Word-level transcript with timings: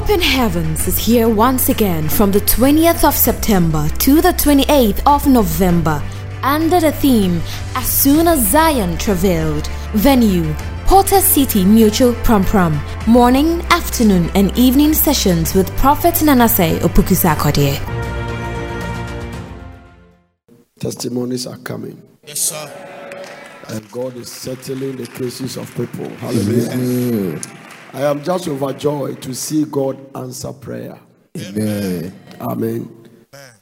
Open 0.00 0.18
Heavens 0.22 0.88
is 0.88 0.96
here 0.96 1.28
once 1.28 1.68
again 1.68 2.08
from 2.08 2.32
the 2.32 2.40
20th 2.40 3.06
of 3.06 3.14
September 3.14 3.86
to 3.98 4.22
the 4.22 4.32
28th 4.32 5.02
of 5.04 5.26
November 5.26 6.02
under 6.42 6.80
the 6.80 6.90
theme 6.90 7.42
As 7.76 7.86
Soon 7.86 8.26
as 8.26 8.48
Zion 8.48 8.96
Travailed. 8.96 9.66
Venue 9.92 10.54
Porter 10.86 11.20
City 11.20 11.66
Mutual 11.66 12.14
Prampram. 12.24 12.80
Morning, 13.06 13.60
afternoon, 13.68 14.30
and 14.34 14.56
evening 14.56 14.94
sessions 14.94 15.54
with 15.54 15.68
Prophet 15.76 16.14
Nanase 16.14 16.78
Opukusakodie. 16.78 17.76
Testimonies 20.78 21.46
are 21.46 21.58
coming. 21.58 22.00
Yes, 22.26 22.40
sir. 22.40 22.66
And 23.68 23.90
God 23.92 24.16
is 24.16 24.32
settling 24.32 24.96
the 24.96 25.06
cases 25.06 25.58
of 25.58 25.68
people. 25.76 26.08
Hallelujah. 26.16 27.59
I 27.92 28.02
am 28.02 28.22
just 28.22 28.46
overjoyed 28.46 29.20
to 29.22 29.34
see 29.34 29.64
God 29.64 29.98
answer 30.16 30.52
prayer. 30.52 30.98
Amen. 31.36 32.12
Amen. 32.40 33.08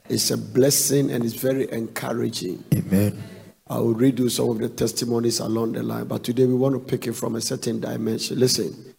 It's 0.09 0.31
a 0.31 0.37
blessing 0.37 1.11
and 1.11 1.25
it's 1.25 1.35
very 1.35 1.71
encouraging. 1.73 2.63
Amen. 2.75 3.23
I 3.67 3.79
will 3.79 3.95
read 3.95 4.19
you 4.19 4.29
some 4.29 4.51
of 4.51 4.59
the 4.59 4.69
testimonies 4.69 5.41
along 5.41 5.73
the 5.73 5.83
line, 5.83 6.07
but 6.07 6.25
today 6.25 6.45
we 6.45 6.55
want 6.55 6.75
to 6.75 6.81
pick 6.81 7.07
it 7.07 7.15
from 7.15 7.37
a 7.37 7.41
certain 7.41 7.81
dimension. 7.81 8.39
Listen, 8.39 8.95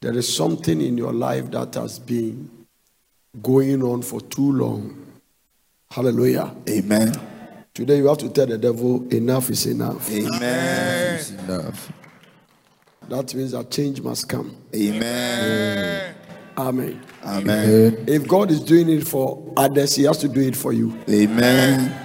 there 0.00 0.16
is 0.16 0.34
something 0.34 0.80
in 0.80 0.98
your 0.98 1.12
life 1.12 1.50
that 1.52 1.74
has 1.74 1.98
been 1.98 2.66
going 3.42 3.82
on 3.82 4.02
for 4.02 4.20
too 4.20 4.52
long. 4.52 5.06
Hallelujah. 5.90 6.54
Amen. 6.68 7.12
Today 7.72 7.98
you 7.98 8.06
have 8.08 8.18
to 8.18 8.28
tell 8.28 8.46
the 8.46 8.58
devil, 8.58 9.08
enough 9.12 9.50
is 9.50 9.66
enough. 9.66 10.10
Amen. 10.10 11.14
It's 11.14 11.30
enough. 11.30 11.92
That 13.08 13.34
means 13.34 13.52
that 13.52 13.70
change 13.70 14.00
must 14.00 14.28
come. 14.28 14.56
Amen. 14.74 16.14
Amen. 16.56 17.02
Amen. 17.24 18.04
If 18.06 18.26
God 18.28 18.50
is 18.50 18.60
doing 18.60 18.88
it 18.88 19.06
for 19.06 19.52
others, 19.56 19.96
He 19.96 20.04
has 20.04 20.18
to 20.18 20.28
do 20.28 20.40
it 20.40 20.56
for 20.56 20.72
you. 20.72 20.98
Amen. 21.08 22.00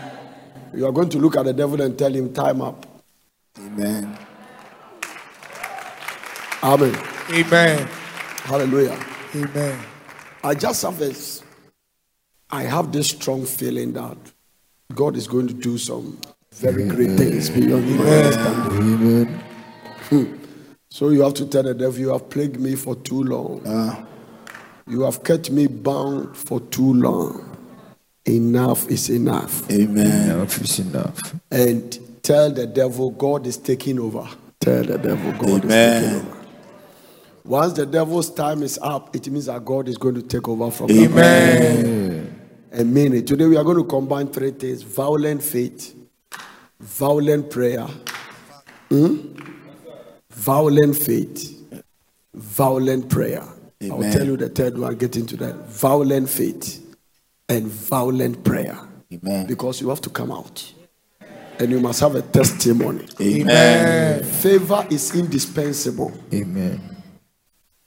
You 0.74 0.86
are 0.86 0.92
going 0.92 1.10
to 1.10 1.18
look 1.18 1.36
at 1.36 1.46
the 1.46 1.54
devil 1.54 1.82
and 1.82 1.98
tell 1.98 2.14
him, 2.14 2.32
time 2.34 2.62
up. 2.62 2.86
Amen. 3.58 4.18
Amen. 6.64 6.96
Amen. 7.32 7.88
Hallelujah. 8.44 9.00
Amen. 9.36 9.80
I 10.44 10.54
just 10.54 10.82
have 10.84 10.98
this. 10.98 11.44
I 12.50 12.64
have 12.64 12.92
this 12.92 13.10
strong 13.10 13.46
feeling 13.46 13.94
that 13.94 14.18
God 14.94 15.16
is 15.16 15.28
going 15.28 15.48
to 15.48 15.54
do 15.54 15.78
some 15.78 16.20
very 16.54 16.88
great 16.88 17.12
things 17.18 17.50
beyond 17.50 17.98
my 17.98 18.06
understanding. 18.06 18.94
Amen. 18.94 19.44
Hmm. 20.10 20.39
So 20.92 21.10
you 21.10 21.22
have 21.22 21.36
to 21.36 21.46
tell 21.46 21.64
the 21.64 21.74
devil, 21.74 22.00
you 22.00 22.10
have 22.10 22.30
plagued 22.30 22.60
me 22.60 22.76
for 22.76 22.96
too 22.96 23.24
long. 23.24 23.62
Ah, 23.66 24.06
You 24.88 25.02
have 25.02 25.24
kept 25.24 25.52
me 25.52 25.68
bound 25.68 26.36
for 26.36 26.60
too 26.60 26.94
long. 26.96 27.46
Enough 28.26 28.90
is 28.90 29.10
enough. 29.10 29.70
Amen. 29.72 30.32
Enough 30.32 30.62
is 30.62 30.80
enough. 30.80 31.36
And 31.52 32.00
tell 32.24 32.52
the 32.52 32.66
devil, 32.66 33.12
God 33.12 33.46
is 33.46 33.58
taking 33.58 34.00
over. 34.00 34.28
Tell 34.60 34.84
the 34.84 34.98
devil, 34.98 35.32
God 35.34 35.66
is 35.66 35.72
taking 35.72 36.20
over. 36.28 36.38
Once 37.46 37.74
the 37.74 37.86
devil's 37.86 38.32
time 38.32 38.64
is 38.64 38.78
up, 38.82 39.16
it 39.16 39.28
means 39.30 39.46
that 39.46 39.64
God 39.64 39.88
is 39.88 39.98
going 39.98 40.16
to 40.16 40.22
take 40.24 40.48
over 40.48 40.70
from 40.72 40.88
now. 40.88 41.04
Amen. 41.04 42.36
A 42.72 42.84
minute. 42.84 43.26
Today 43.28 43.46
we 43.46 43.58
are 43.58 43.64
going 43.64 43.78
to 43.78 43.84
combine 43.84 44.28
three 44.28 44.52
things 44.52 44.82
violent 44.84 45.42
faith, 45.42 45.96
violent 46.80 47.50
prayer, 47.50 47.88
hmm? 48.90 49.18
Violent 50.40 50.96
faith, 50.96 51.62
violent 52.34 53.10
prayer. 53.10 53.44
I'll 53.92 54.02
tell 54.02 54.26
you 54.26 54.38
the 54.38 54.50
third 54.50 54.78
one, 54.78 54.96
get 54.96 55.16
into 55.16 55.38
that. 55.38 55.56
Violent 55.68 56.30
faith 56.30 56.96
and 57.48 57.68
violent 57.68 58.44
prayer. 58.44 58.78
Amen. 59.12 59.48
Because 59.48 59.82
you 59.82 59.90
have 59.90 60.02
to 60.02 60.10
come 60.10 60.32
out. 60.32 60.74
And 61.60 61.72
you 61.72 61.80
must 61.80 62.00
have 62.00 62.16
a 62.16 62.22
testimony. 62.22 63.06
Amen. 63.20 64.24
Favor 64.24 64.88
is 64.90 65.14
indispensable. 65.14 66.14
Amen. 66.34 66.80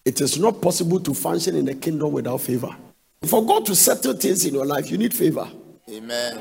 It 0.05 0.21
is 0.21 0.39
not 0.39 0.61
possible 0.61 1.01
to 1.01 1.15
function 1.15 1.57
in 1.57 1.65
the 1.65 1.75
kingdom 1.75 2.13
without 2.13 2.41
favor. 2.41 2.75
For 3.25 3.45
God 3.47 3.65
to 3.67 3.75
settle 3.75 4.15
things 4.15 4.45
in 4.45 4.53
your 4.53 4.67
life, 4.67 4.91
you 4.91 4.99
need 4.99 5.15
favor. 5.15 5.49
Amen. 5.89 6.41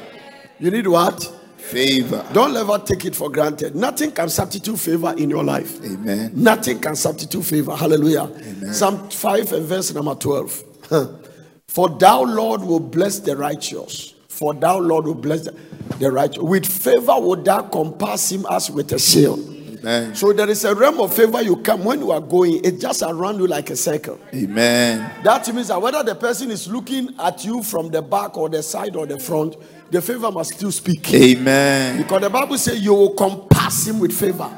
You 0.60 0.72
need 0.72 0.88
what? 0.88 1.41
Favor. 1.62 2.26
Don't 2.34 2.56
ever 2.58 2.80
take 2.80 3.06
it 3.06 3.16
for 3.16 3.30
granted. 3.30 3.76
Nothing 3.76 4.12
can 4.12 4.28
substitute 4.30 4.78
favor 4.78 5.14
in 5.18 5.30
your 5.30 5.44
life. 5.44 5.82
Amen. 5.84 6.32
Nothing 6.34 6.80
can 6.80 6.96
substitute 6.96 7.44
favor. 7.44 7.76
Hallelujah. 7.76 8.30
Psalm 8.74 9.10
5 9.10 9.54
and 9.54 9.66
verse 9.66 9.94
number 9.94 10.16
12. 10.16 10.64
For 11.68 11.90
thou, 11.90 12.24
Lord, 12.24 12.62
will 12.64 12.82
bless 12.82 13.20
the 13.20 13.38
righteous. 13.38 14.14
For 14.28 14.54
thou, 14.54 14.80
Lord, 14.80 15.06
will 15.06 15.16
bless 15.16 15.46
the, 15.46 15.56
the 16.00 16.12
righteous. 16.12 16.44
With 16.44 16.66
favor 16.66 17.20
will 17.20 17.38
thou 17.42 17.62
compass 17.62 18.32
him 18.32 18.46
as 18.50 18.70
with 18.70 18.92
a 18.92 19.00
shield. 19.00 19.40
Amen. 19.82 20.14
So 20.14 20.32
there 20.32 20.48
is 20.48 20.64
a 20.64 20.76
realm 20.76 21.00
of 21.02 21.12
favor 21.14 21.42
you 21.42 21.56
come 21.58 21.84
when 21.84 22.00
you 22.02 22.12
are 22.12 22.22
going, 22.22 22.64
it 22.64 22.80
just 22.80 23.02
around 23.02 23.40
you 23.40 23.48
like 23.48 23.72
a 23.72 23.76
circle. 23.76 24.20
Amen. 24.34 25.12
That 25.24 25.52
means 25.54 25.70
that 25.70 25.82
whether 25.82 26.04
the 26.04 26.14
person 26.14 26.52
is 26.52 26.68
looking 26.68 27.16
at 27.20 27.44
you 27.44 27.64
from 27.64 27.90
the 27.90 28.02
back 28.02 28.38
or 28.38 28.48
the 28.48 28.62
side 28.62 28.96
or 28.96 29.08
the 29.08 29.18
front, 29.20 29.56
the 29.90 30.00
favor 30.02 30.32
must 30.32 30.54
still 30.54 30.72
speak. 30.72 31.12
Amen. 31.14 31.98
Because 31.98 32.22
the 32.22 32.30
Bible 32.30 32.58
says 32.60 32.80
you 32.80 32.94
will 32.94 33.14
compass 33.16 33.88
him 33.88 34.00
with 34.00 34.14
favor. 34.14 34.56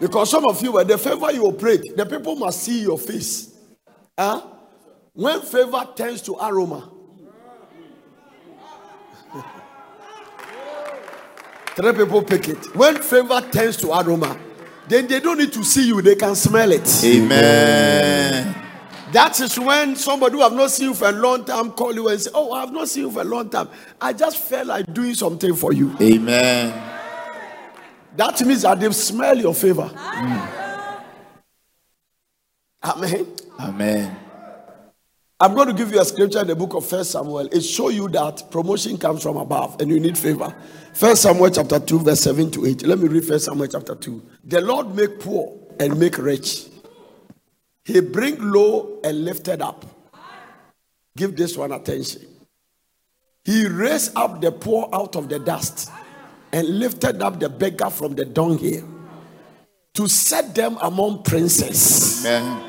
Because 0.00 0.30
some 0.30 0.46
of 0.46 0.60
you, 0.62 0.72
when 0.72 0.86
the 0.86 0.96
favor 0.96 1.30
you 1.30 1.44
operate, 1.44 1.82
the 1.94 2.06
people 2.06 2.34
must 2.36 2.62
see 2.62 2.80
your 2.82 2.98
face. 2.98 3.54
Huh? 4.18 4.40
When 5.12 5.42
favor 5.42 5.86
turns 5.94 6.22
to 6.22 6.36
aroma, 6.36 6.90
three 11.76 11.92
people 11.92 12.22
pick 12.22 12.48
it. 12.48 12.74
When 12.74 12.96
favor 12.96 13.42
turns 13.52 13.76
to 13.78 13.92
aroma, 13.92 14.38
then 14.88 15.06
they 15.06 15.20
don't 15.20 15.38
need 15.38 15.52
to 15.52 15.64
see 15.64 15.86
you, 15.88 16.02
they 16.02 16.14
can 16.16 16.34
smell 16.34 16.70
it. 16.72 17.04
Amen. 17.04 18.54
That 19.12 19.38
is 19.40 19.58
when 19.58 19.94
somebody 19.94 20.34
who 20.34 20.42
have 20.42 20.52
not 20.52 20.70
seen 20.72 20.88
you 20.88 20.94
for 20.94 21.08
a 21.08 21.12
long 21.12 21.44
time 21.44 21.70
call 21.70 21.94
you 21.94 22.08
and 22.08 22.20
say, 22.20 22.30
Oh, 22.34 22.52
I 22.52 22.60
have 22.60 22.72
not 22.72 22.88
seen 22.88 23.04
you 23.04 23.10
for 23.12 23.20
a 23.20 23.24
long 23.24 23.48
time. 23.48 23.68
I 24.00 24.12
just 24.12 24.38
felt 24.38 24.66
like 24.66 24.92
doing 24.92 25.14
something 25.14 25.54
for 25.54 25.72
you. 25.72 25.96
Amen. 26.00 26.90
That 28.16 28.40
means 28.44 28.62
that 28.62 28.80
they 28.80 28.90
smell 28.90 29.38
your 29.38 29.54
favor. 29.54 29.90
Amen. 32.84 33.26
Amen. 33.60 34.16
I'm 35.40 35.54
going 35.54 35.68
to 35.68 35.74
give 35.74 35.92
you 35.92 36.00
a 36.00 36.04
scripture 36.04 36.40
in 36.40 36.46
the 36.46 36.56
book 36.56 36.74
of 36.74 36.86
First 36.86 37.10
Samuel. 37.10 37.48
It 37.52 37.60
show 37.62 37.88
you 37.90 38.08
that 38.08 38.50
promotion 38.50 38.96
comes 38.98 39.22
from 39.22 39.36
above 39.36 39.80
and 39.80 39.90
you 39.90 40.00
need 40.00 40.16
favor. 40.16 40.54
First 40.94 41.22
Samuel 41.22 41.50
chapter 41.50 41.80
2, 41.80 41.98
verse 41.98 42.20
7 42.20 42.50
to 42.52 42.66
8. 42.66 42.86
Let 42.86 42.98
me 43.00 43.08
read 43.08 43.24
First 43.24 43.46
Samuel 43.46 43.66
chapter 43.66 43.96
2. 43.96 44.22
The 44.44 44.60
Lord 44.60 44.94
make 44.94 45.18
poor 45.18 45.52
and 45.80 45.98
make 45.98 46.18
rich. 46.18 46.66
He 47.84 48.00
bring 48.00 48.36
low 48.52 49.00
and 49.02 49.24
lifted 49.24 49.60
up. 49.60 49.84
Give 51.16 51.36
this 51.36 51.56
one 51.56 51.72
attention. 51.72 52.22
He 53.44 53.66
raised 53.66 54.16
up 54.16 54.40
the 54.40 54.52
poor 54.52 54.88
out 54.92 55.16
of 55.16 55.28
the 55.28 55.38
dust 55.38 55.90
and 56.52 56.78
lifted 56.78 57.20
up 57.22 57.40
the 57.40 57.48
beggar 57.48 57.90
from 57.90 58.14
the 58.14 58.24
dunghill 58.24 58.88
to 59.94 60.08
set 60.08 60.54
them 60.54 60.78
among 60.80 61.22
princes 61.24 62.24
Amen. 62.24 62.62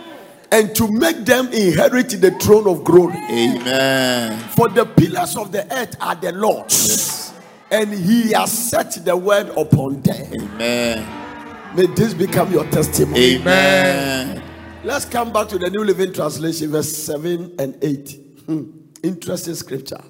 and 0.51 0.75
to 0.75 0.91
make 0.91 1.25
them 1.25 1.47
inherit 1.53 2.09
the 2.09 2.31
throne 2.41 2.67
of 2.67 2.83
glory. 2.83 3.17
Amen. 3.29 4.39
For 4.49 4.67
the 4.69 4.85
pillars 4.85 5.37
of 5.37 5.51
the 5.51 5.71
earth 5.73 5.95
are 6.01 6.15
the 6.15 6.31
Lord's, 6.33 7.24
and 7.71 7.91
He 7.93 8.31
has 8.33 8.51
set 8.51 8.93
the 9.05 9.15
word 9.15 9.49
upon 9.49 10.01
them. 10.01 10.33
Amen. 10.33 11.75
May 11.75 11.87
this 11.87 12.13
become 12.13 12.51
your 12.51 12.65
testimony. 12.65 13.35
Amen. 13.35 14.41
Let's 14.83 15.05
come 15.05 15.33
back 15.33 15.49
to 15.49 15.57
the 15.57 15.69
New 15.69 15.83
Living 15.83 16.13
Translation, 16.13 16.71
verse 16.71 16.95
7 16.95 17.55
and 17.59 17.77
8. 17.81 18.19
Hmm. 18.45 18.63
Interesting 19.03 19.55
scripture. 19.55 20.01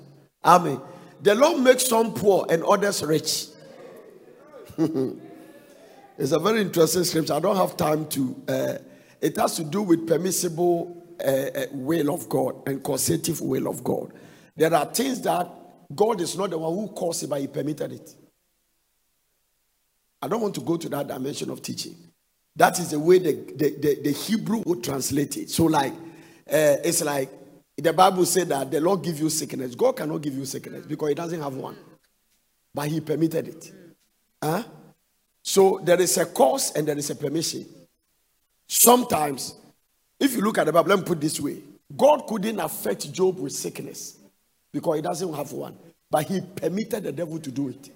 Amen. 0.44 0.80
The 1.22 1.34
Lord 1.34 1.62
makes 1.64 1.88
some 1.88 2.14
poor 2.14 2.46
and 2.50 2.64
others 2.64 3.02
rich. 3.04 3.48
it's 4.78 6.32
a 6.32 6.40
very 6.40 6.62
interesting 6.62 7.04
scripture. 7.04 7.34
I 7.34 7.40
don't 7.40 7.56
have 7.56 7.78
time 7.78 8.08
to. 8.10 8.44
Uh, 8.48 8.74
it 9.22 9.38
has 9.38 9.56
to 9.56 9.64
do 9.64 9.82
with 9.82 10.08
permissible 10.08 11.04
uh, 11.26 11.30
uh, 11.30 11.66
will 11.72 12.14
of 12.14 12.30
God 12.30 12.68
and 12.68 12.84
causative 12.84 13.42
will 13.42 13.68
of 13.68 13.84
God. 13.84 14.14
There 14.56 14.74
are 14.74 14.86
things 14.86 15.22
that 15.22 15.50
God 15.94 16.22
is 16.22 16.38
not 16.38 16.50
the 16.50 16.58
one 16.58 16.74
who 16.74 16.88
caused 16.90 17.24
it, 17.24 17.30
but 17.30 17.42
He 17.42 17.48
permitted 17.48 17.92
it. 17.92 18.16
I 20.22 20.28
don't 20.28 20.42
want 20.42 20.56
to 20.56 20.62
go 20.62 20.78
to 20.78 20.90
that 20.90 21.08
dimension 21.08 21.50
of 21.50 21.62
teaching. 21.62 21.96
That 22.56 22.80
is 22.80 22.92
the 22.92 23.00
way 23.00 23.20
the, 23.20 23.34
the, 23.34 23.76
the, 23.80 24.02
the 24.02 24.12
Hebrew 24.12 24.64
would 24.66 24.84
translate 24.84 25.38
it. 25.38 25.50
So, 25.50 25.66
like, 25.66 25.94
uh, 25.94 26.78
it's 26.84 27.04
like 27.04 27.30
the 27.78 27.92
Bible 27.92 28.26
said 28.26 28.50
that 28.50 28.72
the 28.72 28.80
Lord 28.80 29.04
give 29.04 29.20
you 29.20 29.30
sickness. 29.30 29.76
God 29.76 29.98
cannot 29.98 30.22
give 30.22 30.36
you 30.36 30.46
sickness 30.46 30.86
because 30.86 31.10
He 31.10 31.16
doesn't 31.16 31.42
have 31.42 31.56
one, 31.56 31.76
but 32.74 32.88
He 32.88 33.02
permitted 33.02 33.50
it. 33.50 33.72
Huh? 34.42 34.64
So 35.44 35.80
there 35.84 36.00
is 36.02 36.18
a 36.18 36.26
cause 36.26 36.72
and 36.76 36.88
there 36.88 36.98
is 36.98 37.10
a 37.10 37.16
permission. 37.16 37.66
Sometimes, 38.68 39.56
if 40.20 40.34
you 40.34 40.42
look 40.42 40.58
at 40.58 40.66
the 40.66 40.74
Bible, 40.74 40.90
let 40.90 41.00
me 41.00 41.06
put 41.06 41.22
this 41.22 41.40
way: 41.40 41.62
God 41.96 42.26
couldn't 42.26 42.60
affect 42.60 43.12
Job 43.12 43.38
with 43.38 43.52
sickness 43.52 44.18
because 44.76 44.98
he 44.98 45.02
doesn't 45.02 45.34
have 45.34 45.54
one, 45.54 45.78
but 46.12 46.26
he 46.26 46.42
permitted 46.42 47.04
the 47.06 47.12
devil 47.14 47.40
to 47.40 47.50
do 47.50 47.70
it. 47.70 47.90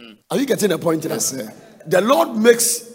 Hmm. 0.00 0.12
Are 0.28 0.36
you 0.36 0.46
getting 0.46 0.70
the 0.70 0.78
point? 0.78 1.04
Yes, 1.04 1.26
sir. 1.26 1.48
The 1.86 2.00
Lord 2.00 2.36
makes 2.36 2.92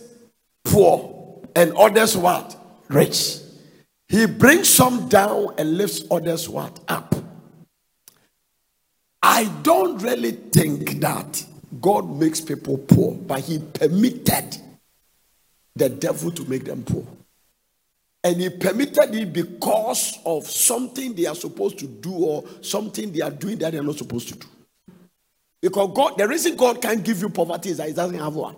poor 0.66 1.42
and 1.56 1.72
others 1.78 2.18
what? 2.18 2.58
Rich. 2.90 3.38
He 4.10 4.26
brings 4.26 4.68
some 4.68 5.08
down 5.08 5.56
and 5.58 5.78
lifts 5.78 6.04
others 6.12 6.50
what? 6.50 6.82
Up. 6.90 7.16
I 9.24 9.46
don't 9.64 9.98
really 10.04 10.32
think 10.32 11.00
that 11.00 11.46
God 11.80 12.20
makes 12.20 12.42
people 12.42 12.78
poor, 12.78 13.14
but 13.14 13.40
He 13.40 13.60
permitted 13.60 14.58
the 15.78 15.88
devil 15.88 16.30
to 16.32 16.44
make 16.50 16.66
them 16.66 16.84
poor. 16.84 17.08
And 18.24 18.40
He 18.40 18.50
permitted 18.50 19.16
it 19.16 19.34
because 19.34 20.20
of 20.26 20.46
something 20.48 21.14
they 21.16 21.26
are 21.26 21.36
supposed 21.36 21.80
to 21.80 21.88
do 21.88 22.14
or 22.14 22.44
something 22.62 23.12
they 23.12 23.22
are 23.22 23.32
doing 23.32 23.58
that 23.60 23.72
they 23.72 23.80
are 23.80 23.84
not 23.84 23.98
supposed 23.98 24.30
to 24.30 24.36
do. 24.36 24.48
Because 25.62 25.92
God, 25.96 26.18
the 26.18 26.28
reason 26.28 26.56
God 26.56 26.82
can't 26.82 27.04
give 27.04 27.22
you 27.22 27.30
poverty 27.30 27.70
is 27.70 27.78
that 27.78 27.88
He 27.88 27.94
doesn't 27.94 28.18
have 28.18 28.34
one. 28.34 28.56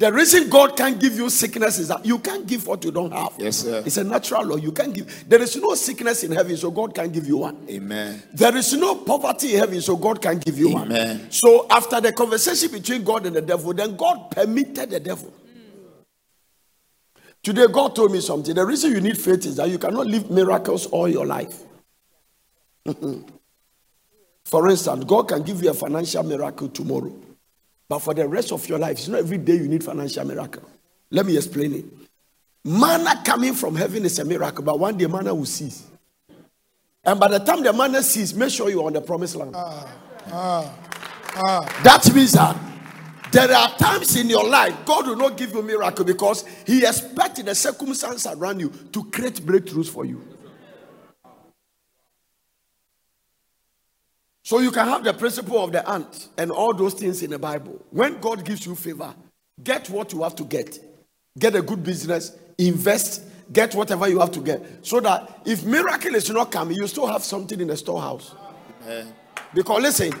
The 0.00 0.10
reason 0.10 0.48
God 0.48 0.78
can't 0.78 0.98
give 0.98 1.16
you 1.16 1.28
sickness 1.28 1.78
is 1.78 1.88
that 1.88 2.06
you 2.06 2.18
can't 2.18 2.46
give 2.46 2.66
what 2.66 2.82
you 2.82 2.90
don't 2.90 3.12
have. 3.12 3.34
Yes, 3.36 3.58
sir. 3.58 3.82
It's 3.84 3.98
a 3.98 4.04
natural 4.04 4.46
law. 4.46 4.56
You 4.56 4.72
can't 4.72 4.94
give. 4.94 5.28
There 5.28 5.42
is 5.42 5.54
no 5.56 5.74
sickness 5.74 6.24
in 6.24 6.32
heaven, 6.32 6.56
so 6.56 6.70
God 6.70 6.94
can't 6.94 7.12
give 7.12 7.26
you 7.26 7.36
one. 7.36 7.66
Amen. 7.68 8.22
There 8.32 8.56
is 8.56 8.72
no 8.72 8.94
poverty 8.94 9.52
in 9.52 9.58
heaven, 9.58 9.82
so 9.82 9.96
God 9.96 10.22
can't 10.22 10.42
give 10.42 10.58
you 10.58 10.70
one. 10.70 10.86
Amen. 10.86 11.30
So 11.30 11.66
after 11.68 12.00
the 12.00 12.14
conversation 12.14 12.70
between 12.72 13.04
God 13.04 13.26
and 13.26 13.36
the 13.36 13.42
devil, 13.42 13.74
then 13.74 13.94
God 13.94 14.30
permitted 14.30 14.88
the 14.88 15.00
devil. 15.00 15.34
Today, 17.42 17.66
God 17.72 17.96
told 17.96 18.12
me 18.12 18.20
something. 18.20 18.54
The 18.54 18.66
reason 18.66 18.92
you 18.92 19.00
need 19.00 19.16
faith 19.16 19.46
is 19.46 19.56
that 19.56 19.68
you 19.70 19.78
cannot 19.78 20.06
live 20.06 20.30
miracles 20.30 20.86
all 20.86 21.08
your 21.08 21.24
life. 21.24 21.62
For 24.44 24.68
instance, 24.68 25.04
God 25.04 25.28
can 25.28 25.42
give 25.42 25.62
you 25.62 25.70
a 25.70 25.74
financial 25.74 26.22
miracle 26.22 26.68
tomorrow, 26.68 27.14
but 27.88 28.00
for 28.00 28.14
the 28.14 28.26
rest 28.26 28.50
of 28.50 28.68
your 28.68 28.80
life, 28.80 28.98
it's 28.98 29.06
not 29.06 29.20
every 29.20 29.38
day 29.38 29.54
you 29.54 29.68
need 29.68 29.84
financial 29.84 30.24
miracle. 30.24 30.68
Let 31.10 31.24
me 31.24 31.36
explain 31.36 31.72
it. 31.74 31.84
Manna 32.64 33.22
coming 33.24 33.54
from 33.54 33.76
heaven 33.76 34.04
is 34.04 34.18
a 34.18 34.24
miracle, 34.24 34.64
but 34.64 34.78
one 34.78 34.96
day 34.98 35.06
manna 35.06 35.32
will 35.32 35.46
cease. 35.46 35.86
And 37.04 37.20
by 37.20 37.28
the 37.28 37.38
time 37.38 37.62
the 37.62 37.72
manna 37.72 38.02
cease, 38.02 38.34
make 38.34 38.50
sure 38.50 38.70
you're 38.70 38.84
on 38.84 38.92
the 38.92 39.00
promised 39.00 39.36
land. 39.36 39.52
Ah, 39.54 39.86
ah, 40.32 40.74
ah. 41.36 41.80
That 41.84 42.12
means 42.12 42.32
that 42.32 42.56
there 43.32 43.52
are 43.52 43.70
times 43.76 44.16
in 44.16 44.28
your 44.28 44.48
life 44.48 44.74
God 44.84 45.06
will 45.06 45.16
not 45.16 45.36
give 45.36 45.52
you 45.54 45.62
miracle 45.62 46.04
because 46.04 46.44
He 46.66 46.84
expects 46.84 47.42
the 47.42 47.54
circumstance 47.54 48.26
around 48.26 48.60
you 48.60 48.70
to 48.92 49.04
create 49.04 49.34
breakthroughs 49.36 49.88
for 49.88 50.04
you. 50.04 50.22
So 54.42 54.58
you 54.58 54.72
can 54.72 54.88
have 54.88 55.04
the 55.04 55.12
principle 55.12 55.62
of 55.62 55.70
the 55.70 55.88
ant 55.88 56.28
and 56.36 56.50
all 56.50 56.74
those 56.74 56.94
things 56.94 57.22
in 57.22 57.30
the 57.30 57.38
Bible. 57.38 57.80
When 57.90 58.18
God 58.20 58.44
gives 58.44 58.66
you 58.66 58.74
favor, 58.74 59.14
get 59.62 59.88
what 59.90 60.12
you 60.12 60.24
have 60.24 60.34
to 60.36 60.44
get. 60.44 60.76
Get 61.38 61.54
a 61.54 61.62
good 61.62 61.84
business, 61.84 62.36
invest, 62.58 63.22
get 63.52 63.74
whatever 63.76 64.08
you 64.08 64.18
have 64.18 64.32
to 64.32 64.40
get. 64.40 64.84
So 64.84 64.98
that 65.00 65.42
if 65.44 65.64
miracle 65.64 66.16
is 66.16 66.28
not 66.30 66.50
coming, 66.50 66.76
you 66.76 66.88
still 66.88 67.06
have 67.06 67.22
something 67.22 67.60
in 67.60 67.68
the 67.68 67.76
storehouse. 67.76 68.34
Eh. 68.88 69.04
Because 69.54 69.82
listen, 69.82 70.12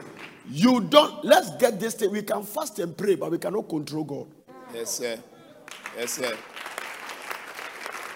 you 0.50 0.80
don't 0.80 1.24
let's 1.24 1.50
get 1.56 1.78
this 1.78 1.94
thing. 1.94 2.10
We 2.10 2.22
can 2.22 2.42
fast 2.42 2.78
and 2.80 2.96
pray, 2.96 3.14
but 3.14 3.30
we 3.30 3.38
cannot 3.38 3.68
control 3.68 4.04
God. 4.04 4.26
Yes, 4.74 4.90
sir. 4.90 5.18
Yes, 5.96 6.12
sir. 6.12 6.36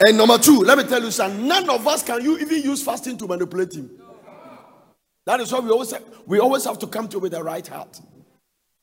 And 0.07 0.19
number 0.19 0.39
two, 0.39 0.61
let 0.61 0.77
me 0.77 0.85
tell 0.85 1.03
you 1.03 1.11
something. 1.11 1.47
None 1.47 1.71
of 1.71 1.87
us 1.87 2.03
can 2.03 2.23
you 2.23 2.39
even 2.39 2.63
use 2.63 2.83
fasting 2.83 3.17
to 3.19 3.29
manipulate 3.29 3.75
him. 3.75 3.91
That 5.27 5.41
is 5.41 5.53
why 5.53 5.61
we 5.61 5.71
always 5.71 5.95
we 6.27 6.39
always 6.41 6.65
have 6.65 6.79
to 6.81 6.87
come 6.87 7.09
to 7.09 7.19
with 7.19 7.33
the 7.33 7.43
right 7.43 7.67
heart. 7.67 8.01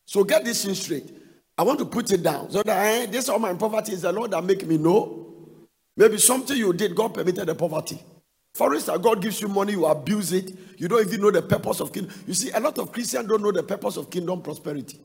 So 0.05 0.23
get 0.23 0.43
this 0.45 0.65
in 0.65 0.75
straight. 0.75 1.11
I 1.57 1.63
want 1.63 1.79
to 1.79 1.85
put 1.85 2.11
it 2.11 2.23
down 2.23 2.49
so 2.49 2.63
that 2.63 2.85
eh, 2.85 3.05
this 3.05 3.29
all 3.29 3.39
my 3.39 3.53
poverty 3.53 3.93
is 3.93 4.01
the 4.01 4.11
Lord 4.11 4.31
that 4.31 4.43
make 4.43 4.65
me 4.65 4.77
know. 4.77 5.17
Maybe 5.97 6.17
something 6.17 6.55
you 6.55 6.73
did, 6.73 6.95
God 6.95 7.13
permitted 7.13 7.47
the 7.47 7.55
poverty. 7.55 8.01
For 8.53 8.73
instance, 8.73 9.01
God 9.01 9.21
gives 9.21 9.41
you 9.41 9.47
money, 9.47 9.73
you 9.73 9.85
abuse 9.85 10.33
it. 10.33 10.53
You 10.77 10.87
don't 10.87 11.05
even 11.07 11.21
know 11.21 11.31
the 11.31 11.41
purpose 11.41 11.79
of 11.79 11.93
kingdom. 11.93 12.13
You 12.27 12.33
see, 12.33 12.51
a 12.51 12.59
lot 12.59 12.77
of 12.79 12.91
Christians 12.91 13.27
don't 13.27 13.41
know 13.41 13.51
the 13.51 13.63
purpose 13.63 13.97
of 13.97 14.09
kingdom 14.09 14.41
prosperity. 14.41 14.99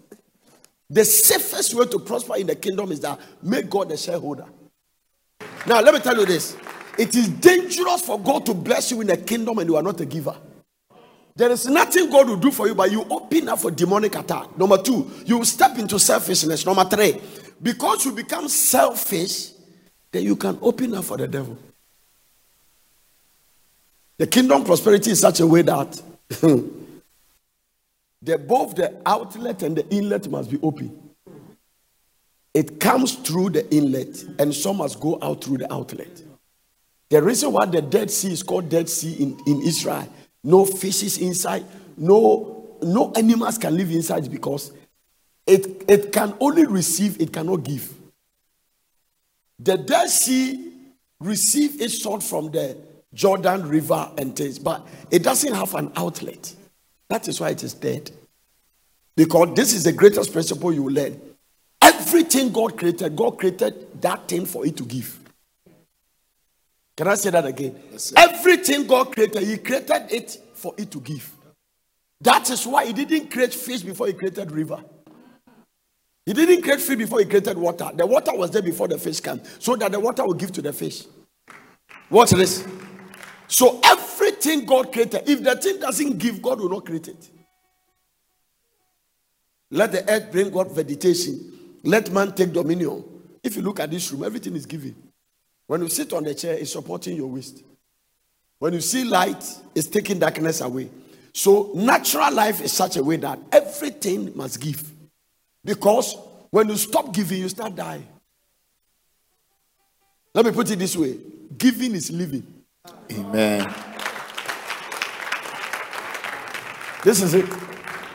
The 0.88 1.04
safest 1.04 1.74
way 1.74 1.86
to 1.86 1.98
prosper 1.98 2.36
in 2.36 2.46
the 2.46 2.56
kingdom 2.56 2.92
is 2.92 3.00
that 3.00 3.20
make 3.42 3.68
God 3.68 3.88
the 3.88 3.96
shareholder. 3.96 4.46
Now, 5.66 5.80
let 5.80 5.94
me 5.94 6.00
tell 6.00 6.16
you 6.16 6.26
this 6.26 6.56
it 6.98 7.14
is 7.14 7.28
dangerous 7.28 8.02
for 8.02 8.18
God 8.18 8.46
to 8.46 8.54
bless 8.54 8.90
you 8.90 9.00
in 9.00 9.08
the 9.08 9.16
kingdom 9.16 9.58
and 9.58 9.68
you 9.68 9.76
are 9.76 9.82
not 9.82 10.00
a 10.00 10.06
giver. 10.06 10.36
There 11.34 11.50
is 11.50 11.66
nothing 11.66 12.08
God 12.08 12.28
will 12.28 12.36
do 12.36 12.50
for 12.50 12.66
you, 12.66 12.74
but 12.74 12.90
you 12.90 13.02
open 13.10 13.48
up 13.50 13.58
for 13.58 13.70
demonic 13.70 14.14
attack. 14.16 14.56
Number 14.56 14.78
two, 14.78 15.10
you 15.26 15.44
step 15.44 15.78
into 15.78 15.98
selfishness. 15.98 16.64
Number 16.64 16.84
three, 16.84 17.20
because 17.62 18.06
you 18.06 18.12
become 18.12 18.48
selfish, 18.48 19.50
then 20.10 20.22
you 20.22 20.34
can 20.34 20.58
open 20.62 20.94
up 20.94 21.04
for 21.04 21.18
the 21.18 21.28
devil. 21.28 21.58
The 24.18 24.26
kingdom 24.26 24.64
prosperity 24.64 25.10
is 25.10 25.20
such 25.20 25.40
a 25.40 25.46
way 25.46 25.62
that 25.62 26.00
the, 26.28 26.68
both 28.38 28.74
the 28.74 29.00
outlet 29.04 29.62
and 29.62 29.76
the 29.76 29.88
inlet 29.90 30.28
must 30.28 30.50
be 30.50 30.58
open. 30.62 31.10
It 32.54 32.80
comes 32.80 33.16
through 33.16 33.50
the 33.50 33.74
inlet, 33.74 34.24
and 34.38 34.54
some 34.54 34.78
must 34.78 34.98
go 34.98 35.18
out 35.20 35.44
through 35.44 35.58
the 35.58 35.72
outlet. 35.72 36.22
The 37.10 37.22
reason 37.22 37.52
why 37.52 37.66
the 37.66 37.82
Dead 37.82 38.10
Sea 38.10 38.32
is 38.32 38.42
called 38.42 38.70
Dead 38.70 38.88
Sea 38.88 39.22
in, 39.22 39.38
in 39.46 39.60
Israel, 39.60 40.08
no 40.42 40.64
fishes 40.64 41.18
inside, 41.18 41.66
no, 41.98 42.78
no 42.80 43.12
animals 43.14 43.58
can 43.58 43.76
live 43.76 43.90
inside 43.90 44.30
because 44.30 44.72
it, 45.46 45.84
it 45.86 46.12
can 46.12 46.34
only 46.40 46.64
receive, 46.64 47.20
it 47.20 47.32
cannot 47.32 47.62
give. 47.62 47.92
The 49.58 49.76
Dead 49.76 50.08
Sea 50.08 50.72
receive 51.20 51.80
its 51.80 52.02
salt 52.02 52.22
from 52.22 52.50
the 52.50 52.76
Jordan 53.16 53.66
River 53.66 54.10
and 54.18 54.36
things, 54.36 54.58
but 54.58 54.86
it 55.10 55.22
doesn't 55.22 55.54
have 55.54 55.74
an 55.74 55.90
outlet. 55.96 56.54
That 57.08 57.26
is 57.26 57.40
why 57.40 57.50
it 57.50 57.62
is 57.62 57.72
dead. 57.72 58.10
Because 59.16 59.54
this 59.54 59.72
is 59.72 59.84
the 59.84 59.92
greatest 59.92 60.32
principle 60.32 60.70
you 60.70 60.88
learn. 60.90 61.18
Everything 61.80 62.52
God 62.52 62.76
created, 62.76 63.16
God 63.16 63.38
created 63.38 64.02
that 64.02 64.28
thing 64.28 64.44
for 64.44 64.66
it 64.66 64.76
to 64.76 64.84
give. 64.84 65.18
Can 66.94 67.08
I 67.08 67.14
say 67.14 67.30
that 67.30 67.46
again? 67.46 67.80
Yes. 67.90 68.12
Everything 68.14 68.86
God 68.86 69.12
created, 69.12 69.42
He 69.42 69.56
created 69.56 70.06
it 70.10 70.38
for 70.52 70.74
it 70.76 70.90
to 70.90 71.00
give. 71.00 71.32
That 72.20 72.50
is 72.50 72.66
why 72.66 72.84
He 72.84 72.92
didn't 72.92 73.30
create 73.30 73.54
fish 73.54 73.80
before 73.80 74.08
He 74.08 74.12
created 74.12 74.50
river. 74.50 74.84
He 76.26 76.34
didn't 76.34 76.60
create 76.60 76.80
fish 76.82 76.96
before 76.96 77.20
He 77.20 77.24
created 77.24 77.56
water. 77.56 77.90
The 77.94 78.04
water 78.04 78.32
was 78.34 78.50
there 78.50 78.62
before 78.62 78.88
the 78.88 78.98
fish 78.98 79.20
came, 79.20 79.40
so 79.58 79.74
that 79.76 79.90
the 79.90 80.00
water 80.00 80.26
will 80.26 80.34
give 80.34 80.52
to 80.52 80.60
the 80.60 80.72
fish. 80.74 81.06
Watch 82.10 82.30
this. 82.30 82.66
So 83.48 83.80
everything 83.84 84.64
God 84.64 84.92
created, 84.92 85.28
if 85.28 85.42
the 85.42 85.56
thing 85.56 85.80
doesn't 85.80 86.18
give, 86.18 86.42
God 86.42 86.60
will 86.60 86.68
not 86.68 86.84
create 86.84 87.08
it. 87.08 87.30
Let 89.70 89.92
the 89.92 90.08
earth 90.10 90.30
bring 90.32 90.50
God 90.50 90.70
vegetation. 90.72 91.78
Let 91.84 92.10
man 92.10 92.32
take 92.32 92.52
dominion. 92.52 93.04
If 93.42 93.56
you 93.56 93.62
look 93.62 93.80
at 93.80 93.90
this 93.90 94.10
room, 94.10 94.24
everything 94.24 94.56
is 94.56 94.66
giving. 94.66 94.96
When 95.66 95.82
you 95.82 95.88
sit 95.88 96.12
on 96.12 96.24
the 96.24 96.34
chair, 96.34 96.54
it's 96.54 96.72
supporting 96.72 97.16
your 97.16 97.28
waist. 97.28 97.62
When 98.58 98.72
you 98.72 98.80
see 98.80 99.04
light, 99.04 99.44
it's 99.74 99.88
taking 99.88 100.18
darkness 100.18 100.60
away. 100.60 100.88
So 101.32 101.72
natural 101.74 102.32
life 102.32 102.60
is 102.62 102.72
such 102.72 102.96
a 102.96 103.04
way 103.04 103.16
that 103.16 103.38
everything 103.52 104.36
must 104.36 104.60
give. 104.60 104.90
Because 105.64 106.16
when 106.50 106.68
you 106.68 106.76
stop 106.76 107.12
giving, 107.12 107.40
you 107.40 107.48
start 107.48 107.74
dying. 107.74 108.06
Let 110.32 110.46
me 110.46 110.52
put 110.52 110.70
it 110.70 110.78
this 110.78 110.96
way 110.96 111.18
giving 111.56 111.94
is 111.94 112.10
living. 112.10 112.55
Amen. 113.12 113.74
This 117.04 117.22
is 117.22 117.34
it. 117.34 117.46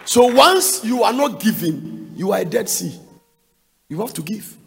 So 0.06 0.26
once 0.26 0.84
you 0.84 1.04
are 1.04 1.14
not 1.14 1.40
giving, 1.40 2.12
you 2.16 2.32
are 2.34 2.40
a 2.40 2.46
dead 2.46 2.68
sea. 2.68 3.00
You 3.88 4.00
have 4.02 4.14
to 4.14 4.22
give. 4.22 4.58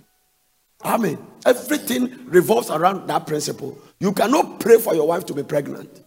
Amen. 0.85 1.19
Everything 1.45 2.27
revolves 2.27 2.71
around 2.71 3.07
that 3.09 3.27
principle. 3.27 3.79
You 4.01 4.13
cannot 4.13 4.61
pray 4.61 4.79
for 4.79 4.95
your 4.95 5.07
wife 5.09 5.27
to 5.27 5.35
be 5.35 5.43
pregnant. 5.43 6.03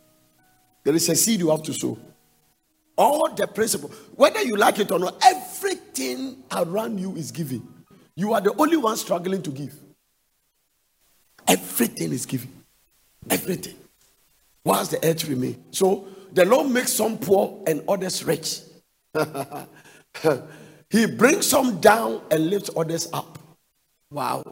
There 0.84 0.96
is 0.96 1.10
a 1.10 1.16
seed 1.16 1.40
you 1.40 1.50
have 1.50 1.64
to 1.64 1.74
sow. 1.74 1.98
All 2.98 3.34
the 3.34 3.46
principle, 3.46 3.92
whether 4.16 4.42
you 4.42 4.56
like 4.56 4.80
it 4.80 4.92
or 4.92 4.98
not, 4.98 5.22
everything 5.24 6.44
around 6.52 7.00
you 7.00 7.16
is 7.16 7.32
giving. 7.32 7.68
You 8.16 8.34
are 8.34 8.42
the 8.42 8.54
only 8.56 8.78
one 8.78 8.98
struggling 8.98 9.44
to 9.44 9.52
give. 9.52 9.76
Everything 11.48 12.12
is 12.12 12.26
giving. 12.26 12.52
Everything. 13.30 13.76
Whilst 14.68 14.92
the 14.92 15.08
earth 15.08 15.24
remains. 15.30 15.58
So 15.72 16.10
the 16.34 16.44
Lord 16.44 16.70
makes 16.70 16.92
some 16.92 17.18
poor 17.18 17.64
and 17.66 17.82
others 17.88 18.22
rich. 18.26 18.60
he 20.90 21.06
brings 21.06 21.48
some 21.48 21.80
down 21.80 22.22
and 22.30 22.50
lifts 22.50 22.70
others 22.76 23.08
up. 23.14 23.40
Wow. 24.12 24.44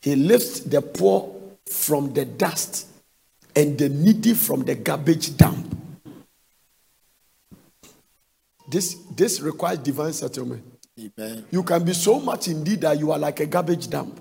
He 0.00 0.16
lifts 0.16 0.60
the 0.60 0.82
poor 0.82 1.32
from 1.70 2.12
the 2.12 2.24
dust 2.24 2.88
and 3.54 3.78
the 3.78 3.88
needy 3.88 4.34
from 4.34 4.64
the 4.64 4.74
garbage 4.74 5.36
dump. 5.36 5.78
This, 8.68 8.96
this 9.14 9.40
requires 9.40 9.78
divine 9.78 10.12
settlement. 10.12 10.64
Amen. 10.98 11.44
You 11.52 11.62
can 11.62 11.84
be 11.84 11.92
so 11.92 12.18
much 12.18 12.48
indeed 12.48 12.80
that 12.80 12.98
you 12.98 13.12
are 13.12 13.18
like 13.18 13.38
a 13.38 13.46
garbage 13.46 13.88
dump. 13.88 14.20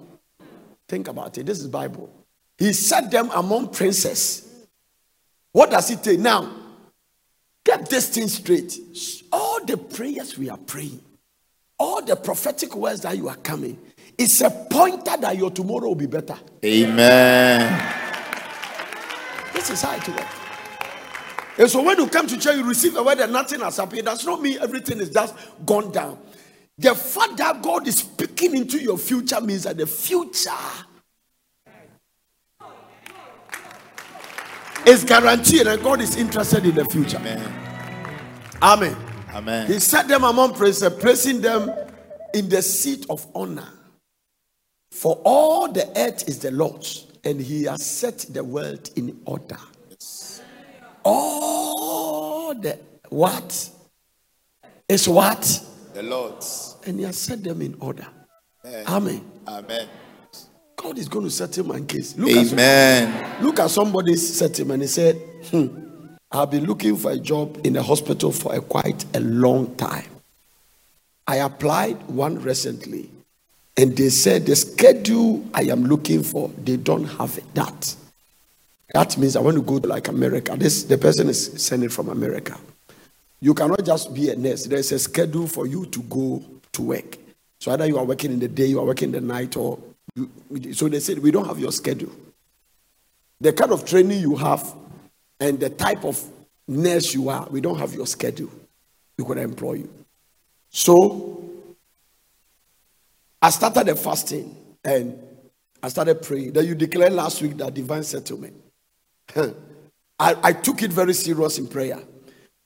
Think 0.88 1.08
about 1.08 1.36
it. 1.40 1.48
This 1.48 1.62
is 1.62 1.68
Bible. 1.68 2.14
He 2.60 2.74
set 2.74 3.10
them 3.10 3.32
among 3.34 3.70
princes. 3.70 4.50
What 5.52 5.70
does 5.70 5.92
it 5.92 6.04
take 6.04 6.20
now? 6.20 6.52
Get 7.64 7.90
this 7.90 8.10
thing 8.10 8.28
straight. 8.28 8.78
All 9.32 9.64
the 9.64 9.78
prayers 9.78 10.38
we 10.38 10.50
are 10.50 10.58
praying, 10.58 11.02
all 11.78 12.02
the 12.02 12.16
prophetic 12.16 12.76
words 12.76 13.02
that 13.02 13.18
you 13.18 13.30
are 13.30 13.36
coming, 13.36 13.80
it's 14.18 14.42
a 14.42 14.50
pointer 14.50 15.18
that 15.18 15.38
your 15.38 15.52
tomorrow 15.52 15.90
will 15.90 15.96
be 15.96 16.08
better. 16.08 16.38
Amen. 16.64 17.98
This 19.54 19.70
is 19.70 19.82
how 19.82 19.96
it 19.96 20.08
works. 20.08 20.36
And 21.58 21.70
so 21.70 21.84
when 21.84 21.98
you 22.00 22.08
come 22.08 22.28
to 22.28 22.38
church, 22.38 22.56
you 22.56 22.64
receive 22.64 22.96
a 22.96 23.04
word 23.04 23.20
and 23.20 23.32
nothing 23.32 23.60
has 23.60 23.78
happened. 23.78 24.08
That's 24.08 24.26
not 24.26 24.42
mean 24.42 24.58
everything 24.60 25.00
is 25.00 25.10
just 25.10 25.36
gone 25.66 25.92
down. 25.92 26.18
The 26.78 26.96
fact 26.96 27.38
that 27.38 27.62
God 27.62 27.88
is 27.88 27.98
speaking 27.98 28.56
into 28.56 28.80
your 28.82 28.98
future 28.98 29.40
means 29.42 29.64
that 29.64 29.78
the 29.78 29.86
future 29.86 30.50
is 34.86 35.04
guaranteed 35.04 35.68
and 35.68 35.82
God 35.82 36.02
is 36.02 36.18
interested 36.18 36.66
in 36.66 36.76
the 36.76 36.86
future. 36.86 37.18
Amen. 37.18 37.54
Amen. 38.62 38.96
Amen. 39.34 39.68
He 39.68 39.80
set 39.80 40.08
them 40.08 40.24
among 40.24 40.56
princes, 40.56 40.94
placing 41.00 41.42
them 41.42 41.72
in 42.34 42.50
the 42.50 42.62
seat 42.62 43.06
of 43.10 43.26
honor. 43.34 43.68
For 44.92 45.22
all 45.24 45.72
the 45.72 45.88
earth 45.98 46.28
is 46.28 46.40
the 46.40 46.52
Lord's, 46.52 47.08
and 47.24 47.40
he 47.40 47.64
has 47.64 47.86
set 47.86 48.20
the 48.30 48.44
world 48.44 48.90
in 48.96 49.22
order. 49.26 49.58
All 51.04 52.54
the 52.54 52.78
what 53.10 53.70
is 54.88 55.08
what? 55.08 55.66
The 55.94 56.04
Lord's. 56.04 56.76
And 56.86 57.00
he 57.00 57.06
has 57.06 57.18
set 57.18 57.44
them 57.44 57.62
in 57.62 57.76
order. 57.80 58.06
Amen. 58.88 59.26
Amen. 59.48 59.88
God 60.82 60.98
is 60.98 61.08
going 61.08 61.26
to 61.26 61.32
settle 61.32 61.68
my 61.68 61.80
case. 61.82 62.18
Look 62.18 62.32
at, 62.32 62.52
Amen. 62.52 63.44
look 63.44 63.60
at 63.60 63.70
somebody's 63.70 64.36
settlement. 64.36 64.82
He 64.82 64.88
said, 64.88 65.16
hmm, 65.52 65.68
I've 66.32 66.50
been 66.50 66.66
looking 66.66 66.98
for 66.98 67.12
a 67.12 67.18
job 67.18 67.60
in 67.64 67.76
a 67.76 67.84
hospital 67.84 68.32
for 68.32 68.56
a 68.56 68.62
quite 68.62 69.06
a 69.14 69.20
long 69.20 69.76
time. 69.76 70.06
I 71.28 71.36
applied 71.38 72.02
one 72.08 72.42
recently, 72.42 73.12
and 73.78 73.96
they 73.96 74.10
said 74.10 74.48
the 74.48 74.56
schedule 74.56 75.46
I 75.54 75.64
am 75.64 75.86
looking 75.86 76.24
for, 76.24 76.50
they 76.58 76.78
don't 76.78 77.06
have 77.06 77.38
it, 77.38 77.54
that. 77.54 77.96
That 78.94 79.18
means 79.20 79.36
I 79.36 79.42
want 79.42 79.58
to 79.58 79.62
go 79.62 79.78
to 79.78 79.88
like 79.88 80.08
America. 80.08 80.56
This 80.58 80.84
the 80.84 80.98
person 80.98 81.30
is 81.30 81.64
sending 81.64 81.90
from 81.90 82.10
America. 82.10 82.58
You 83.40 83.54
cannot 83.54 83.86
just 83.86 84.14
be 84.14 84.30
a 84.32 84.36
nurse. 84.36 84.66
There's 84.66 84.92
a 84.92 85.00
schedule 85.00 85.48
for 85.48 85.68
you 85.68 85.86
to 85.86 86.02
go 86.04 86.44
to 86.74 86.82
work. 86.82 87.18
So 87.60 87.72
either 87.72 87.86
you 87.86 88.00
are 88.00 88.04
working 88.04 88.32
in 88.32 88.40
the 88.40 88.48
day, 88.48 88.66
you 88.66 88.80
are 88.80 88.86
working 88.86 89.12
the 89.12 89.22
night, 89.22 89.56
or 89.56 89.78
so 90.74 90.90
they 90.90 91.00
said 91.00 91.20
we 91.20 91.32
don't 91.32 91.48
have 91.48 91.60
your 91.60 91.72
schedule. 91.72 92.12
The 93.40 93.54
kind 93.54 93.72
of 93.72 93.86
training 93.86 94.20
you 94.20 94.36
have 94.36 94.74
and 95.40 95.60
the 95.60 95.70
type 95.70 96.04
of 96.06 96.22
nurse 96.68 97.14
you 97.14 97.30
are, 97.30 97.48
we 97.50 97.62
don't 97.62 97.80
have 97.80 97.94
your 97.94 98.06
schedule. 98.06 98.52
We 99.18 99.26
could 99.26 99.38
employ 99.38 99.74
you. 99.74 100.06
So 100.70 101.44
I 103.42 103.50
started 103.50 103.88
the 103.88 103.96
fasting 103.96 104.56
and 104.84 105.20
I 105.82 105.90
started 105.90 106.22
praying. 106.22 106.54
Then 106.54 106.66
you 106.66 106.76
declared 106.76 107.14
last 107.14 107.42
week 107.42 107.58
that 107.58 107.74
divine 107.74 108.04
settlement. 108.04 108.56
I, 109.36 109.56
I 110.20 110.54
took 110.54 110.84
it 110.84 110.92
very 110.92 111.14
serious 111.14 111.58
in 111.58 111.68
prayer. 111.68 112.00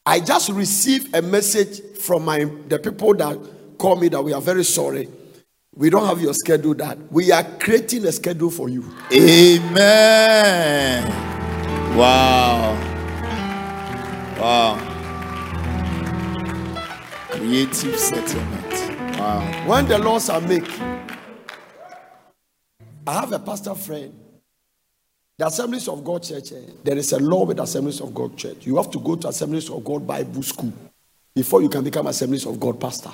I 0.06 0.20
just 0.20 0.50
received 0.50 1.16
a 1.16 1.22
message 1.22 1.82
from 2.00 2.26
my 2.26 2.46
the 2.68 2.78
people 2.78 3.14
that 3.16 3.40
call 3.78 3.96
me 3.96 4.10
that 4.10 4.22
we 4.22 4.34
are 4.34 4.42
very 4.42 4.64
sorry. 4.64 5.10
We 5.78 5.90
don't 5.90 6.06
have 6.08 6.22
your 6.22 6.34
schedule 6.34 6.74
that 6.76 6.98
we 7.12 7.34
are 7.34 7.44
creating 7.60 8.06
a 8.06 8.12
schedule 8.14 8.50
for 8.50 8.70
you. 8.70 8.90
Amen. 9.12 11.04
Wow. 11.98 12.80
Wow. 14.40 14.78
Creative 17.30 18.00
settlement. 18.00 19.20
Wow. 19.20 19.42
When 19.68 19.86
the 19.88 19.98
laws 19.98 20.30
are 20.30 20.40
made, 20.40 20.66
I 23.06 23.20
have 23.20 23.34
a 23.34 23.40
pastor 23.40 23.76
friend. 23.76 24.18
The 25.38 25.48
Assemblies 25.48 25.90
of 25.90 26.02
God 26.06 26.24
Church, 26.24 26.54
eh, 26.54 26.72
there 26.86 26.98
is 26.98 27.12
a 27.12 27.20
law 27.20 27.44
with 27.44 27.60
Assemblies 27.60 28.00
of 28.00 28.14
God 28.14 28.38
Church. 28.38 28.66
You 28.66 28.78
have 28.78 28.90
to 28.92 29.00
go 29.00 29.18
to 29.18 29.28
Assemblies 29.28 29.70
of 29.70 29.84
God 29.84 30.08
Bible 30.08 30.42
School 30.44 30.72
before 31.36 31.62
you 31.62 31.68
can 31.68 31.84
become 31.84 32.08
Assemblies 32.08 32.46
of 32.46 32.58
God 32.58 32.80
pastor. 32.80 33.12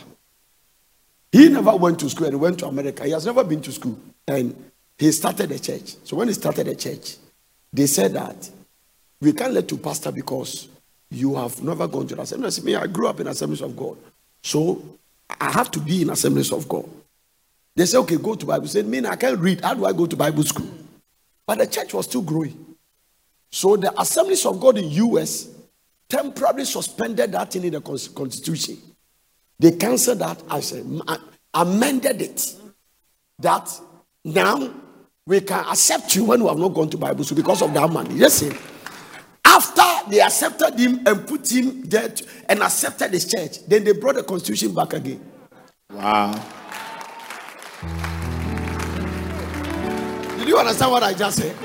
He 1.31 1.47
never 1.50 1.75
went 1.75 2.00
to 2.00 2.09
school 2.09 2.27
and 2.27 2.39
went 2.39 2.59
to 2.59 2.67
America. 2.67 3.05
He 3.05 3.11
has 3.11 3.25
never 3.25 3.43
been 3.43 3.61
to 3.61 3.71
school. 3.71 3.97
And 4.27 4.71
he 4.97 5.11
started 5.11 5.51
a 5.51 5.59
church. 5.59 5.95
So 6.03 6.17
when 6.17 6.27
he 6.27 6.33
started 6.33 6.67
a 6.67 6.75
church, 6.75 7.15
they 7.71 7.88
said 7.88 8.13
that 8.13 8.50
we 9.21 9.33
can't 9.33 9.53
let 9.53 9.71
you 9.71 9.77
pastor 9.77 10.11
because 10.11 10.67
you 11.09 11.35
have 11.35 11.61
never 11.63 11.88
gone 11.88 12.07
to 12.07 12.15
the 12.15 12.25
said, 12.25 12.63
me, 12.63 12.75
I 12.75 12.88
grew 12.88 13.07
up 13.07 13.19
in 13.19 13.27
Assemblies 13.27 13.61
of 13.61 13.75
God. 13.75 13.97
So 14.43 14.81
I 15.39 15.51
have 15.51 15.71
to 15.71 15.79
be 15.79 16.01
in 16.01 16.09
Assemblies 16.09 16.51
of 16.51 16.67
God. 16.67 16.89
They 17.75 17.85
said, 17.85 18.00
okay, 18.00 18.17
go 18.17 18.35
to 18.35 18.45
Bible. 18.45 18.67
Said, 18.67 18.85
mean 18.88 19.05
I 19.05 19.15
can't 19.15 19.39
read. 19.39 19.61
How 19.61 19.73
do 19.73 19.85
I 19.85 19.93
go 19.93 20.05
to 20.05 20.15
Bible 20.15 20.43
school? 20.43 20.69
But 21.45 21.59
the 21.59 21.67
church 21.67 21.93
was 21.93 22.05
still 22.05 22.21
growing. 22.21 22.75
So 23.50 23.75
the 23.77 24.00
Assemblies 24.00 24.45
of 24.45 24.59
God 24.59 24.77
in 24.77 24.89
US 24.89 25.50
temporarily 26.07 26.65
suspended 26.65 27.31
that 27.31 27.51
thing 27.51 27.63
in 27.63 27.73
the 27.73 27.81
constitution. 27.81 28.77
They 29.62 29.74
canceled 29.74 30.18
that, 30.20 30.41
I 30.50 30.60
said, 30.60 30.84
uh, 31.08 31.18
amended 31.53 32.20
it. 32.20 32.56
That 33.38 33.70
now 34.25 34.74
we 35.27 35.39
can 35.41 35.63
accept 35.65 36.15
you 36.15 36.25
when 36.25 36.41
we 36.41 36.50
have 36.50 36.58
not 36.58 36.70
gone 36.70 36.89
to 36.89 36.98
Bible 36.98 37.24
school 37.24 37.36
because 37.38 37.62
of 37.62 37.72
that 37.75 37.88
money. 37.88 38.15
Listen, 38.15 38.58
after 39.46 40.10
they 40.10 40.20
accepted 40.20 40.80
him 40.80 41.01
and 41.06 41.27
put 41.27 41.51
him 41.51 41.84
there 41.84 42.10
to- 42.10 42.25
and 42.50 42.63
accepted 42.63 43.12
his 43.13 43.25
church, 43.25 43.60
then 43.68 43.84
they 43.84 43.91
brought 43.91 44.15
the 44.15 44.24
constitution 44.24 44.74
back 44.74 44.94
again. 44.94 45.22
Wow. 45.94 46.34
Did 50.39 50.48
you 50.48 50.58
understand 50.58 50.91
what 50.91 51.03
I 51.03 51.13
just 51.13 51.38
said? 51.38 51.56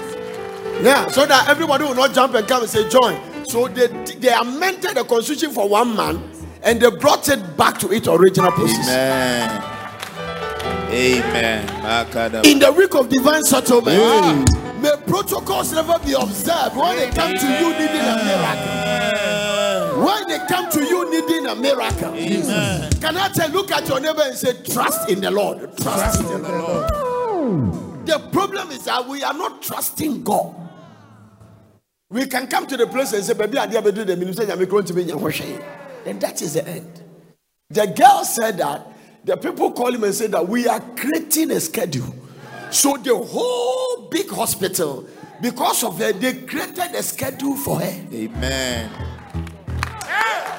Yeah, 0.83 1.07
so 1.07 1.25
that 1.25 1.49
everybody 1.49 1.85
will 1.85 1.95
not 1.95 2.13
jump 2.13 2.35
and 2.35 2.47
come 2.47 2.61
and 2.61 2.71
say 2.71 2.87
join. 2.91 3.19
So 3.47 3.69
they 3.69 3.87
they 3.87 4.35
amended 4.35 4.97
the 4.97 5.05
constitution 5.05 5.51
for 5.55 5.67
one 5.67 5.97
man 5.97 6.36
and 6.67 6.81
they 6.81 6.91
brought 6.91 7.29
it 7.29 7.57
back 7.57 7.79
to 7.79 7.91
its 7.93 8.09
original 8.09 8.51
position. 8.53 8.83
Amen. 8.91 9.63
Amen. 10.91 12.45
In 12.45 12.59
the 12.59 12.73
week 12.73 12.95
of 12.95 13.09
divine 13.09 13.45
settlement, 13.45 14.51
may 14.83 14.93
protocols 15.07 15.73
never 15.73 15.99
be 16.01 16.13
observed 16.13 16.77
when 16.77 16.97
they 16.97 17.11
come 17.11 17.35
to 17.35 17.47
you 17.47 17.73
needing 17.73 18.03
a 18.03 18.17
miracle. 18.25 20.05
When 20.05 20.29
they 20.29 20.39
come 20.47 20.71
to 20.71 20.85
you 20.85 21.11
needing 21.11 21.47
a 21.47 21.55
miracle, 21.55 22.13
can 23.01 23.17
I 23.17 23.29
tell? 23.33 23.51
Look 23.51 23.71
at 23.71 23.89
your 23.89 24.01
neighbor 24.01 24.23
and 24.23 24.37
say, 24.37 24.53
"Trust 24.63 25.09
in 25.09 25.21
the 25.21 25.31
Lord." 25.31 25.77
Trust, 25.79 26.21
in 26.21 26.43
the 26.43 26.49
Lord. 26.49 28.07
The 28.07 28.19
problem 28.33 28.71
is 28.73 28.85
that 28.85 29.09
we 29.09 29.23
are 29.23 29.35
not 29.35 29.63
trusting 29.63 30.23
God. 30.23 30.55
We 32.11 32.27
can 32.27 32.47
come 32.47 32.67
to 32.67 32.77
the 32.77 32.87
place 32.87 33.13
and 33.13 33.25
say, 33.25 33.35
"Baby, 33.35 33.59
I 33.59 33.67
did 33.67 33.95
do 33.95 34.05
the 34.05 34.17
ministry. 34.17 34.51
I'm 34.51 34.65
going 34.65 34.85
to 34.85 34.93
be 34.95 35.03
in 35.03 35.19
Then 36.07 36.21
that 36.21 36.41
is 36.41 36.55
the 36.55 36.65
end. 36.65 37.03
The 37.69 37.85
girl 37.87 38.25
said 38.25 38.59
that 38.59 38.87
the 39.25 39.37
people 39.37 39.73
call 39.73 39.93
him 39.93 40.05
and 40.05 40.15
said 40.15 40.31
that 40.31 40.49
we 40.49 40.69
are 40.69 40.79
creating 40.95 41.51
a 41.51 41.59
schedule. 41.59 42.15
So 42.71 42.97
the 42.97 43.17
whole 43.17 44.07
big 44.09 44.31
hospital, 44.31 45.05
because 45.43 45.83
of 45.83 45.99
her, 45.99 46.13
they 46.13 46.35
created 46.35 46.95
a 46.95 47.03
schedule 47.03 47.57
for 47.57 47.81
her. 47.81 48.07
Amen. 48.13 48.89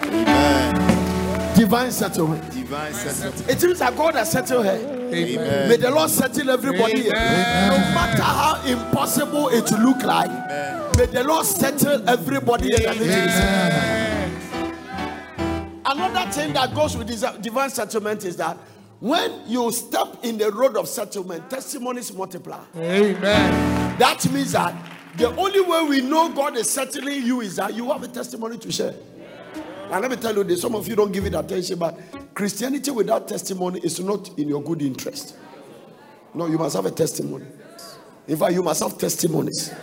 Amen. 0.03 1.55
Divine 1.55 1.91
settlement. 1.91 2.51
Divine 2.51 2.93
settlement. 2.93 3.49
It 3.49 3.63
means 3.63 3.79
that 3.79 3.95
God 3.95 4.15
has 4.15 4.29
settled 4.29 4.65
her. 4.65 4.75
Amen. 4.75 5.69
May 5.69 5.77
the 5.77 5.89
Lord 5.89 6.09
settle 6.09 6.49
everybody 6.49 7.03
here. 7.03 7.13
No 7.13 7.77
matter 7.95 8.21
how 8.21 8.61
impossible 8.65 9.47
it 9.47 9.71
look 9.79 10.03
like, 10.03 10.29
may 10.97 11.05
the 11.05 11.23
Lord 11.23 11.45
settle 11.45 12.07
everybody 12.09 12.65
in 12.65 12.71
the 12.71 12.79
name 12.79 12.89
of 12.89 12.97
Jesus. 12.97 13.96
Another 15.89 16.29
thing 16.31 16.51
that 16.51 16.75
goes 16.75 16.97
with 16.97 17.07
this 17.07 17.23
uh, 17.23 17.31
divine 17.37 17.69
settlement 17.69 18.25
is 18.25 18.35
that 18.35 18.57
when 18.99 19.31
you 19.47 19.71
step 19.71 20.17
in 20.23 20.37
the 20.37 20.51
road 20.51 20.75
of 20.75 20.85
settlement, 20.89 21.49
testimonies 21.49 22.11
multiply. 22.11 22.59
Amen. 22.75 23.97
That 23.97 24.29
means 24.31 24.51
that 24.51 24.75
the 25.15 25.33
only 25.37 25.61
way 25.61 25.83
we 25.85 26.01
know 26.01 26.29
God 26.33 26.57
is 26.57 26.69
settling 26.69 27.23
you 27.23 27.39
is 27.39 27.55
that 27.55 27.73
you 27.73 27.89
have 27.89 28.03
a 28.03 28.07
testimony 28.09 28.57
to 28.57 28.71
share. 28.71 28.95
And 29.89 30.01
let 30.01 30.11
me 30.11 30.17
tell 30.17 30.35
you 30.35 30.43
this 30.43 30.61
some 30.61 30.75
of 30.75 30.85
you 30.89 30.95
don't 30.97 31.13
give 31.13 31.25
it 31.25 31.33
attention, 31.33 31.79
but 31.79 31.97
Christianity 32.33 32.91
without 32.91 33.29
testimony 33.29 33.79
is 33.79 34.01
not 34.01 34.37
in 34.37 34.49
your 34.49 34.61
good 34.61 34.81
interest. 34.81 35.37
No, 36.33 36.47
you 36.47 36.57
must 36.57 36.75
have 36.75 36.85
a 36.85 36.91
testimony. 36.91 37.45
In 38.27 38.35
fact, 38.35 38.53
you 38.53 38.61
must 38.61 38.83
have 38.83 38.97
testimonies. 38.97 39.73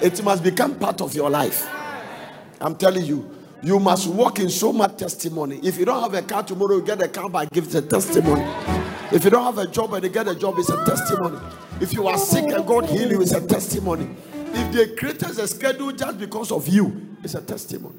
It 0.00 0.24
must 0.24 0.42
become 0.42 0.76
part 0.78 1.02
of 1.02 1.14
your 1.14 1.28
life. 1.28 1.68
I'm 2.62 2.76
telling 2.76 3.04
you, 3.04 3.39
you 3.62 3.78
must 3.78 4.08
walk 4.08 4.38
in 4.38 4.48
so 4.48 4.72
much 4.72 4.96
testimony. 4.96 5.60
If 5.62 5.78
you 5.78 5.84
don't 5.84 6.02
have 6.02 6.14
a 6.14 6.22
car 6.22 6.42
tomorrow, 6.42 6.76
you 6.76 6.82
get 6.82 7.02
a 7.02 7.08
car 7.08 7.28
by 7.28 7.46
giving 7.46 7.76
a 7.76 7.82
testimony. 7.82 8.42
If 9.12 9.24
you 9.24 9.30
don't 9.30 9.44
have 9.44 9.58
a 9.58 9.66
job 9.66 9.92
and 9.94 10.04
you 10.04 10.10
get 10.10 10.28
a 10.28 10.34
job, 10.34 10.54
it's 10.58 10.70
a 10.70 10.84
testimony. 10.84 11.38
If 11.80 11.92
you 11.92 12.06
are 12.06 12.16
sick 12.16 12.44
and 12.44 12.66
God 12.66 12.86
heal 12.86 13.10
you, 13.10 13.20
it's 13.20 13.32
a 13.32 13.46
testimony. 13.46 14.08
If 14.52 14.72
they 14.72 14.94
created 14.94 15.38
a 15.38 15.46
schedule 15.46 15.92
just 15.92 16.18
because 16.18 16.52
of 16.52 16.66
you, 16.68 17.16
it's 17.22 17.34
a 17.34 17.42
testimony. 17.42 17.96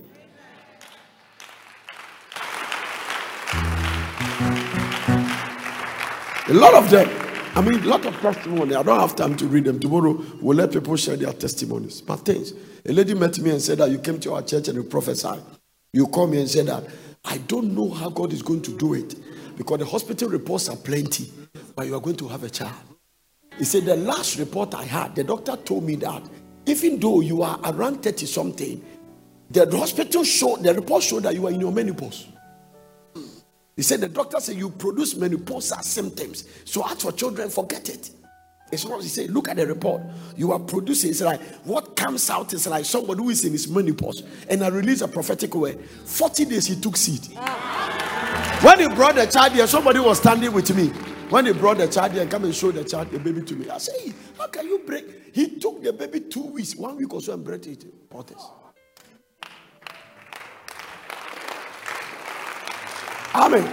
A 6.47 6.53
lot 6.53 6.73
of 6.73 6.89
them. 6.89 7.30
I 7.53 7.61
mean, 7.61 7.83
a 7.83 7.85
lot 7.85 8.05
of 8.05 8.17
testimony. 8.21 8.75
I 8.75 8.83
don't 8.83 8.99
have 8.99 9.15
time 9.15 9.35
to 9.35 9.45
read 9.45 9.65
them. 9.65 9.77
Tomorrow, 9.79 10.23
we'll 10.41 10.55
let 10.55 10.71
people 10.71 10.95
share 10.95 11.17
their 11.17 11.33
testimonies. 11.33 11.99
But 11.99 12.17
things. 12.17 12.53
A 12.85 12.93
lady 12.93 13.13
met 13.13 13.37
me 13.39 13.51
and 13.51 13.61
said 13.61 13.79
that 13.79 13.91
you 13.91 13.99
came 13.99 14.19
to 14.21 14.33
our 14.33 14.41
church 14.41 14.69
and 14.69 14.77
you 14.77 14.83
prophesied. 14.83 15.41
You 15.93 16.07
called 16.07 16.31
me 16.31 16.39
and 16.39 16.49
said 16.49 16.67
that 16.67 16.85
I 17.25 17.39
don't 17.39 17.75
know 17.75 17.89
how 17.89 18.09
God 18.09 18.31
is 18.31 18.41
going 18.41 18.61
to 18.63 18.77
do 18.77 18.93
it 18.93 19.15
because 19.57 19.79
the 19.79 19.85
hospital 19.85 20.29
reports 20.29 20.69
are 20.69 20.77
plenty, 20.77 21.29
but 21.75 21.85
you 21.85 21.95
are 21.95 21.99
going 21.99 22.15
to 22.17 22.27
have 22.29 22.43
a 22.43 22.49
child. 22.49 22.73
He 23.57 23.65
said, 23.65 23.83
The 23.83 23.97
last 23.97 24.39
report 24.39 24.73
I 24.73 24.83
had, 24.83 25.15
the 25.15 25.25
doctor 25.25 25.57
told 25.57 25.83
me 25.83 25.95
that 25.97 26.23
even 26.65 26.99
though 26.99 27.19
you 27.19 27.43
are 27.43 27.59
around 27.65 28.01
30 28.01 28.25
something, 28.27 28.83
the 29.49 29.77
hospital 29.77 30.23
showed, 30.23 30.63
the 30.63 30.73
report 30.73 31.03
showed 31.03 31.23
that 31.23 31.35
you 31.35 31.45
are 31.45 31.51
in 31.51 31.59
your 31.59 31.73
menopause. 31.73 32.27
He 33.75 33.81
said, 33.81 34.01
The 34.01 34.09
doctor 34.09 34.39
said 34.39 34.57
you 34.57 34.69
produce 34.69 35.13
menopausal 35.13 35.83
symptoms. 35.83 36.47
So, 36.65 36.85
as 36.87 37.01
for 37.01 37.11
children, 37.11 37.49
forget 37.49 37.89
it. 37.89 38.11
It's 38.71 38.85
what 38.85 39.01
he 39.01 39.09
said, 39.09 39.29
look 39.31 39.49
at 39.49 39.57
the 39.57 39.67
report. 39.67 40.01
You 40.37 40.53
are 40.53 40.59
producing, 40.59 41.09
it's 41.09 41.21
like 41.21 41.41
what 41.65 41.95
comes 41.97 42.29
out 42.29 42.53
is 42.53 42.65
like 42.67 42.85
somebody 42.85 43.21
who 43.21 43.29
is 43.29 43.43
in 43.43 43.51
his 43.51 43.67
menopause. 43.67 44.23
And 44.49 44.63
I 44.63 44.69
release 44.69 45.01
a 45.01 45.07
prophetic 45.09 45.53
word. 45.53 45.83
40 46.05 46.45
days 46.45 46.67
he 46.67 46.75
took 46.79 46.95
seed. 46.95 47.25
When 48.61 48.79
he 48.79 48.87
brought 48.87 49.15
the 49.15 49.25
child 49.25 49.53
here, 49.53 49.67
somebody 49.67 49.99
was 49.99 50.19
standing 50.19 50.53
with 50.53 50.73
me. 50.75 50.87
When 51.29 51.45
he 51.47 51.53
brought 51.53 51.79
the 51.79 51.87
child 51.87 52.13
here 52.13 52.25
come 52.25 52.45
and 52.45 52.55
show 52.55 52.71
the 52.71 52.83
child, 52.83 53.11
the 53.11 53.19
baby 53.19 53.41
to 53.41 53.55
me, 53.55 53.69
I 53.69 53.77
say, 53.77 54.13
How 54.37 54.47
can 54.47 54.67
you 54.67 54.79
break? 54.79 55.33
He 55.35 55.59
took 55.59 55.83
the 55.83 55.91
baby 55.91 56.21
two 56.21 56.47
weeks, 56.47 56.75
one 56.75 56.95
week 56.97 57.13
or 57.13 57.21
so, 57.21 57.33
and 57.33 57.43
brought 57.43 57.67
it. 57.67 58.09
Potters. 58.09 58.41
Amen. 63.33 63.63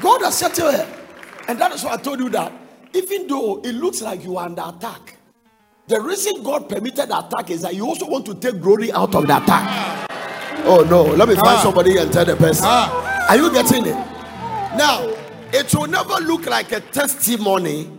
God 0.00 0.22
has 0.22 0.38
settled 0.38 0.74
her. 0.74 0.98
And 1.48 1.58
that 1.60 1.72
is 1.72 1.84
why 1.84 1.94
I 1.94 1.96
told 1.96 2.20
you 2.20 2.28
that 2.30 2.52
even 2.94 3.26
though 3.26 3.60
it 3.62 3.72
looks 3.72 4.02
like 4.02 4.24
you 4.24 4.36
are 4.36 4.46
under 4.46 4.62
attack, 4.66 5.16
the 5.86 6.00
reason 6.00 6.42
God 6.42 6.68
permitted 6.68 7.08
the 7.08 7.18
attack 7.26 7.50
is 7.50 7.62
that 7.62 7.74
you 7.74 7.86
also 7.86 8.08
want 8.08 8.24
to 8.26 8.34
take 8.34 8.60
glory 8.60 8.92
out 8.92 9.14
of 9.14 9.26
the 9.26 9.36
attack. 9.42 10.08
Oh 10.64 10.86
no, 10.88 11.02
let 11.02 11.28
me 11.28 11.34
find 11.34 11.58
Ah. 11.58 11.62
somebody 11.62 11.96
and 11.98 12.12
tell 12.12 12.24
the 12.24 12.36
person. 12.36 12.64
Ah. 12.66 13.26
Are 13.28 13.36
you 13.36 13.52
getting 13.52 13.86
it? 13.86 13.96
Now, 14.76 15.12
it 15.52 15.74
will 15.74 15.86
never 15.88 16.14
look 16.24 16.46
like 16.46 16.70
a 16.72 16.80
testimony 16.80 17.90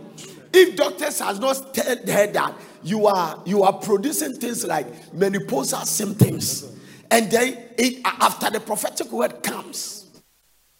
if 0.52 0.76
doctors 0.76 1.18
has 1.20 1.38
not 1.38 1.74
tell 1.74 1.96
her 1.96 2.26
that 2.28 2.54
you 2.82 3.06
are 3.06 3.42
you 3.44 3.62
are 3.62 3.72
producing 3.72 4.34
things 4.34 4.64
like 4.66 4.86
menopausal 5.12 5.84
symptoms, 5.84 6.72
and 7.10 7.30
then 7.30 7.58
it, 7.76 8.00
after 8.04 8.50
the 8.50 8.60
prophetic 8.60 9.10
word 9.12 9.42
comes, 9.42 10.03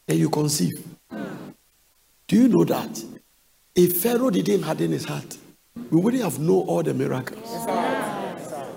then 0.07 0.19
you 0.19 0.29
conceive. 0.31 0.85
Do 2.27 2.37
you 2.37 2.49
know 2.49 2.65
that 2.65 3.05
if 3.75 4.03
Pharaoh 4.03 4.31
didn't 4.31 4.63
harden 4.63 4.93
his 4.93 5.05
heart, 5.05 5.37
we 5.91 6.01
wouldn't 6.01 6.23
have 6.23 6.39
known 6.39 6.67
all 6.67 6.83
the 6.83 6.95
miracles. 6.95 7.51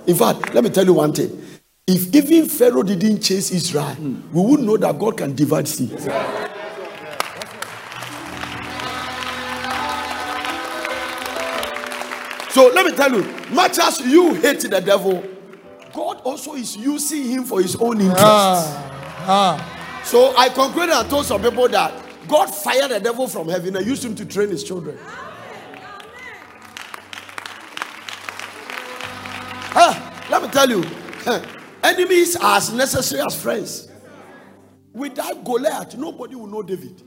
In 0.08 0.16
fact, 0.16 0.54
let 0.54 0.64
me 0.64 0.70
tell 0.70 0.86
you 0.86 0.94
one 0.94 1.14
thing. 1.14 1.44
If 1.86 2.14
even 2.14 2.50
Pharaoh 2.50 2.84
didn't 2.84 3.22
chase 3.22 3.52
Israel, 3.52 3.96
we 4.34 4.42
wouldn't 4.42 4.68
know 4.68 4.78
that 4.78 4.98
God 5.00 5.18
can 5.18 5.36
divide 5.36 5.68
sea. 5.68 5.88
So 12.52 12.72
let 12.74 12.86
me 12.86 12.92
tell 12.94 13.14
you, 13.14 13.24
much 13.52 13.78
as 13.78 14.00
you 14.02 14.34
hate 14.34 14.62
the 14.62 14.82
devil, 14.84 15.24
God 15.94 16.22
also 16.24 16.56
is 16.56 16.76
using 16.76 17.24
him 17.24 17.44
for 17.44 17.62
his 17.62 17.76
own 17.76 18.02
interest. 18.02 18.18
Ah, 18.20 19.26
ah. 19.28 19.77
So 20.08 20.34
I 20.38 20.48
concluded 20.48 20.94
and 20.94 21.10
told 21.10 21.26
some 21.26 21.42
people 21.42 21.68
that 21.68 21.94
God 22.30 22.46
fired 22.46 22.92
the 22.92 23.00
devil 23.02 23.28
from 23.28 23.50
heaven 23.50 23.76
and 23.76 23.86
used 23.86 24.06
him 24.06 24.16
to 24.16 24.26
train 24.26 24.48
his 24.48 24.64
children. 24.64 24.98
Ah, 29.76 30.26
let 30.32 30.42
me 30.42 30.48
tell 30.48 30.70
you, 30.70 30.82
enemies 31.84 32.38
are 32.38 32.56
as 32.56 32.72
necessary 32.72 33.22
as 33.22 33.36
friends. 33.42 33.90
Without 34.94 35.44
Goliath, 35.44 35.98
nobody 35.98 36.36
will 36.36 36.48
know 36.48 36.64
David. 36.64 37.04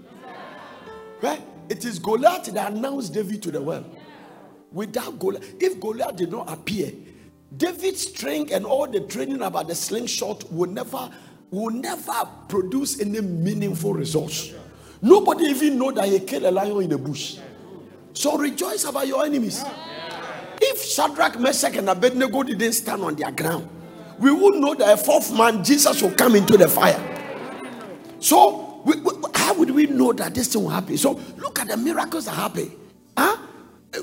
Right? 1.22 1.40
It 1.70 1.86
is 1.86 1.98
Goliath 1.98 2.52
that 2.52 2.70
announced 2.70 3.14
David 3.14 3.42
to 3.44 3.50
the 3.50 3.62
world. 3.62 3.96
Without 4.72 5.18
Goliath, 5.18 5.54
if 5.58 5.80
Goliath 5.80 6.16
did 6.16 6.30
not 6.30 6.52
appear, 6.52 6.92
David's 7.56 8.06
strength 8.08 8.52
and 8.52 8.66
all 8.66 8.86
the 8.86 9.00
training 9.00 9.40
about 9.40 9.68
the 9.68 9.74
slingshot 9.74 10.52
would 10.52 10.68
never 10.68 11.10
will 11.50 11.70
never 11.70 12.28
produce 12.48 13.00
any 13.00 13.20
meaningful 13.20 13.92
results. 13.94 14.52
Nobody 15.02 15.46
even 15.46 15.78
know 15.78 15.90
that 15.90 16.08
he 16.08 16.20
killed 16.20 16.44
a 16.44 16.50
lion 16.50 16.82
in 16.82 16.88
the 16.90 16.98
bush. 16.98 17.38
So 18.12 18.36
rejoice 18.36 18.84
about 18.84 19.06
your 19.06 19.24
enemies. 19.24 19.64
If 20.60 20.82
Shadrach, 20.84 21.38
Meshach, 21.40 21.76
and 21.76 21.88
Abednego 21.88 22.42
didn't 22.42 22.72
stand 22.74 23.02
on 23.02 23.14
their 23.16 23.32
ground, 23.32 23.68
we 24.18 24.30
would 24.30 24.56
know 24.56 24.74
that 24.74 24.92
a 24.92 24.96
fourth 24.96 25.32
man, 25.36 25.64
Jesus, 25.64 26.02
will 26.02 26.10
come 26.12 26.36
into 26.36 26.56
the 26.58 26.68
fire. 26.68 27.00
So, 28.18 28.82
we, 28.84 28.96
we- 29.00 29.12
how 29.34 29.54
would 29.54 29.70
we 29.70 29.86
know 29.86 30.12
that 30.12 30.34
this 30.34 30.48
thing 30.52 30.62
will 30.62 30.70
happen? 30.70 30.98
So, 30.98 31.18
look 31.38 31.58
at 31.58 31.68
the 31.68 31.76
miracles 31.78 32.26
that 32.26 32.32
happen. 32.34 32.70
Huh? 33.16 33.38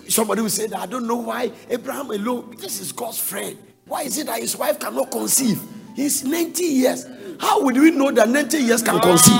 Somebody 0.08 0.42
will 0.42 0.50
say 0.50 0.66
that 0.68 0.80
I 0.80 0.86
don't 0.88 1.06
know 1.08 1.18
why 1.18 1.52
Abraham 1.70 2.10
alone, 2.10 2.56
this 2.60 2.82
is 2.82 2.92
God's 2.92 3.20
friend. 3.20 3.58
Why 3.86 4.02
is 4.02 4.18
it 4.18 4.26
that 4.26 4.40
his 4.42 4.58
wife 4.58 4.80
cannot 4.80 5.12
conceive? 5.12 5.62
He's 5.96 6.24
90 6.24 6.64
years. 6.64 7.06
How 7.40 7.64
would 7.64 7.78
we 7.78 7.92
know 7.92 8.12
that 8.12 8.30
90 8.30 8.58
years 8.58 8.82
can 8.82 9.00
conceive? 9.00 9.36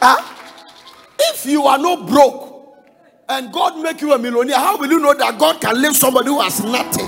Huh? 0.00 0.34
If 1.18 1.46
you 1.46 1.64
are 1.64 1.78
not 1.78 2.06
broke 2.08 2.76
and 3.28 3.52
God 3.52 3.80
make 3.82 4.00
you 4.00 4.12
a 4.12 4.18
millionaire, 4.18 4.56
how 4.58 4.76
will 4.76 4.90
you 4.90 5.00
know 5.00 5.14
that 5.14 5.38
God 5.38 5.60
can 5.60 5.80
live 5.80 5.96
somebody 5.96 6.28
who 6.28 6.40
has 6.40 6.62
nothing? 6.62 7.06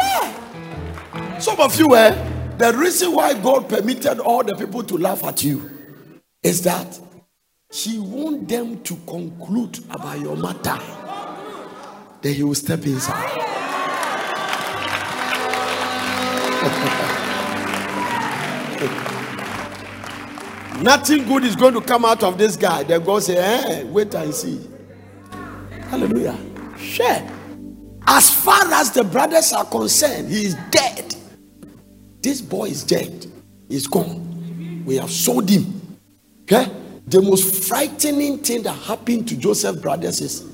Yeah. 0.00 1.38
Some 1.38 1.60
of 1.60 1.78
you, 1.78 1.94
eh, 1.96 2.54
the 2.56 2.72
reason 2.74 3.12
why 3.12 3.34
God 3.34 3.68
permitted 3.68 4.20
all 4.20 4.44
the 4.44 4.54
people 4.54 4.82
to 4.84 4.96
laugh 4.96 5.24
at 5.24 5.42
you 5.42 5.70
is 6.42 6.62
that 6.62 6.98
He 7.72 7.98
want 7.98 8.48
them 8.48 8.82
to 8.82 8.96
conclude 9.06 9.78
about 9.90 10.20
your 10.20 10.36
matter. 10.36 10.78
Then 12.22 12.34
He 12.34 12.42
will 12.42 12.54
step 12.54 12.84
inside. 12.86 13.59
Nothing 20.82 21.26
good 21.26 21.44
is 21.44 21.56
going 21.56 21.74
to 21.74 21.80
come 21.80 22.04
out 22.04 22.22
of 22.22 22.38
this 22.38 22.56
guy. 22.56 22.82
Then 22.82 23.04
God 23.04 23.22
say, 23.22 23.36
eh, 23.36 23.84
wait 23.84 24.14
and 24.14 24.34
see. 24.34 24.60
Hallelujah. 25.88 26.38
Share. 26.78 27.28
As 28.06 28.30
far 28.30 28.60
as 28.72 28.90
the 28.90 29.04
brothers 29.04 29.52
are 29.52 29.64
concerned, 29.64 30.30
he 30.30 30.46
is 30.46 30.56
dead. 30.70 31.14
This 32.22 32.40
boy 32.40 32.66
is 32.66 32.84
dead. 32.84 33.26
He's 33.68 33.86
gone. 33.86 34.84
We 34.84 34.96
have 34.96 35.10
sold 35.10 35.48
him. 35.48 35.98
Okay? 36.42 36.70
The 37.06 37.22
most 37.22 37.68
frightening 37.68 38.38
thing 38.38 38.62
that 38.62 38.72
happened 38.72 39.28
to 39.28 39.36
Joseph's 39.36 39.80
brothers 39.80 40.20
is, 40.20 40.46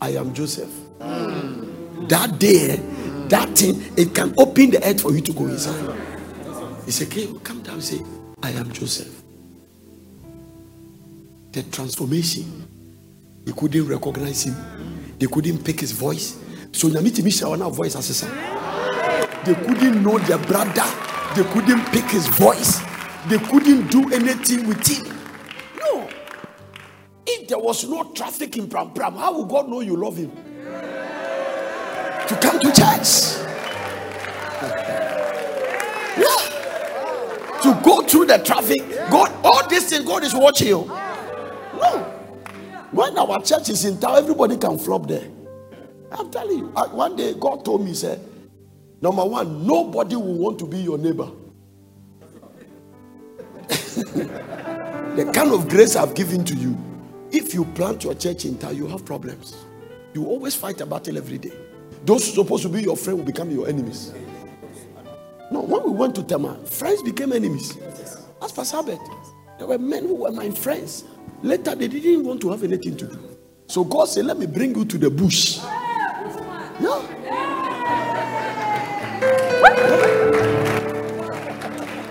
I 0.00 0.10
am 0.10 0.34
Joseph. 0.34 0.70
That 0.98 2.36
day, 2.38 2.80
that 3.28 3.56
thing, 3.56 3.82
it 3.96 4.14
can 4.14 4.34
open 4.38 4.70
the 4.70 4.84
earth 4.86 5.00
for 5.02 5.12
you 5.12 5.20
to 5.20 5.32
go 5.32 5.46
inside. 5.46 5.96
He 6.84 6.90
said, 6.90 7.08
okay, 7.08 7.28
come 7.42 7.62
down 7.62 7.74
and 7.74 7.84
say, 7.84 8.00
I 8.42 8.50
am 8.50 8.70
Joseph. 8.72 9.22
The 11.52 11.62
transformation. 11.64 12.68
They 13.44 13.52
couldn't 13.52 13.86
recognize 13.86 14.44
him. 14.44 14.56
They 15.18 15.26
couldn't 15.26 15.64
pick 15.64 15.80
his 15.80 15.92
voice. 15.92 16.38
So 16.72 16.88
Nyamiti 16.88 17.22
Misha 17.22 17.46
voice 17.70 17.94
assessor. 17.94 18.26
They 19.44 19.54
couldn't 19.54 20.02
know 20.02 20.18
their 20.18 20.38
brother. 20.38 20.84
They 21.36 21.44
couldn't 21.52 21.84
pick 21.86 22.04
his 22.10 22.26
voice. 22.28 22.80
They 23.28 23.38
couldn't 23.38 23.90
do 23.90 24.12
anything 24.12 24.66
with 24.66 24.86
him. 24.86 25.16
No. 25.78 26.08
If 27.26 27.48
there 27.48 27.58
was 27.58 27.88
no 27.88 28.12
traffic 28.12 28.56
in 28.56 28.66
Prampram, 28.66 29.16
how 29.16 29.38
would 29.38 29.48
God 29.48 29.68
know 29.68 29.80
you 29.80 29.96
love 29.96 30.16
him? 30.16 30.32
To 32.28 32.36
come 32.36 32.58
to 32.60 32.72
church. 32.72 33.44
Yeah. 36.16 37.60
To 37.62 37.80
go 37.84 38.02
through 38.02 38.26
the 38.26 38.38
traffic. 38.38 38.80
God, 39.10 39.32
all 39.44 39.66
these 39.68 39.88
things, 39.90 40.04
God 40.04 40.24
is 40.24 40.34
watching 40.34 40.68
you. 40.68 40.84
No. 40.86 42.12
When 42.92 43.18
our 43.18 43.42
church 43.42 43.68
is 43.70 43.84
in 43.84 43.98
town, 44.00 44.18
everybody 44.18 44.56
can 44.56 44.78
flop 44.78 45.08
there. 45.08 45.28
I'm 46.12 46.30
telling 46.30 46.58
you. 46.58 46.66
One 46.66 47.16
day, 47.16 47.34
God 47.34 47.64
told 47.64 47.82
me, 47.82 47.88
he 47.88 47.94
said, 47.94 48.20
Number 49.02 49.24
one, 49.24 49.66
nobody 49.66 50.16
will 50.16 50.38
want 50.38 50.58
to 50.60 50.66
be 50.66 50.78
your 50.78 50.96
neighbor. 50.96 51.30
the 53.68 55.30
kind 55.34 55.52
of 55.52 55.68
grace 55.68 55.96
I've 55.96 56.14
given 56.14 56.44
to 56.44 56.54
you, 56.54 56.76
if 57.32 57.52
you 57.52 57.64
plant 57.66 58.04
your 58.04 58.14
church 58.14 58.44
in 58.44 58.56
town, 58.58 58.76
you 58.76 58.86
have 58.86 59.04
problems. 59.04 59.56
You 60.14 60.26
always 60.26 60.54
fight 60.54 60.80
a 60.80 60.86
battle 60.86 61.18
every 61.18 61.38
day. 61.38 61.52
Those 62.04 62.34
supposed 62.34 62.62
to 62.64 62.68
be 62.68 62.82
your 62.82 62.96
friend 62.96 63.18
will 63.18 63.26
become 63.26 63.50
your 63.50 63.68
enemies. 63.68 64.12
No, 65.50 65.60
when 65.60 65.84
we 65.84 65.90
went 65.90 66.14
to 66.16 66.22
Tema, 66.22 66.56
friends 66.66 67.02
became 67.02 67.32
enemies. 67.32 67.78
As 68.42 68.52
for 68.52 68.64
Sabbath, 68.64 68.98
there 69.58 69.66
were 69.66 69.78
men 69.78 70.04
who 70.06 70.14
were 70.16 70.32
my 70.32 70.50
friends. 70.50 71.04
Later, 71.42 71.74
they 71.74 71.88
didn't 71.88 72.24
want 72.24 72.40
to 72.42 72.50
have 72.50 72.62
anything 72.62 72.96
to 72.96 73.06
do. 73.06 73.38
So 73.68 73.84
God 73.84 74.06
said, 74.06 74.26
Let 74.26 74.38
me 74.38 74.46
bring 74.46 74.74
you 74.74 74.84
to 74.84 74.98
the 74.98 75.10
bush. 75.10 75.58
Yeah. 76.80 77.00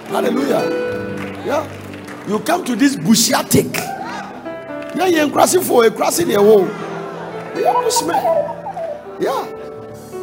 Hallelujah. 0.08 0.70
Yeah. 1.46 2.28
You 2.28 2.40
come 2.40 2.64
to 2.66 2.76
this 2.76 2.96
bushiatic. 2.96 3.76
Yeah, 4.96 5.08
you're 5.08 5.30
crossing 5.30 5.62
for 5.62 5.86
a 5.86 5.92
crossing 5.92 6.34
a 6.34 6.42
wall. 6.42 6.68
Yeah, 7.56 7.74
bushman. 7.74 8.24
Yeah. 9.20 9.63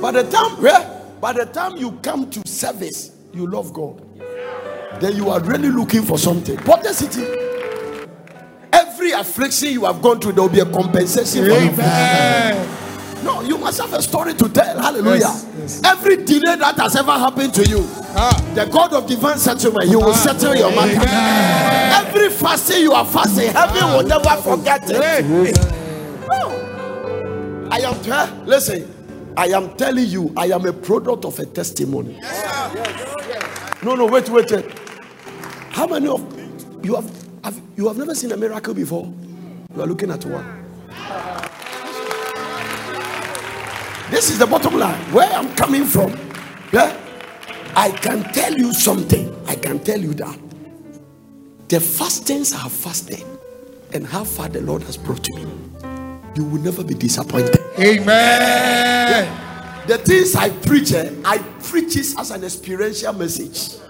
By 0.01 0.13
the 0.13 0.23
time, 0.31 0.57
yeah, 0.65 1.01
by 1.21 1.33
the 1.35 1.45
time 1.47 1.77
you 1.77 1.93
come 2.03 2.31
to 2.31 2.49
service, 2.49 3.13
you 3.35 3.47
love 3.47 3.73
God. 3.73 4.03
Then 5.01 5.17
you 5.17 5.31
are 5.31 5.41
really 5.41 5.69
looking 5.69 6.03
for 6.05 6.19
something. 6.19 6.59
What 6.61 6.83
the 6.83 6.93
city? 6.95 7.23
Every 8.73 9.13
affliction 9.13 9.69
you 9.73 9.85
have 9.85 10.01
gone 10.03 10.21
through, 10.21 10.33
there 10.33 10.43
will 10.43 10.49
be 10.51 10.61
a 10.61 10.65
compensation 10.67 11.45
for 11.45 11.59
you. 11.61 11.71
No, 13.23 13.43
you 13.43 13.59
must 13.59 13.79
have 13.81 13.93
a 13.93 14.01
story 14.01 14.33
to 14.35 14.49
tell. 14.49 14.81
Hallelujah. 14.81 15.19
Yes, 15.19 15.47
yes. 15.59 15.83
Every 15.85 16.17
delay 16.25 16.57
that 16.57 16.77
has 16.79 16.97
ever 16.97 17.13
happened 17.13 17.53
to 17.55 17.69
you, 17.69 17.87
Ah. 18.17 18.33
the 18.55 18.65
God 18.67 18.95
of 18.95 19.07
divine 19.07 19.37
settlement, 19.39 19.89
He 19.91 19.97
will 19.97 20.15
settle 20.15 20.55
your 20.57 20.71
matter. 20.71 21.07
Every 22.09 22.31
fasting 22.31 22.81
you 22.83 22.93
are 22.93 23.05
fasting, 23.05 23.53
heaven 23.53 23.93
will 23.93 24.05
never 24.07 24.41
forget 24.41 24.83
it. 24.89 25.57
No. 26.27 27.69
I 27.71 27.79
am, 27.81 27.95
eh, 28.11 28.31
listen, 28.47 28.90
I 29.37 29.47
am 29.49 29.77
telling 29.77 30.07
you, 30.07 30.33
I 30.37 30.47
am 30.47 30.67
a 30.67 30.73
product 30.73 31.25
of 31.25 31.39
a 31.39 31.47
testimony. 31.47 32.19
No, 33.83 33.95
no, 33.95 34.07
wait, 34.07 34.29
wait, 34.29 34.51
wait. 34.51 34.79
How 35.71 35.87
many 35.87 36.09
of 36.09 36.21
you 36.85 36.95
have, 36.97 37.11
have 37.45 37.61
you 37.77 37.89
have 37.89 37.97
never 37.97 38.15
seen 38.15 38.33
a 38.33 38.37
miracle 38.37 38.75
before? 38.75 39.13
You 39.75 39.83
are 39.83 39.87
looking 39.87 40.11
at 40.11 40.25
one. 40.25 40.45
This 44.11 44.29
is 44.31 44.39
the 44.39 44.47
bottom 44.47 44.79
line. 44.79 45.01
Where 45.13 45.31
I'm 45.33 45.55
coming 45.55 45.85
from. 45.85 46.11
Yeah? 46.73 46.97
I 47.77 47.91
can 47.93 48.25
tell 48.33 48.53
you 48.53 48.73
something. 48.75 49.35
I 49.47 49.55
can 49.55 49.79
tell 49.79 50.01
you 50.01 50.13
that. 50.15 50.39
The 51.69 51.79
fastings 51.79 52.53
I 52.53 52.59
have 52.59 52.73
fasted 52.73 53.25
and 53.95 54.05
how 54.05 54.25
far 54.25 54.49
the 54.49 54.61
Lord 54.61 54.83
has 54.83 54.97
brought 54.97 55.29
me. 55.31 55.47
You 56.37 56.45
will 56.45 56.61
never 56.61 56.85
be 56.85 56.95
disappointed. 56.95 57.57
Amen. 57.79 59.87
The 59.87 59.99
things 59.99 60.37
I 60.37 60.51
preach, 60.51 60.93
eh, 60.93 61.13
I 61.25 61.39
preach 61.39 61.97
it 61.97 62.19
as 62.19 62.31
an 62.31 62.45
experiential 62.45 63.13
message. 63.13 63.81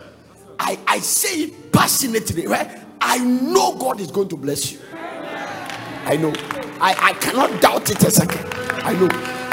I, 0.58 0.78
I 0.86 0.98
say 1.00 1.44
it 1.44 1.72
passionately, 1.72 2.46
right? 2.46 2.78
I 3.00 3.18
know 3.18 3.76
God 3.76 4.00
is 4.00 4.10
going 4.10 4.28
to 4.28 4.36
bless 4.36 4.72
you. 4.72 4.78
I 4.92 6.16
know. 6.16 6.32
I, 6.80 6.94
I 6.98 7.12
cannot 7.14 7.60
doubt 7.60 7.90
it 7.90 8.02
a 8.04 8.10
second. 8.10 8.46
I 8.82 8.92
know. 8.92 9.08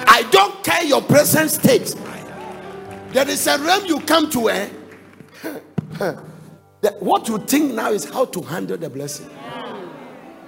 I 0.07 0.27
don't 0.31 0.63
care 0.63 0.83
your 0.83 1.01
present 1.01 1.51
state. 1.51 1.93
There 3.11 3.27
is 3.27 3.47
a 3.47 3.57
realm 3.59 3.85
you 3.85 3.99
come 4.01 4.29
to 4.31 4.39
where 4.45 4.69
what 6.99 7.27
you 7.27 7.37
think 7.39 7.73
now 7.73 7.91
is 7.91 8.05
how 8.05 8.25
to 8.25 8.41
handle 8.41 8.77
the 8.77 8.89
blessing. 8.89 9.29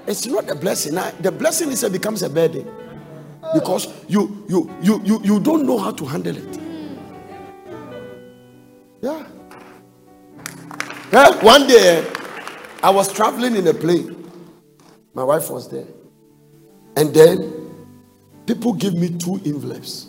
It's 0.10 0.26
not 0.26 0.50
a 0.50 0.56
blessing. 0.56 0.96
The 1.20 1.32
blessing 1.32 1.70
is 1.70 1.84
it 1.84 1.92
becomes 1.92 2.24
a 2.24 2.30
burden 2.32 2.68
because 3.54 3.88
you 4.08 4.44
you 4.50 4.76
you 4.82 5.02
you 5.06 5.22
you 5.24 5.40
don't 5.40 5.68
know 5.68 5.78
how 5.78 5.92
to 5.92 6.04
handle 6.04 6.36
it. 6.36 6.60
Yeah. 9.02 9.24
Yeah, 11.14 11.44
one 11.44 11.68
day 11.68 12.06
I 12.82 12.90
was 12.90 13.14
traveling 13.14 13.56
in 13.56 13.68
a 13.68 13.74
plane. 13.74 14.16
My 15.14 15.24
wife 15.24 15.52
was 15.52 15.70
there. 15.70 15.88
And 16.96 17.14
then 17.14 17.72
people 18.48 18.74
gave 18.74 18.96
me 18.96 19.10
two 19.10 19.40
envelopes. 19.46 20.08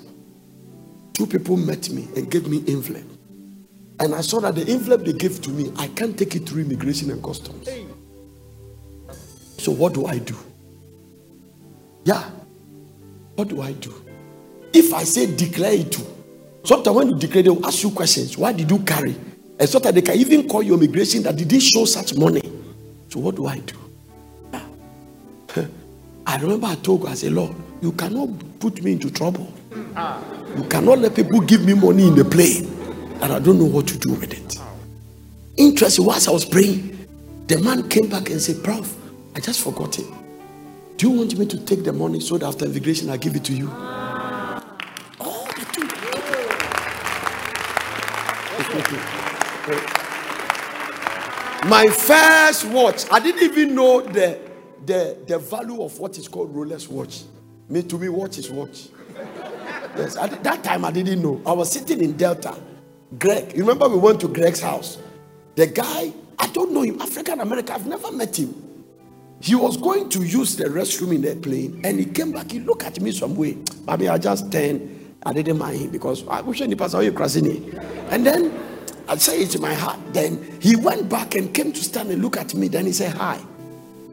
Two 1.12 1.26
people 1.26 1.58
met 1.58 1.90
me 1.90 2.08
and 2.16 2.30
gave 2.30 2.48
me 2.48 2.64
envelope. 2.68 3.04
And 3.98 4.14
I 4.14 4.22
saw 4.22 4.40
that 4.40 4.54
the 4.54 4.66
envelope 4.66 5.04
they 5.04 5.12
gave 5.12 5.42
to 5.42 5.50
me, 5.50 5.70
I 5.76 5.88
can't 5.88 6.18
take 6.18 6.34
it 6.36 6.48
through 6.48 6.62
immigration 6.62 7.10
and 7.10 7.22
customs. 7.22 7.68
So 9.61 9.73
what 9.73 9.92
do 9.92 10.07
I 10.07 10.18
do? 10.18 10.37
Yeah. 12.05 12.23
What 13.35 13.49
do 13.49 13.61
I 13.61 13.73
do? 13.73 13.92
If 14.73 14.94
I 14.94 15.05
say 15.05 15.35
declare 15.37 15.75
it 15.75 15.92
to, 15.92 16.03
sometimes 16.64 16.96
when 16.96 17.09
you 17.11 17.18
declare, 17.18 17.42
they 17.42 17.51
will 17.51 17.66
ask 17.66 17.83
you 17.83 17.90
questions. 17.90 18.38
Why 18.38 18.53
did 18.53 18.70
you 18.70 18.79
carry? 18.81 19.14
And 19.59 19.68
so 19.68 19.79
that 19.81 19.94
they 19.94 20.01
can 20.01 20.16
even 20.16 20.49
call 20.49 20.62
your 20.62 20.79
immigration 20.79 21.23
that 21.25 21.37
did 21.37 21.51
they 21.51 21.59
show 21.59 21.85
such 21.85 22.16
money? 22.16 22.40
So 23.11 23.20
what 23.20 23.37
do 23.37 23.46
I 23.46 23.59
do? 23.59 23.77
Yeah. 24.53 25.66
I 26.27 26.37
remember 26.38 26.68
I 26.68 26.77
told 26.77 27.03
God, 27.03 27.11
I 27.11 27.14
said, 27.14 27.33
Lord, 27.33 27.55
you 27.83 27.92
cannot 27.92 28.31
put 28.61 28.83
me 28.83 28.92
into 28.92 29.11
trouble. 29.11 29.53
You 30.57 30.64
cannot 30.70 31.01
let 31.01 31.14
people 31.14 31.40
give 31.40 31.66
me 31.66 31.75
money 31.75 32.09
in 32.09 32.14
the 32.14 32.25
plane 32.25 32.64
and 33.20 33.33
I 33.33 33.38
don't 33.38 33.59
know 33.59 33.66
what 33.66 33.87
to 33.88 33.99
do 33.99 34.11
with 34.14 34.33
it. 34.33 34.59
Interesting, 35.59 36.07
whilst 36.07 36.29
I 36.29 36.33
was 36.33 36.44
praying, 36.46 36.96
the 37.46 37.59
man 37.59 37.88
came 37.88 38.09
back 38.09 38.31
and 38.31 38.40
said, 38.40 38.62
Prof, 38.64 38.96
I 39.35 39.40
just 39.40 39.61
forgot 39.62 39.99
it. 39.99 40.07
Do 40.97 41.11
you 41.11 41.19
want 41.19 41.38
me 41.38 41.47
to 41.47 41.59
take 41.64 41.85
the 41.85 41.93
money 41.93 42.21
so 42.21 42.37
that 42.38 42.47
after 42.47 42.64
immigration 42.66 43.11
I 43.11 43.16
give 43.16 43.37
it 43.37 43.45
to 43.45 43.55
you? 43.55 43.69
Ah. 43.73 44.62
Oh, 45.21 45.49
the 45.57 45.64
two. 45.73 45.87
My 51.69 51.87
first 51.88 52.64
watch, 52.66 53.05
I 53.11 53.21
didn't 53.21 53.43
even 53.43 53.75
know 53.75 54.01
the, 54.01 54.38
the, 54.87 55.16
the 55.27 55.38
value 55.38 55.83
of 55.83 55.99
what 55.99 56.19
is 56.19 56.27
called 56.27 56.55
Rolex 56.55 56.88
watch. 56.88 57.23
Me 57.69 57.83
to 57.83 57.99
me, 57.99 58.09
watch 58.09 58.38
is 58.38 58.51
watch. 58.51 58.88
Yes, 59.97 60.16
at 60.16 60.43
that 60.43 60.64
time 60.64 60.85
I 60.85 60.90
didn't 60.90 61.23
know. 61.23 61.40
I 61.47 61.53
was 61.53 61.71
sitting 61.71 62.01
in 62.01 62.16
Delta. 62.16 62.57
Greg, 63.19 63.53
you 63.57 63.61
remember 63.62 63.88
we 63.88 63.99
went 63.99 64.21
to 64.21 64.29
Greg's 64.29 64.61
house? 64.61 64.99
The 65.55 65.66
guy, 65.66 66.12
I 66.38 66.47
don't 66.49 66.73
know 66.73 66.83
him, 66.83 67.01
African 67.01 67.40
American, 67.40 67.75
I've 67.75 67.87
never 67.87 68.11
met 68.12 68.38
him. 68.38 68.69
He 69.40 69.55
was 69.55 69.76
going 69.79 70.11
to 70.11 70.22
use 70.22 70.57
the 70.57 70.64
restroom 70.64 71.14
in 71.14 71.22
the 71.22 71.35
plane 71.37 71.81
and 71.83 71.98
he 71.98 72.05
came 72.05 72.33
back. 72.33 72.50
He 72.50 72.61
looked 72.61 72.85
at 72.85 73.00
me 73.00 73.11
some 73.11 73.35
way. 73.35 73.57
I 73.88 73.96
mean, 73.96 74.09
I 74.11 74.18
just 74.18 74.53
turned. 74.53 75.14
I 75.24 75.33
didn't 75.33 75.59
mind 75.59 75.81
him 75.81 75.90
because 75.90 76.26
I 76.29 76.40
wish 76.42 76.61
any 76.61 76.74
person 76.74 77.03
you 77.03 77.12
crossing 77.12 77.46
it. 77.46 77.74
And 78.11 78.26
then 78.26 78.53
I 79.09 79.16
say 79.16 79.40
it 79.42 79.55
in 79.55 79.62
my 79.62 79.74
heart. 79.74 79.98
Then 80.12 80.59
he 80.61 80.76
went 80.76 81.09
back 81.09 81.35
and 81.35 81.53
came 81.55 81.72
to 81.72 81.83
stand 81.83 82.11
and 82.11 82.22
look 82.22 82.37
at 82.37 82.55
me. 82.55 82.68
Then 82.68 82.87
he 82.87 82.92
said, 82.92 83.14
Hi. 83.14 83.40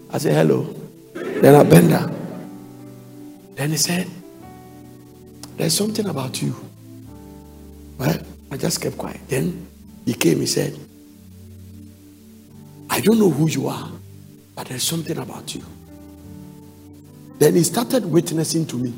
I 0.10 0.18
said, 0.18 0.34
Hello. 0.34 0.74
Then 1.14 1.56
I 1.56 1.64
bent 1.64 1.90
down. 1.90 2.16
Then 3.56 3.72
he 3.72 3.78
said, 3.78 4.08
There's 5.58 5.74
something 5.74 6.08
about 6.08 6.42
you. 6.42 6.56
Well, 7.98 8.18
I 8.52 8.58
just 8.58 8.82
kept 8.82 8.98
quiet. 8.98 9.20
Then 9.28 9.68
he 10.06 10.14
came, 10.14 10.40
he 10.40 10.46
said, 10.46 10.78
I 12.90 13.02
don't 13.02 13.20
know 13.20 13.30
who 13.30 13.50
you 13.50 13.68
are, 13.68 13.92
but 14.58 14.68
there's 14.68 14.84
something 14.84 15.20
about 15.20 15.54
you. 15.54 15.64
Then 17.38 17.54
he 17.54 17.64
started 17.64 18.04
witnessing 18.04 18.66
to 18.66 18.76
me. 18.76 18.92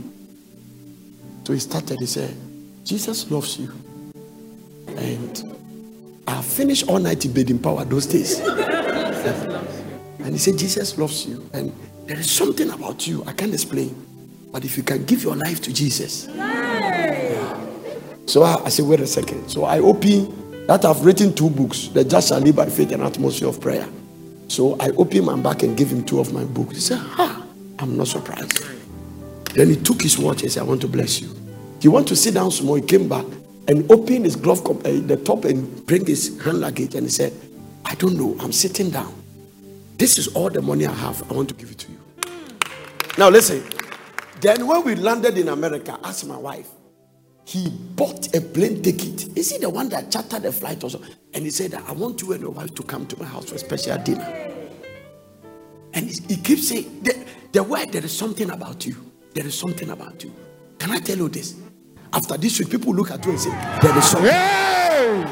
So 1.43 1.52
he 1.52 1.60
started, 1.60 2.00
he 2.00 2.06
said, 2.06 2.34
Jesus 2.86 3.30
loves 3.30 3.60
you. 3.60 3.69
And 4.88 5.60
I 6.26 6.41
finished 6.41 6.88
all 6.88 7.00
night 7.00 7.26
in 7.26 7.34
bed 7.34 7.50
in 7.50 7.60
Power 7.60 7.84
those 7.84 8.06
days. 8.06 8.39
and 8.39 10.32
he 10.32 10.38
said, 10.38 10.58
Jesus 10.58 10.98
loves 10.98 11.26
you. 11.26 11.50
And 11.52 11.76
there 12.06 12.17
is 12.17 12.32
something 12.32 12.69
about 12.69 13.06
you 13.06 13.26
I 13.28 13.34
can't 13.34 13.54
explain. 13.54 13.93
But 14.54 14.63
if 14.63 14.78
you 14.78 14.84
can 14.84 15.04
give 15.04 15.24
your 15.24 15.36
life 15.36 15.60
to 15.63 15.74
Jesus. 15.74 16.30
So 18.28 18.43
I, 18.43 18.62
I 18.63 18.69
said, 18.69 18.86
wait 18.86 19.02
a 19.02 19.08
second. 19.08 19.50
So 19.50 19.65
I 19.65 19.80
open 19.80 20.67
that 20.67 20.86
I've 20.86 21.04
written 21.04 21.34
two 21.34 21.50
books, 21.50 21.89
The 21.89 22.06
Just 22.06 22.30
Shall 22.30 22.39
Live 22.39 22.56
by 22.56 22.67
Faith 22.67 22.93
and 22.93 23.04
Atmosphere 23.04 23.50
of 23.50 23.60
Prayer. 23.60 23.89
So 24.50 24.76
I 24.80 24.90
opened 24.98 25.26
my 25.28 25.38
back 25.40 25.64
and 25.64 25.78
gave 25.78 25.90
him 25.92 26.04
two 26.04 26.20
of 26.20 26.34
my 26.34 26.44
books. 26.44 26.74
He 26.74 26.80
said, 26.82 26.98
Ha, 26.98 27.46
I'm 27.78 27.96
not 27.96 28.08
surprised. 28.08 28.64
Then 29.54 29.70
he 29.70 29.76
took 29.76 30.02
his 30.02 30.18
watch 30.18 30.42
and 30.42 30.52
said, 30.52 30.62
I 30.62 30.66
want 30.66 30.82
to 30.82 30.88
bless 30.88 31.22
you. 31.22 31.30
He 31.80 31.88
went 31.88 32.08
to 32.10 32.16
sit 32.16 32.34
down 32.34 32.52
small. 32.52 32.76
He 32.76 32.82
came 32.82 33.08
back 33.08 33.26
and 33.68 33.90
opened 33.92 34.26
his 34.26 34.36
glove, 34.36 34.64
com- 34.64 34.80
uh, 34.80 34.90
the 35.08 35.18
top, 35.24 35.46
and 35.46 35.86
bring 35.86 36.06
his 36.06 36.42
hand 36.44 36.60
luggage. 36.62 36.96
And 36.96 37.04
he 37.06 37.10
said, 37.10 37.32
I 37.86 37.96
don't 37.96 38.18
know. 38.18 38.36
I'm 38.40 38.52
sitting 38.52 38.90
down. 38.90 39.14
This 39.98 40.18
is 40.18 40.28
all 40.30 40.50
the 40.50 40.62
money 40.62 40.86
I 40.88 40.94
have. 40.94 41.30
I 41.32 41.36
want 41.36 41.50
to 41.50 41.56
give 41.56 41.72
it 41.72 41.78
to 41.80 41.92
you. 41.92 42.00
Now 43.18 43.30
listen. 43.30 43.64
Then 44.42 44.66
when 44.66 44.84
we 44.84 44.96
landed 44.96 45.38
in 45.38 45.50
America, 45.50 46.00
asked 46.04 46.26
my 46.26 46.38
wife, 46.38 46.70
he 47.50 47.68
bought 47.70 48.36
a 48.36 48.42
plane 48.42 48.80
ticket. 48.84 49.36
Is 49.36 49.50
he 49.50 49.58
the 49.58 49.72
one 49.72 49.90
that 49.90 50.12
chartered 50.12 50.44
the 50.44 50.52
flight 50.52 50.84
also? 50.84 51.02
And 51.34 51.44
he 51.44 51.50
said, 51.50 51.74
I 51.74 51.94
want 51.94 52.22
you 52.22 52.34
and 52.34 52.42
your 52.42 52.52
wife 52.52 52.76
to 52.76 52.84
come 52.84 53.08
to 53.08 53.18
my 53.18 53.26
house 53.26 53.46
for 53.50 53.56
a 53.56 53.58
special 53.58 53.98
dinner. 53.98 54.52
And 55.96 56.06
he, 56.06 56.36
he 56.36 56.36
keeps 56.38 56.68
saying, 56.68 57.02
the, 57.02 57.26
the 57.52 57.64
word, 57.64 57.92
there 57.92 58.06
is 58.06 58.16
something 58.16 58.52
about 58.52 58.86
you. 58.86 58.96
There 59.34 59.48
is 59.48 59.58
something 59.58 59.90
about 59.90 60.24
you. 60.24 60.32
Can 60.78 60.92
I 60.92 61.00
tell 61.00 61.18
you 61.18 61.28
this? 61.28 61.56
After 62.14 62.38
this 62.38 62.60
week, 62.60 62.70
people 62.70 62.94
look 62.94 63.10
at 63.10 63.26
you 63.26 63.32
and 63.32 63.40
say, 63.40 63.50
There 63.82 63.98
is 63.98 64.06
something. 64.06 64.32
Hey! 64.32 65.26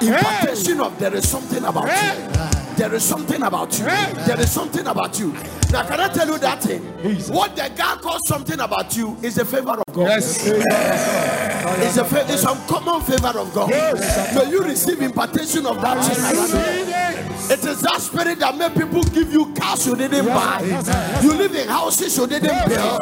Impartation 0.00 0.80
of 0.80 0.98
there 0.98 1.14
is 1.14 1.28
something 1.28 1.64
about 1.64 1.84
you. 1.84 2.55
There 2.76 2.92
is 2.94 3.02
something 3.04 3.42
about 3.42 3.78
you. 3.78 3.84
There 3.86 4.38
is 4.40 4.50
something 4.50 4.86
about 4.86 5.18
you. 5.18 5.32
Now, 5.72 5.82
can 5.88 5.98
I 5.98 6.08
tell 6.08 6.26
you 6.28 6.38
that 6.38 6.62
thing? 6.62 6.82
What 7.32 7.56
the 7.56 7.70
guy 7.74 7.96
calls 7.96 8.26
something 8.28 8.60
about 8.60 8.94
you 8.96 9.16
is 9.22 9.36
the 9.36 9.44
favor 9.46 9.70
of 9.70 9.82
God. 9.94 10.08
Yes. 10.08 10.46
It's 10.46 11.96
a 11.96 12.04
fa- 12.04 12.26
it's 12.28 12.44
uncommon 12.44 13.00
favor 13.02 13.38
of 13.38 13.52
God. 13.54 13.70
Yes. 13.70 14.34
May 14.34 14.50
you 14.50 14.62
receive 14.62 15.00
impartation 15.00 15.64
of 15.66 15.80
that 15.80 16.04
thing 16.04 16.22
around 16.22 16.50
you. 16.85 16.85
It 17.48 17.64
is 17.64 17.80
that 17.82 18.00
spirit 18.00 18.40
that 18.40 18.56
made 18.56 18.74
people 18.74 19.02
give 19.04 19.32
you 19.32 19.54
cars 19.54 19.86
you 19.86 19.94
didn't 19.94 20.26
buy. 20.26 20.60
You 21.22 21.32
live 21.34 21.54
in 21.54 21.68
houses 21.68 22.16
you 22.18 22.26
didn't 22.26 22.68
build. 22.68 22.98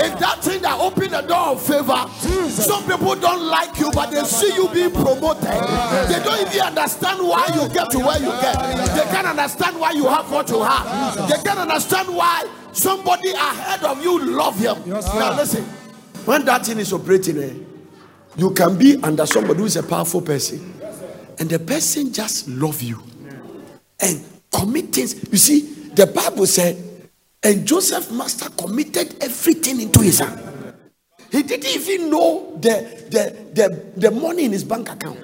It's 0.00 0.20
that 0.20 0.38
thing 0.42 0.60
that 0.62 0.78
opened 0.78 1.12
the 1.12 1.22
door 1.22 1.56
of 1.56 1.62
favor. 1.62 2.04
Some 2.50 2.84
people 2.84 3.14
don't 3.16 3.42
like 3.44 3.78
you, 3.78 3.90
but 3.92 4.10
they 4.10 4.22
see 4.24 4.54
you 4.54 4.68
being 4.68 4.90
promoted. 4.90 5.42
They 5.42 6.20
don't 6.22 6.40
even 6.46 6.60
understand 6.60 7.20
why 7.26 7.48
you 7.54 7.66
get 7.72 7.90
to 7.92 7.98
where 7.98 8.18
you 8.20 8.28
get. 8.42 8.56
They 8.94 9.04
can't 9.10 9.26
understand 9.26 9.80
why 9.80 9.92
you 9.92 10.06
have 10.06 10.30
what 10.30 10.48
you 10.50 10.62
have. 10.62 11.28
They 11.28 11.42
can't 11.42 11.58
understand 11.58 12.14
why 12.14 12.46
somebody 12.72 13.30
ahead 13.30 13.84
of 13.84 14.02
you 14.02 14.22
love 14.22 14.58
him. 14.58 14.76
Now 14.86 15.34
listen, 15.36 15.64
when 16.26 16.44
that 16.44 16.66
thing 16.66 16.78
is 16.78 16.92
operating, 16.92 17.38
eh, 17.42 17.54
you 18.36 18.50
can 18.50 18.76
be 18.76 18.96
under 19.02 19.24
somebody 19.24 19.60
who 19.60 19.64
is 19.64 19.76
a 19.76 19.82
powerful 19.82 20.20
person, 20.20 20.74
and 21.38 21.48
the 21.48 21.58
person 21.58 22.12
just 22.12 22.46
love 22.48 22.82
you 22.82 23.02
and 24.00 24.24
commit 24.52 24.92
things. 24.92 25.30
You 25.30 25.38
see, 25.38 25.60
the 25.94 26.06
Bible 26.06 26.46
said, 26.46 26.76
and 27.42 27.66
Joseph 27.66 28.10
master 28.10 28.50
committed 28.50 29.22
everything 29.22 29.80
into 29.80 30.00
his 30.00 30.18
hand. 30.18 30.40
He 31.30 31.42
didn't 31.42 31.66
even 31.66 32.10
know 32.10 32.56
the, 32.60 33.04
the, 33.10 33.36
the, 33.54 33.92
the 33.96 34.10
money 34.10 34.44
in 34.46 34.52
his 34.52 34.64
bank 34.64 34.90
account. 34.90 35.18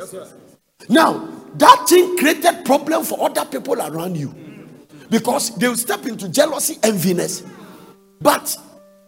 Now, 0.88 1.28
that 1.54 1.87
thing 1.88 2.16
created 2.18 2.64
problem 2.64 3.04
for 3.04 3.22
other 3.22 3.44
people 3.44 3.80
around 3.80 4.16
you 4.16 4.34
because 5.08 5.54
they 5.56 5.68
will 5.68 5.76
step 5.76 6.04
into 6.06 6.28
jealousy, 6.28 6.74
enviness. 6.76 7.48
But 8.20 8.56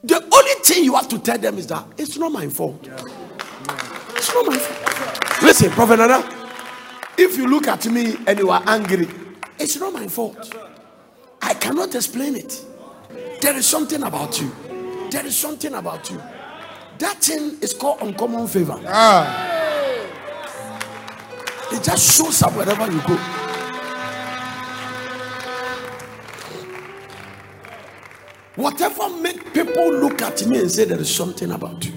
the 0.02 0.16
only 0.16 0.55
thing 0.64 0.85
you 0.85 0.94
have 0.94 1.09
to 1.09 1.18
tell 1.18 1.38
them 1.38 1.59
is 1.59 1.66
that 1.66 1.85
it's 1.98 2.16
not 2.16 2.33
my 2.33 2.48
fault. 2.48 2.88
It's 2.88 4.33
not 4.33 4.46
my 4.46 4.57
fault. 4.57 5.42
Listen, 5.42 5.70
Prophet 5.70 5.98
Nana, 5.98 6.24
if 7.18 7.37
you 7.37 7.46
look 7.46 7.68
at 7.68 7.87
me 7.87 8.16
and 8.26 8.38
you 8.38 8.50
are 8.50 8.62
angry, 8.66 9.09
it's 9.59 9.77
not 9.79 9.92
my 9.92 10.07
fault. 10.07 10.55
I 11.42 11.55
cannot 11.55 11.95
explain 11.95 12.37
it. 12.37 12.64
There 13.40 13.57
is 13.57 13.66
something 13.66 14.03
about 14.03 14.40
you. 14.40 14.51
There 15.11 15.25
is 15.25 15.37
something 15.37 15.75
about 15.75 16.11
you. 16.11 16.21
That 16.99 17.19
thing 17.23 17.59
is 17.61 17.75
called 17.75 18.01
uncommon 18.03 18.47
favor. 18.49 18.81
Ah. 18.87 19.53
It 21.73 21.83
just 21.83 22.16
shows 22.16 22.42
up 22.42 22.55
wherever 22.55 22.90
you 22.90 23.01
go. 23.03 23.16
Whatever 28.57 29.11
make 29.21 29.53
people 29.53 29.92
look 29.92 30.23
at 30.23 30.47
me 30.47 30.61
and 30.61 30.71
say 30.71 30.85
there 30.85 30.99
is 30.99 31.14
something 31.14 31.51
about 31.51 31.85
you. 31.85 31.92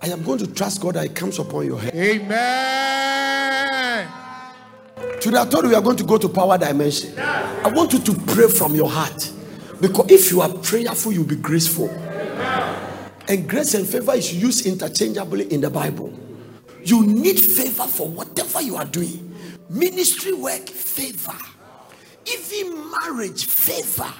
I 0.00 0.08
am 0.08 0.22
going 0.22 0.38
to 0.38 0.46
trust 0.46 0.80
God 0.80 0.94
that 0.94 1.04
it 1.06 1.14
comes 1.14 1.38
upon 1.38 1.66
your 1.66 1.80
head. 1.80 1.94
Amen. 1.94 3.11
Today 5.22 5.38
I 5.38 5.44
told 5.46 5.62
you 5.62 5.68
we 5.70 5.76
are 5.76 5.80
going 5.80 5.96
to 5.98 6.02
go 6.02 6.18
to 6.18 6.28
power 6.28 6.58
dimension. 6.58 7.16
I 7.16 7.68
want 7.72 7.92
you 7.92 8.00
to 8.00 8.12
pray 8.12 8.48
from 8.48 8.74
your 8.74 8.90
heart. 8.90 9.30
Because 9.80 10.10
if 10.10 10.32
you 10.32 10.40
are 10.40 10.48
prayerful, 10.48 11.12
you'll 11.12 11.22
be 11.22 11.36
graceful. 11.36 11.88
And 13.28 13.48
grace 13.48 13.74
and 13.74 13.86
favor 13.86 14.14
is 14.14 14.34
used 14.34 14.66
interchangeably 14.66 15.52
in 15.52 15.60
the 15.60 15.70
Bible. 15.70 16.12
You 16.82 17.06
need 17.06 17.38
favor 17.38 17.84
for 17.84 18.08
whatever 18.08 18.62
you 18.62 18.74
are 18.74 18.84
doing. 18.84 19.32
Ministry 19.70 20.32
work, 20.32 20.68
favor. 20.68 21.38
Even 22.26 22.90
marriage, 22.90 23.44
favor. 23.46 24.12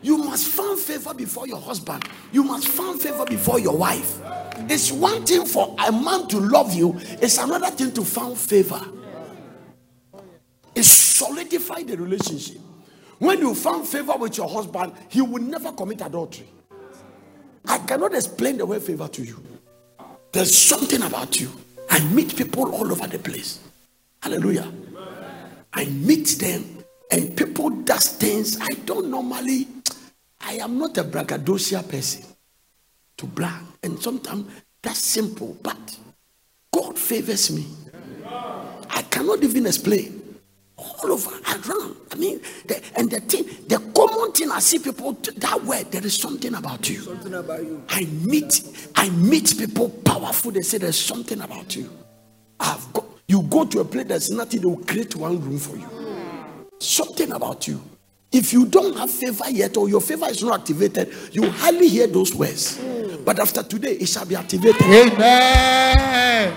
You 0.00 0.16
must 0.16 0.46
find 0.46 0.78
favor 0.78 1.12
before 1.12 1.48
your 1.48 1.60
husband. 1.60 2.04
You 2.30 2.44
must 2.44 2.68
find 2.68 3.00
favor 3.00 3.24
before 3.24 3.58
your 3.58 3.76
wife. 3.76 4.20
It's 4.68 4.92
one 4.92 5.26
thing 5.26 5.44
for 5.44 5.74
a 5.84 5.90
man 5.90 6.28
to 6.28 6.38
love 6.38 6.72
you, 6.72 6.96
it's 7.20 7.38
another 7.38 7.70
thing 7.70 7.90
to 7.94 8.04
find 8.04 8.38
favor. 8.38 8.80
It 10.74 10.84
solidifies 10.84 11.84
the 11.84 11.96
relationship. 11.96 12.58
When 13.18 13.38
you 13.40 13.54
found 13.54 13.86
favor 13.86 14.14
with 14.16 14.36
your 14.38 14.48
husband, 14.48 14.94
he 15.08 15.20
will 15.20 15.42
never 15.42 15.72
commit 15.72 16.00
adultery. 16.00 16.48
I 17.66 17.78
cannot 17.78 18.14
explain 18.14 18.56
the 18.56 18.66
word 18.66 18.82
favor 18.82 19.08
to 19.08 19.22
you. 19.22 19.42
There's 20.32 20.56
something 20.56 21.02
about 21.02 21.40
you. 21.40 21.50
I 21.90 22.02
meet 22.04 22.36
people 22.36 22.74
all 22.74 22.90
over 22.90 23.06
the 23.06 23.18
place. 23.18 23.60
Hallelujah. 24.22 24.72
I 25.72 25.84
meet 25.86 26.28
them 26.38 26.84
and 27.10 27.36
people 27.36 27.70
does 27.70 28.08
things 28.08 28.58
I 28.60 28.68
don't 28.86 29.10
normally. 29.10 29.68
I 30.40 30.54
am 30.54 30.78
not 30.78 30.96
a 30.98 31.04
braggadocio 31.04 31.82
person 31.82 32.24
to 33.18 33.26
brag. 33.26 33.62
And 33.82 34.00
sometimes 34.00 34.50
that's 34.82 35.04
simple, 35.04 35.56
but 35.62 35.98
God 36.72 36.98
favors 36.98 37.50
me. 37.50 37.66
I 38.88 39.02
cannot 39.10 39.42
even 39.42 39.66
explain. 39.66 40.19
All 40.80 41.12
over, 41.12 41.30
around. 41.30 41.96
I 42.10 42.14
mean, 42.16 42.40
the, 42.66 42.80
and 42.96 43.10
the 43.10 43.20
thing, 43.20 43.44
the 43.68 43.78
common 43.94 44.32
thing 44.32 44.50
I 44.50 44.60
see 44.60 44.78
people 44.78 45.14
t- 45.14 45.32
that 45.36 45.62
word, 45.62 45.90
there 45.92 46.04
is 46.04 46.16
something 46.16 46.54
about 46.54 46.88
you. 46.88 47.00
Something 47.00 47.34
about 47.34 47.62
you. 47.62 47.82
I 47.90 48.04
meet, 48.04 48.62
I 48.94 49.10
meet 49.10 49.58
people 49.58 49.90
powerful. 49.90 50.52
They 50.52 50.62
say 50.62 50.78
there's 50.78 50.98
something 50.98 51.40
about 51.40 51.76
you. 51.76 51.90
I've 52.58 52.90
got. 52.94 53.04
You 53.28 53.42
go 53.42 53.64
to 53.66 53.80
a 53.80 53.84
place 53.84 54.06
there's 54.06 54.30
nothing. 54.30 54.60
They 54.60 54.66
will 54.66 54.78
create 54.84 55.14
one 55.14 55.38
room 55.40 55.58
for 55.58 55.76
you. 55.76 55.88
Something 56.78 57.30
about 57.32 57.68
you. 57.68 57.80
If 58.32 58.52
you 58.52 58.64
don't 58.66 58.96
have 58.96 59.10
favor 59.10 59.50
yet, 59.50 59.76
or 59.76 59.88
your 59.88 60.00
favor 60.00 60.26
is 60.28 60.42
not 60.42 60.60
activated, 60.60 61.12
you 61.32 61.50
hardly 61.50 61.88
hear 61.88 62.06
those 62.06 62.34
words. 62.34 62.80
But 63.24 63.38
after 63.38 63.62
today, 63.62 63.92
it 63.92 64.08
shall 64.08 64.24
be 64.24 64.34
activated. 64.36 64.80
Amen. 64.82 66.56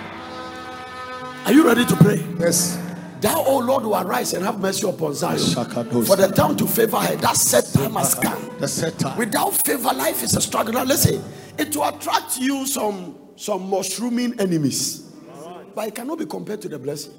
Are 1.45 1.51
you 1.51 1.65
ready 1.65 1.83
to 1.85 1.95
pray? 1.97 2.23
Yes. 2.39 2.77
Thou, 3.23 3.41
O 3.45 3.59
Lord, 3.59 3.85
will 3.85 3.95
arise 3.95 4.33
and 4.33 4.43
have 4.43 4.59
mercy 4.59 4.85
upon 4.85 5.13
Zion. 5.13 5.39
For 5.39 6.17
the 6.17 6.29
time 6.35 6.57
to 6.57 6.67
favor 6.67 6.97
her, 6.97 7.15
that 7.15 7.37
set 7.37 7.63
time 7.73 7.93
has 7.93 8.15
come. 8.15 8.51
The 8.59 8.67
set 8.67 8.99
time. 8.99 9.17
Without 9.17 9.53
favor, 9.65 9.93
life 9.93 10.23
is 10.23 10.35
a 10.35 10.41
struggle. 10.41 10.73
Now, 10.73 10.83
listen, 10.83 11.23
it 11.57 11.73
will 11.73 11.85
attract 11.87 12.37
you 12.37 12.67
some 12.67 13.15
some 13.37 13.69
mushrooming 13.69 14.37
enemies, 14.41 15.09
but 15.73 15.87
it 15.87 15.95
cannot 15.95 16.19
be 16.19 16.25
compared 16.25 16.61
to 16.63 16.67
the 16.67 16.77
blessing. 16.77 17.13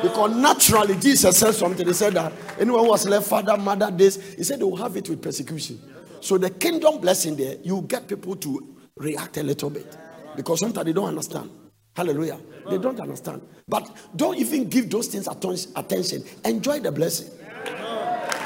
Because 0.00 0.36
naturally, 0.36 0.94
Jesus 0.94 1.36
said 1.36 1.54
something. 1.56 1.84
He 1.84 1.92
said 1.92 2.12
that 2.14 2.32
anyone 2.60 2.84
who 2.84 2.92
has 2.92 3.08
left 3.08 3.26
father, 3.26 3.56
mother, 3.56 3.90
this, 3.90 4.34
he 4.36 4.44
said 4.44 4.60
they 4.60 4.64
will 4.64 4.76
have 4.76 4.96
it 4.96 5.08
with 5.08 5.20
persecution. 5.20 5.80
So 6.20 6.38
the 6.38 6.50
kingdom 6.50 7.00
blessing 7.00 7.34
there, 7.34 7.56
you 7.64 7.82
get 7.82 8.06
people 8.06 8.36
to 8.36 8.76
react 8.94 9.38
a 9.38 9.42
little 9.42 9.70
bit 9.70 9.96
because 10.36 10.60
sometimes 10.60 10.86
they 10.86 10.92
don't 10.92 11.08
understand. 11.08 11.50
Hallelujah. 11.96 12.38
They 12.68 12.78
don't 12.78 13.00
understand. 13.00 13.40
But 13.66 13.90
don't 14.14 14.36
even 14.38 14.68
give 14.68 14.90
those 14.90 15.08
things 15.08 15.26
atten- 15.26 15.72
attention. 15.74 16.24
Enjoy 16.44 16.78
the 16.80 16.92
blessing. 16.92 17.30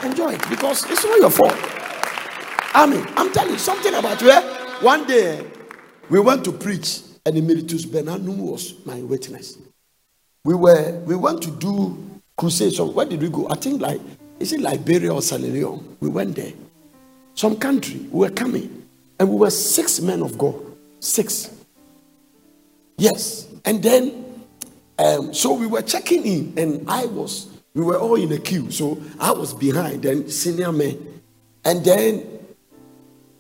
Enjoy 0.05 0.33
it 0.33 0.49
because 0.49 0.89
it's 0.91 1.05
not 1.05 1.19
your 1.19 1.31
fault. 1.31 1.53
I 2.73 2.87
mean, 2.87 3.05
I'm 3.17 3.33
telling 3.33 3.53
you 3.53 3.59
something 3.59 3.93
about 3.93 4.23
you. 4.23 4.33
One 4.87 5.05
day, 5.07 5.45
we 6.09 6.21
went 6.21 6.45
to 6.45 6.53
preach, 6.53 7.01
and 7.27 7.37
Emeritus 7.37 7.85
Benanum 7.85 8.37
was 8.39 8.75
my 8.87 9.01
witness. 9.03 9.59
We 10.45 10.55
were 10.55 10.93
we 11.05 11.17
went 11.17 11.43
to 11.43 11.51
do 11.51 11.99
crusade. 12.39 12.73
So 12.73 12.87
where 12.87 13.05
did 13.05 13.21
we 13.21 13.29
go? 13.29 13.49
I 13.51 13.57
think 13.57 13.83
like 13.83 14.01
is 14.39 14.53
it 14.53 14.61
Liberia 14.61 15.13
or 15.13 15.21
Sierra 15.21 15.43
Leone? 15.43 15.97
We 16.01 16.09
went 16.09 16.37
there. 16.37 16.53
Some 17.35 17.57
country. 17.59 18.07
We 18.11 18.21
were 18.21 18.31
coming, 18.35 18.87
and 19.19 19.29
we 19.29 19.37
were 19.37 19.51
six 19.51 20.01
men 20.01 20.23
of 20.23 20.39
God. 20.39 20.55
Six. 21.01 21.51
Yes, 23.01 23.49
and 23.65 23.83
then 23.83 24.45
um, 24.99 25.33
so 25.33 25.55
we 25.55 25.67
were 25.67 25.81
checking 25.81 26.23
in, 26.27 26.53
and 26.59 26.85
I 26.87 27.07
was 27.07 27.49
we 27.73 27.83
were 27.83 27.99
all 27.99 28.17
in 28.17 28.31
a 28.31 28.39
queue. 28.39 28.71
So 28.71 29.01
I 29.19 29.33
was 29.33 29.55
behind, 29.55 30.05
and 30.05 30.31
senior 30.31 30.71
men, 30.71 31.23
and 31.65 31.83
then 31.83 32.27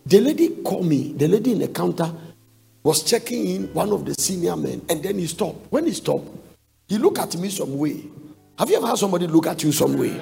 the 0.06 0.18
lady 0.18 0.62
called 0.62 0.86
me. 0.86 1.12
The 1.12 1.28
lady 1.28 1.52
in 1.52 1.58
the 1.58 1.68
counter 1.68 2.10
was 2.82 3.02
checking 3.02 3.46
in 3.48 3.74
one 3.74 3.92
of 3.92 4.06
the 4.06 4.14
senior 4.14 4.56
men, 4.56 4.80
and 4.88 5.02
then 5.02 5.18
he 5.18 5.26
stopped. 5.26 5.70
When 5.70 5.84
he 5.84 5.92
stopped, 5.92 6.26
he 6.88 6.96
looked 6.96 7.18
at 7.18 7.36
me 7.36 7.50
some 7.50 7.76
way. 7.76 8.02
Have 8.58 8.70
you 8.70 8.78
ever 8.78 8.86
had 8.86 8.96
somebody 8.96 9.26
look 9.26 9.46
at 9.46 9.62
you 9.62 9.72
some 9.72 9.98
way? 9.98 10.18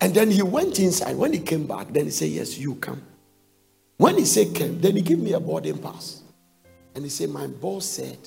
And 0.00 0.14
then 0.14 0.30
he 0.30 0.40
went 0.40 0.78
inside. 0.78 1.14
When 1.14 1.34
he 1.34 1.40
came 1.40 1.66
back, 1.66 1.92
then 1.92 2.06
he 2.06 2.10
said, 2.10 2.30
Yes, 2.30 2.56
you 2.56 2.76
come. 2.76 3.02
When 3.98 4.16
he 4.16 4.24
said 4.24 4.54
come, 4.54 4.80
then 4.80 4.96
he 4.96 5.02
gave 5.02 5.18
me 5.18 5.34
a 5.34 5.40
boarding 5.40 5.76
pass. 5.76 6.22
And 6.98 7.04
he 7.04 7.10
said, 7.10 7.30
My 7.30 7.46
boss 7.46 7.86
said, 7.86 8.18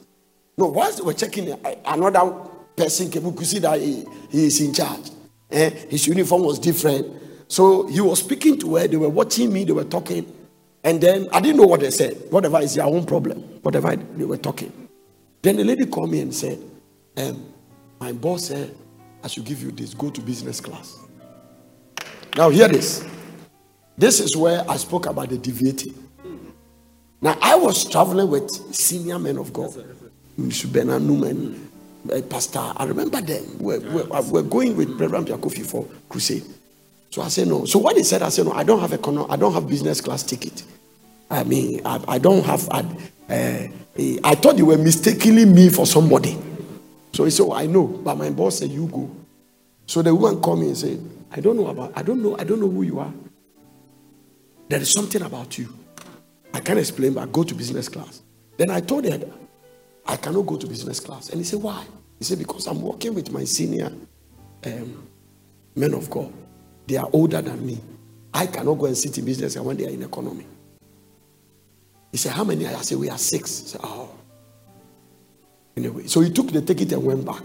No, 0.58 0.72
they 0.72 1.04
were 1.04 1.14
checking, 1.14 1.52
uh, 1.52 1.76
another 1.88 2.32
person 2.74 3.12
came. 3.12 3.24
We 3.24 3.34
could 3.34 3.46
see 3.46 3.60
that 3.60 3.82
he, 3.82 4.06
he 4.30 4.46
is 4.46 4.62
in 4.62 4.74
charge. 4.74 5.12
Eh? 5.52 5.70
His 5.90 6.08
uniform 6.08 6.44
was 6.44 6.58
different. 6.58 7.06
So 7.50 7.86
he 7.88 8.00
was 8.00 8.20
speaking 8.20 8.58
to 8.60 8.78
her. 8.78 8.88
They 8.88 8.96
were 8.96 9.10
watching 9.10 9.52
me. 9.52 9.66
They 9.66 9.74
were 9.74 9.84
talking. 9.84 10.26
And 10.86 11.02
then 11.02 11.28
I 11.34 11.42
didn't 11.42 11.58
know 11.58 11.68
what 11.68 11.82
they 11.82 11.92
said. 11.92 12.16
Whatever 12.30 12.62
is 12.62 12.78
your 12.78 12.86
own 12.86 13.06
problem. 13.06 13.40
Whatever 13.62 13.94
they 13.94 14.24
were 14.24 14.38
talking. 14.38 14.88
Then 15.42 15.58
the 15.58 15.66
lady 15.66 15.86
called 15.86 16.10
me 16.10 16.22
and 16.22 16.34
said, 16.34 16.58
um, 17.18 17.54
My 18.00 18.14
boss 18.14 18.46
said, 18.46 18.74
I 19.22 19.28
should 19.28 19.44
give 19.44 19.62
you 19.62 19.72
this. 19.74 19.94
Go 19.94 20.12
to 20.12 20.22
business 20.22 20.62
class. 20.62 20.98
Now, 22.38 22.48
hear 22.48 22.70
this. 22.70 23.06
This 23.98 24.22
is 24.22 24.38
where 24.38 24.64
I 24.72 24.78
spoke 24.78 25.08
about 25.08 25.28
the 25.28 25.38
deviating. 25.38 25.94
Now, 27.22 27.38
I 27.42 27.56
was 27.56 27.88
traveling 27.88 28.30
with 28.30 28.50
senior 28.76 29.20
men 29.20 29.38
of 29.38 29.54
God, 29.54 29.72
Mr. 30.40 30.72
Bernard 30.72 31.04
Newman, 31.04 31.70
uh, 32.12 32.20
Pastor. 32.24 32.74
I 32.76 32.86
remember 32.86 33.22
them. 33.22 33.46
We're, 33.60 33.80
we're, 33.80 34.22
we're 34.24 34.42
going 34.42 34.76
with 34.76 35.00
Reverend 35.00 35.28
Kofi 35.28 35.64
for 35.64 35.88
crusade. 36.10 36.44
So 37.12 37.22
I 37.22 37.28
said 37.28 37.48
no. 37.48 37.66
So 37.66 37.78
what 37.78 37.96
he 37.96 38.04
said, 38.04 38.24
I 38.24 38.30
said 38.30 38.46
no. 38.46 38.54
I 38.54 38.64
don't 38.64 38.80
have 38.80 38.94
a 38.94 39.26
I 39.30 39.36
don't 39.36 39.54
have 39.54 39.68
business 39.68 40.02
class 40.02 40.24
ticket. 40.24 40.64
I 41.30 41.44
mean, 41.44 41.82
I, 41.86 42.04
I 42.08 42.18
don't 42.18 42.44
have. 42.46 42.68
I, 42.72 42.80
uh, 43.30 43.68
I 44.24 44.36
thought 44.36 44.58
you 44.58 44.66
were 44.66 44.78
mistakenly 44.78 45.46
me 45.46 45.70
for 45.70 45.86
somebody. 45.86 46.38
So 47.14 47.26
he 47.26 47.30
said, 47.32 47.44
oh, 47.44 47.54
I 47.54 47.66
know, 47.66 47.86
but 47.86 48.16
my 48.16 48.30
boss 48.30 48.60
said 48.60 48.72
you 48.72 48.88
go. 48.88 49.14
So 49.86 50.02
the 50.02 50.16
woman 50.16 50.42
called 50.42 50.62
me 50.62 50.68
and 50.68 50.78
said, 50.78 51.00
I 51.32 51.42
don't 51.42 51.58
know 51.58 51.68
about. 51.68 51.92
I 51.96 52.02
don't 52.02 52.24
know. 52.24 52.38
I 52.40 52.46
don't 52.46 52.60
know 52.60 52.70
who 52.70 52.82
you 52.84 53.00
are. 53.00 53.14
There 54.70 54.80
is 54.80 54.92
something 54.92 55.22
about 55.22 55.58
you. 55.58 55.81
I 56.54 56.60
can't 56.60 56.80
explain, 56.80 57.14
but 57.14 57.28
I 57.28 57.32
go 57.32 57.44
to 57.44 57.56
business 57.56 57.90
class. 57.90 58.22
Then 58.58 58.70
I 58.72 58.80
told 58.80 59.06
her, 59.06 59.20
I 60.06 60.16
cannot 60.18 60.46
go 60.46 60.58
to 60.58 60.68
business 60.68 61.00
class. 61.00 61.30
And 61.30 61.40
he 61.40 61.44
said, 61.44 61.62
Why? 61.62 61.86
He 62.20 62.26
said, 62.26 62.40
Because 62.40 62.68
I'm 62.68 62.82
working 62.82 63.14
with 63.14 63.32
my 63.32 63.44
senior 63.44 63.92
um, 64.66 65.08
men 65.76 65.94
of 65.94 66.10
God. 66.10 66.32
They 66.88 66.98
are 66.98 67.10
older 67.14 67.42
than 67.42 67.66
me. 67.66 67.80
I 68.34 68.48
cannot 68.48 68.76
go 68.76 68.86
and 68.86 68.98
sit 68.98 69.18
in 69.18 69.26
business 69.26 69.58
when 69.58 69.78
they 69.78 69.86
are 69.86 69.90
in 69.90 70.04
economy. 70.04 70.46
He 72.12 72.18
said, 72.18 72.34
How 72.34 72.44
many? 72.44 72.68
I 72.68 72.74
said, 72.82 72.98
We 72.98 73.10
are 73.10 73.18
six. 73.18 73.60
He 73.60 73.68
said, 73.70 73.82
Oh. 73.84 74.10
Anyway, 75.78 76.08
so 76.08 76.20
he 76.20 76.30
took 76.30 76.52
the 76.52 76.62
ticket 76.62 76.92
and 76.92 77.04
went 77.04 77.26
back. 77.26 77.42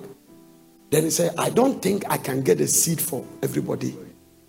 Then 0.91 1.05
he 1.05 1.11
said, 1.11 1.35
I 1.39 1.51
don't 1.51 1.81
think 1.81 2.05
I 2.11 2.19
can 2.19 2.43
get 2.43 2.61
a 2.61 2.67
seat 2.67 3.01
for 3.01 3.25
everybody. 3.43 3.97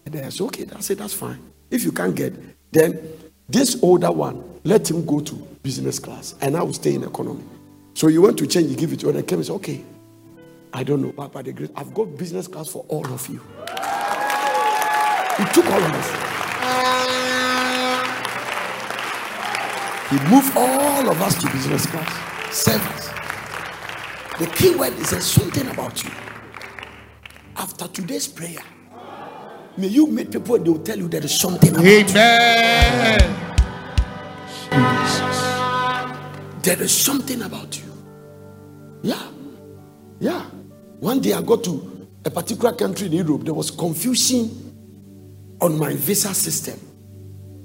And 0.05 0.15
then 0.15 0.25
I 0.25 0.29
said, 0.29 0.45
Okay, 0.45 0.65
I 0.75 0.79
said, 0.79 0.97
That's 0.97 1.13
fine. 1.13 1.39
If 1.69 1.83
you 1.83 1.91
can't 1.91 2.15
get, 2.15 2.33
then 2.71 2.99
this 3.49 3.81
older 3.81 4.11
one, 4.11 4.43
let 4.63 4.89
him 4.89 5.05
go 5.05 5.19
to 5.21 5.35
business 5.63 5.99
class 5.99 6.35
and 6.41 6.55
I 6.57 6.63
will 6.63 6.73
stay 6.73 6.93
in 6.93 7.03
economy. 7.03 7.43
So 7.93 8.07
you 8.07 8.21
want 8.21 8.37
to 8.39 8.47
change, 8.47 8.69
you 8.69 8.75
give 8.75 8.93
it 8.93 8.99
to 9.01 9.07
her. 9.07 9.17
And 9.17 9.27
came 9.27 9.39
and 9.39 9.45
said, 9.45 9.53
Okay, 9.53 9.83
I 10.73 10.83
don't 10.83 11.01
know, 11.01 11.11
but 11.11 11.31
by 11.31 11.41
the 11.41 11.53
grace, 11.53 11.69
I've 11.75 11.93
got 11.93 12.17
business 12.17 12.47
class 12.47 12.67
for 12.67 12.85
all 12.89 13.05
of 13.05 13.27
you. 13.27 13.41
He 15.37 15.45
took 15.53 15.65
all 15.65 15.83
of 15.83 15.91
us. 15.91 16.37
He 20.09 20.15
moved 20.29 20.55
all 20.55 21.09
of 21.09 21.21
us 21.21 21.41
to 21.41 21.51
business 21.51 21.85
class. 21.85 22.55
Servers. 22.55 23.09
The 24.39 24.47
key 24.55 24.75
word 24.75 24.93
is 24.93 25.09
there's 25.09 25.25
something 25.25 25.67
about 25.67 26.03
you. 26.03 26.11
After 27.55 27.87
today's 27.87 28.27
prayer, 28.27 28.61
may 29.77 29.87
you 29.87 30.07
meet 30.07 30.31
people, 30.31 30.57
they 30.57 30.69
will 30.69 30.79
tell 30.79 30.97
you 30.97 31.07
there 31.07 31.23
is 31.23 31.39
something 31.39 31.71
about 31.71 31.85
Amen. 31.85 33.21
you. 33.21 33.47
There 36.61 36.81
is 36.81 36.91
something 36.91 37.41
about 37.43 37.77
you. 37.77 37.85
Yeah. 39.03 39.27
Yeah. 40.19 40.43
One 40.99 41.21
day 41.21 41.33
I 41.33 41.41
got 41.41 41.63
to 41.65 41.97
a 42.27 42.29
particular 42.29 42.73
country 42.73 43.07
in 43.07 43.13
Europe, 43.13 43.43
there 43.45 43.53
was 43.53 43.71
confusion 43.71 44.49
on 45.61 45.77
my 45.77 45.93
visa 45.93 46.33
system 46.33 46.77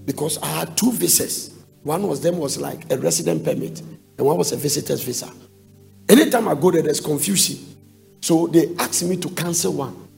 because 0.05 0.38
I 0.38 0.46
had 0.46 0.77
two 0.77 0.92
visas. 0.92 1.53
One 1.83 2.07
was 2.07 2.20
them 2.20 2.38
was 2.38 2.59
like 2.59 2.90
a 2.92 2.96
resident 2.96 3.44
permit, 3.44 3.81
and 3.81 4.20
one 4.20 4.38
was 4.38 4.53
a 4.53 4.57
visitor's 4.57 5.03
visa. 5.03 5.29
Anytime 6.09 6.46
I 6.46 6.55
go 6.55 6.70
there, 6.70 6.83
there's 6.83 7.01
confusion. 7.01 7.59
So 8.20 8.46
they 8.46 8.72
asked 8.79 9.03
me 9.03 9.16
to 9.16 9.31
cancel 9.31 9.72
one. 9.72 10.09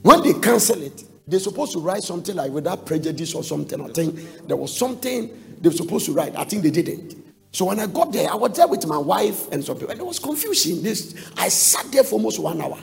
When 0.00 0.22
they 0.22 0.32
cancel 0.32 0.80
it, 0.82 1.04
they're 1.28 1.38
supposed 1.40 1.72
to 1.72 1.80
write 1.80 2.02
something 2.02 2.34
like 2.34 2.50
without 2.50 2.86
prejudice 2.86 3.34
or 3.34 3.44
something. 3.44 3.80
I 3.80 3.88
think 3.88 4.46
there 4.48 4.56
was 4.56 4.74
something 4.74 5.30
they 5.60 5.68
were 5.68 5.74
supposed 5.74 6.06
to 6.06 6.12
write. 6.12 6.34
I 6.36 6.44
think 6.44 6.62
they 6.62 6.70
didn't. 6.70 7.16
So 7.52 7.66
when 7.66 7.78
I 7.80 7.86
got 7.86 8.12
there, 8.12 8.30
I 8.30 8.34
was 8.34 8.56
there 8.56 8.66
with 8.66 8.86
my 8.86 8.98
wife 8.98 9.50
and 9.52 9.64
some 9.64 9.76
people, 9.76 9.90
and 9.90 10.00
it 10.00 10.06
was 10.06 10.18
confusing. 10.18 10.82
This 10.82 11.30
I 11.36 11.48
sat 11.48 11.90
there 11.92 12.04
for 12.04 12.14
almost 12.14 12.38
one 12.38 12.60
hour. 12.60 12.78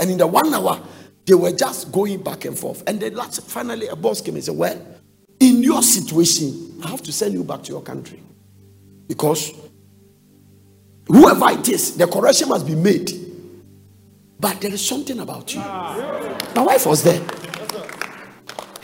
And 0.00 0.10
in 0.10 0.18
the 0.18 0.26
one 0.26 0.52
hour, 0.52 0.80
they 1.24 1.34
were 1.34 1.52
just 1.52 1.92
going 1.92 2.22
back 2.22 2.44
and 2.44 2.58
forth. 2.58 2.82
And 2.86 3.00
then 3.00 3.14
last, 3.14 3.42
finally, 3.42 3.86
a 3.86 3.96
boss 3.96 4.20
came 4.20 4.34
and 4.34 4.44
said, 4.44 4.56
Well, 4.56 4.80
in 5.38 5.62
your 5.62 5.82
situation, 5.82 6.80
I 6.84 6.88
have 6.88 7.02
to 7.02 7.12
send 7.12 7.34
you 7.34 7.44
back 7.44 7.62
to 7.64 7.72
your 7.72 7.82
country. 7.82 8.20
Because 9.06 9.52
whoever 11.06 11.50
it 11.50 11.68
is, 11.68 11.96
the 11.96 12.06
correction 12.06 12.48
must 12.48 12.66
be 12.66 12.74
made. 12.74 13.12
But 14.40 14.60
there 14.60 14.72
is 14.72 14.86
something 14.86 15.18
about 15.20 15.54
you. 15.54 15.60
Ah. 15.62 16.36
My 16.56 16.62
wife 16.62 16.86
was 16.86 17.02
there. 17.02 17.22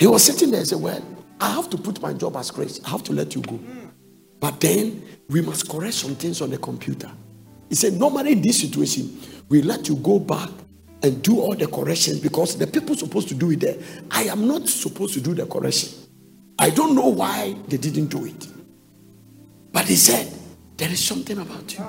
He 0.00 0.06
was 0.06 0.24
sitting 0.24 0.50
there 0.50 0.60
and 0.60 0.68
said, 0.68 0.80
Well, 0.80 1.04
I 1.38 1.50
have 1.50 1.68
to 1.70 1.76
put 1.76 2.00
my 2.00 2.14
job 2.14 2.34
as 2.36 2.50
grace. 2.50 2.80
I 2.86 2.88
have 2.88 3.04
to 3.04 3.12
let 3.12 3.34
you 3.34 3.42
go. 3.42 3.60
But 4.40 4.58
then 4.58 5.02
we 5.28 5.42
must 5.42 5.68
correct 5.68 5.92
some 5.92 6.14
things 6.14 6.40
on 6.40 6.48
the 6.48 6.56
computer. 6.56 7.10
He 7.68 7.74
said, 7.74 7.92
Normally 7.92 8.32
in 8.32 8.40
this 8.40 8.62
situation, 8.62 9.20
we 9.50 9.60
let 9.60 9.88
you 9.90 9.96
go 9.96 10.18
back 10.18 10.48
and 11.02 11.22
do 11.22 11.40
all 11.40 11.54
the 11.54 11.66
corrections 11.66 12.18
because 12.18 12.56
the 12.56 12.66
people 12.66 12.94
supposed 12.94 13.28
to 13.28 13.34
do 13.34 13.50
it 13.50 13.60
there. 13.60 13.76
I 14.10 14.24
am 14.24 14.48
not 14.48 14.68
supposed 14.68 15.12
to 15.14 15.20
do 15.20 15.34
the 15.34 15.44
correction. 15.44 15.90
I 16.58 16.70
don't 16.70 16.94
know 16.94 17.08
why 17.08 17.54
they 17.68 17.76
didn't 17.76 18.06
do 18.06 18.24
it. 18.24 18.48
But 19.70 19.84
he 19.84 19.96
said, 19.96 20.32
There 20.78 20.90
is 20.90 21.04
something 21.04 21.36
about 21.38 21.76
you. 21.76 21.84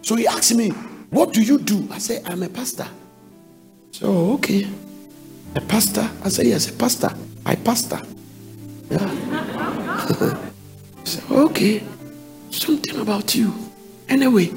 So 0.00 0.16
he 0.16 0.26
asked 0.26 0.54
me, 0.54 0.70
What 1.10 1.34
do 1.34 1.42
you 1.42 1.58
do? 1.58 1.86
I 1.90 1.98
said, 1.98 2.22
I'm 2.24 2.42
a 2.42 2.48
pastor. 2.48 2.88
So, 3.90 4.32
okay. 4.32 4.66
A 5.54 5.60
pastor? 5.60 6.08
I 6.24 6.30
said, 6.30 6.46
Yes, 6.46 6.70
a 6.70 6.72
pastor. 6.72 7.14
I 7.44 7.56
pastor. 7.56 8.00
Yeah. 8.90 10.50
said, 11.04 11.24
Okay. 11.30 11.82
Something 12.50 13.00
about 13.00 13.34
you. 13.34 13.52
Anyway, 14.08 14.52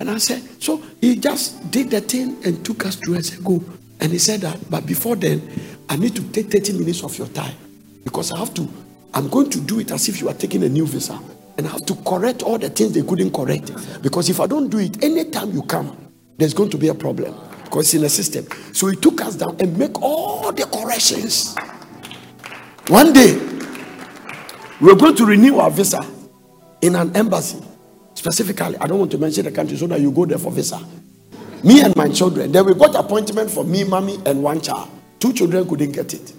and 0.00 0.10
I 0.10 0.18
said, 0.18 0.42
so 0.60 0.82
he 1.00 1.16
just 1.16 1.70
did 1.70 1.90
the 1.90 2.00
thing 2.00 2.36
and 2.44 2.64
took 2.64 2.84
us 2.84 2.96
through 2.96 3.14
and 3.14 3.24
said, 3.24 3.44
go. 3.44 3.62
And 4.00 4.10
he 4.10 4.18
said 4.18 4.40
that, 4.40 4.58
but 4.70 4.84
before 4.86 5.14
then, 5.14 5.48
I 5.88 5.96
need 5.96 6.16
to 6.16 6.22
take 6.32 6.50
30 6.50 6.72
minutes 6.78 7.04
of 7.04 7.16
your 7.16 7.28
time 7.28 7.54
because 8.04 8.32
I 8.32 8.38
have 8.38 8.52
to, 8.54 8.68
I'm 9.14 9.28
going 9.28 9.50
to 9.50 9.60
do 9.60 9.78
it 9.78 9.90
as 9.90 10.08
if 10.08 10.20
you 10.20 10.28
are 10.28 10.34
taking 10.34 10.64
a 10.64 10.68
new 10.68 10.86
visa. 10.86 11.20
And 11.58 11.66
I 11.66 11.70
have 11.70 11.84
to 11.86 11.94
correct 11.96 12.42
all 12.42 12.58
the 12.58 12.70
things 12.70 12.92
they 12.92 13.02
couldn't 13.02 13.32
correct. 13.32 13.70
Because 14.02 14.30
if 14.30 14.40
I 14.40 14.46
don't 14.46 14.68
do 14.70 14.78
it, 14.78 15.04
anytime 15.04 15.52
you 15.52 15.62
come, 15.62 15.96
there's 16.38 16.54
going 16.54 16.70
to 16.70 16.78
be 16.78 16.88
a 16.88 16.94
problem 16.94 17.34
because 17.64 17.86
it's 17.86 17.94
in 17.94 18.00
the 18.00 18.08
system. 18.08 18.46
So 18.72 18.86
he 18.86 18.96
took 18.96 19.20
us 19.20 19.36
down 19.36 19.56
and 19.60 19.76
make 19.78 20.00
all 20.00 20.50
the 20.50 20.64
corrections. 20.64 21.54
One 22.90 23.12
day, 23.12 23.36
we 24.80 24.88
we're 24.88 24.96
going 24.96 25.14
to 25.14 25.24
renew 25.24 25.58
our 25.58 25.70
visa 25.70 26.04
in 26.82 26.96
an 26.96 27.14
embassy. 27.14 27.62
Specifically, 28.14 28.76
I 28.78 28.88
don't 28.88 28.98
want 28.98 29.12
to 29.12 29.18
mention 29.18 29.44
the 29.44 29.52
country 29.52 29.76
so 29.76 29.86
that 29.86 30.00
you 30.00 30.10
go 30.10 30.26
there 30.26 30.38
for 30.38 30.50
visa. 30.50 30.84
Me 31.62 31.82
and 31.82 31.94
my 31.94 32.08
children. 32.08 32.50
Then 32.50 32.66
we 32.66 32.74
got 32.74 32.96
appointment 32.96 33.48
for 33.48 33.62
me, 33.62 33.84
mommy, 33.84 34.18
and 34.26 34.42
one 34.42 34.60
child. 34.60 34.90
Two 35.20 35.32
children 35.32 35.68
couldn't 35.68 35.92
get 35.92 36.12
it. 36.14 36.32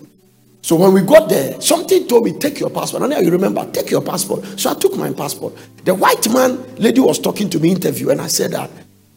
So 0.61 0.75
when 0.75 0.91
we 0.91 1.03
got 1.03 1.29
there, 1.29 1.61
something 1.61 2.05
told 2.05 2.25
me, 2.25 2.37
take 2.37 2.59
your 2.59 2.69
passport. 2.69 3.03
And 3.03 3.11
now 3.13 3.19
you 3.19 3.31
remember, 3.31 3.65
take 3.71 3.89
your 3.89 4.01
passport. 4.01 4.43
So 4.59 4.71
I 4.71 4.73
took 4.73 4.97
my 4.97 5.13
passport. 5.13 5.53
The 5.85 5.95
white 5.95 6.27
man 6.33 6.75
lady 6.75 6.99
was 6.99 7.17
talking 7.17 7.49
to 7.51 7.61
me 7.61 7.71
interview, 7.71 8.09
and 8.09 8.19
I 8.19 8.27
said 8.27 8.51
that 8.51 8.69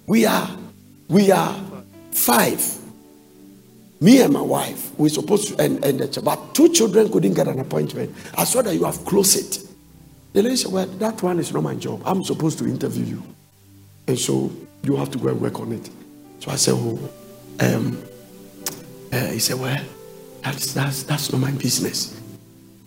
we 0.06 0.24
are 0.24 0.48
we 1.08 1.32
are 1.32 1.60
five. 2.12 2.83
Me 4.04 4.20
and 4.20 4.34
my 4.34 4.42
wife, 4.42 4.90
we're 4.98 5.08
supposed 5.08 5.48
to 5.48 5.64
and, 5.64 5.82
and 5.82 5.98
the 5.98 6.06
child, 6.06 6.26
but 6.26 6.54
two 6.54 6.68
children 6.68 7.10
couldn't 7.10 7.32
get 7.32 7.48
an 7.48 7.58
appointment. 7.58 8.14
I 8.36 8.44
saw 8.44 8.60
that 8.60 8.74
you 8.74 8.84
have 8.84 9.02
closed 9.06 9.34
it. 9.38 9.66
The 10.34 10.42
lady 10.42 10.56
said, 10.56 10.72
Well, 10.72 10.84
that 10.84 11.22
one 11.22 11.38
is 11.38 11.54
not 11.54 11.62
my 11.62 11.74
job. 11.74 12.02
I'm 12.04 12.22
supposed 12.22 12.58
to 12.58 12.66
interview 12.66 13.06
you. 13.06 13.22
And 14.06 14.18
so 14.18 14.52
you 14.82 14.94
have 14.96 15.10
to 15.12 15.18
go 15.18 15.28
and 15.28 15.40
work 15.40 15.58
on 15.58 15.72
it. 15.72 15.88
So 16.40 16.50
I 16.50 16.56
said, 16.56 16.74
Oh, 16.76 16.98
um, 17.60 18.04
uh, 19.10 19.28
he 19.28 19.38
said, 19.38 19.58
Well, 19.58 19.82
that's, 20.42 20.74
that's, 20.74 21.04
that's 21.04 21.32
not 21.32 21.40
my 21.40 21.52
business. 21.52 22.20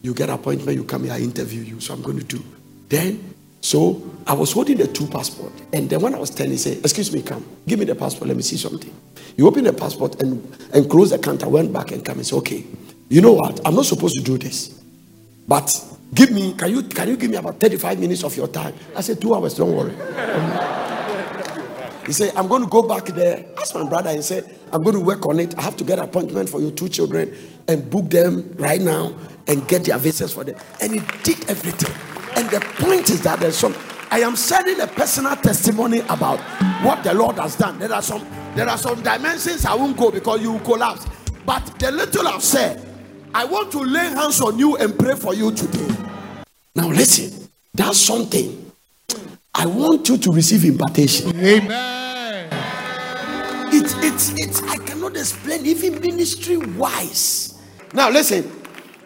You 0.03 0.13
get 0.13 0.29
appointment, 0.29 0.77
you 0.77 0.83
come 0.83 1.05
here, 1.05 1.13
I 1.13 1.19
interview 1.19 1.63
you. 1.63 1.79
So 1.79 1.95
I'm 1.95 2.03
going 2.03 2.19
to 2.19 2.25
do. 2.25 2.43
Then 2.89 3.33
So 3.61 4.01
I 4.25 4.33
was 4.33 4.51
holding 4.51 4.77
the 4.77 4.87
two 4.87 5.07
passport, 5.07 5.51
and 5.73 5.89
then 5.89 6.01
when 6.01 6.13
I 6.13 6.19
was 6.19 6.29
telling, 6.29 6.51
he 6.51 6.57
said, 6.57 6.77
"Excuse 6.79 7.11
me, 7.11 7.21
come, 7.21 7.45
give 7.67 7.79
me 7.79 7.85
the 7.85 7.95
passport. 7.95 8.27
Let 8.27 8.37
me 8.37 8.43
see 8.43 8.57
something." 8.57 8.93
He 9.35 9.43
opened 9.43 9.65
the 9.65 9.73
passport 9.73 10.21
and 10.21 10.41
and 10.73 10.89
closed 10.89 11.11
the 11.11 11.19
counter. 11.19 11.49
Went 11.49 11.73
back 11.73 11.91
and 11.91 12.05
came 12.05 12.17
and 12.17 12.25
said, 12.25 12.37
"Okay, 12.37 12.65
you 13.09 13.21
know 13.21 13.33
what? 13.33 13.59
I'm 13.65 13.75
not 13.75 13.85
supposed 13.85 14.15
to 14.15 14.23
do 14.23 14.37
this, 14.37 14.79
but 15.47 15.67
give 16.13 16.31
me. 16.31 16.53
Can 16.53 16.71
you 16.71 16.83
can 16.83 17.09
you 17.09 17.17
give 17.17 17.31
me 17.31 17.37
about 17.37 17.59
35 17.59 17.99
minutes 17.99 18.23
of 18.23 18.37
your 18.37 18.47
time?" 18.47 18.73
I 18.95 19.01
said, 19.01 19.19
two 19.19 19.33
hours. 19.33 19.55
Don't 19.55 19.75
worry." 19.75 19.93
He 22.07 22.13
said, 22.13 22.31
I'm 22.37 22.47
going 22.47 22.61
to 22.63 22.69
go 22.69 22.83
back 22.83 23.05
there. 23.07 23.45
Ask 23.57 23.75
my 23.75 23.83
brother 23.83 24.09
and 24.11 24.23
said, 24.23 24.57
I'm 24.71 24.81
going 24.81 24.95
to 24.95 25.01
work 25.01 25.25
on 25.25 25.41
it. 25.41 25.57
I 25.57 25.61
have 25.61 25.75
to 25.75 25.83
get 25.83 25.99
appointment 25.99 26.47
for 26.47 26.61
your 26.61 26.71
two 26.71 26.87
children 26.87 27.35
and 27.67 27.89
book 27.89 28.09
them 28.09 28.55
right 28.57 28.79
now 28.79 29.13
and 29.45 29.67
get 29.67 29.83
their 29.83 29.97
visas 29.97 30.33
for 30.33 30.45
them. 30.45 30.55
And 30.79 30.93
he 30.93 30.99
did 31.23 31.49
everything. 31.49 31.93
And 32.35 32.49
the 32.49 32.59
point 32.79 33.09
is 33.09 33.21
that 33.23 33.39
there's 33.39 33.57
some 33.57 33.75
I 34.09 34.19
am 34.21 34.35
sharing 34.35 34.79
a 34.79 34.87
personal 34.87 35.35
testimony 35.35 35.99
about 35.99 36.39
what 36.83 37.03
the 37.03 37.13
Lord 37.13 37.37
has 37.37 37.55
done. 37.55 37.77
There 37.79 37.91
are 37.91 38.01
some 38.01 38.25
there 38.55 38.67
are 38.67 38.77
some 38.77 39.01
dimensions 39.03 39.65
I 39.65 39.75
won't 39.75 39.97
go 39.97 40.11
because 40.11 40.41
you 40.41 40.53
will 40.53 40.59
collapse. 40.61 41.05
But 41.45 41.63
the 41.79 41.91
little 41.91 42.27
I've 42.27 42.43
said, 42.43 42.83
I 43.33 43.45
want 43.45 43.71
to 43.73 43.79
lay 43.79 44.05
hands 44.09 44.41
on 44.41 44.57
you 44.57 44.77
and 44.77 44.97
pray 44.97 45.15
for 45.15 45.33
you 45.33 45.51
today. 45.51 45.87
Now 46.75 46.87
listen, 46.89 47.49
that's 47.73 47.97
something. 47.99 48.71
I 49.53 49.65
want 49.65 50.07
you 50.09 50.17
to 50.17 50.31
receive 50.31 50.65
impartation. 50.65 51.35
Amen. 51.35 52.49
It's 53.73 53.93
it's 54.03 54.29
it's 54.37 54.61
I 54.63 54.77
cannot 54.77 55.17
explain 55.17 55.65
even 55.65 55.99
ministry 55.99 56.57
wise. 56.57 57.59
Now 57.93 58.09
listen, 58.09 58.49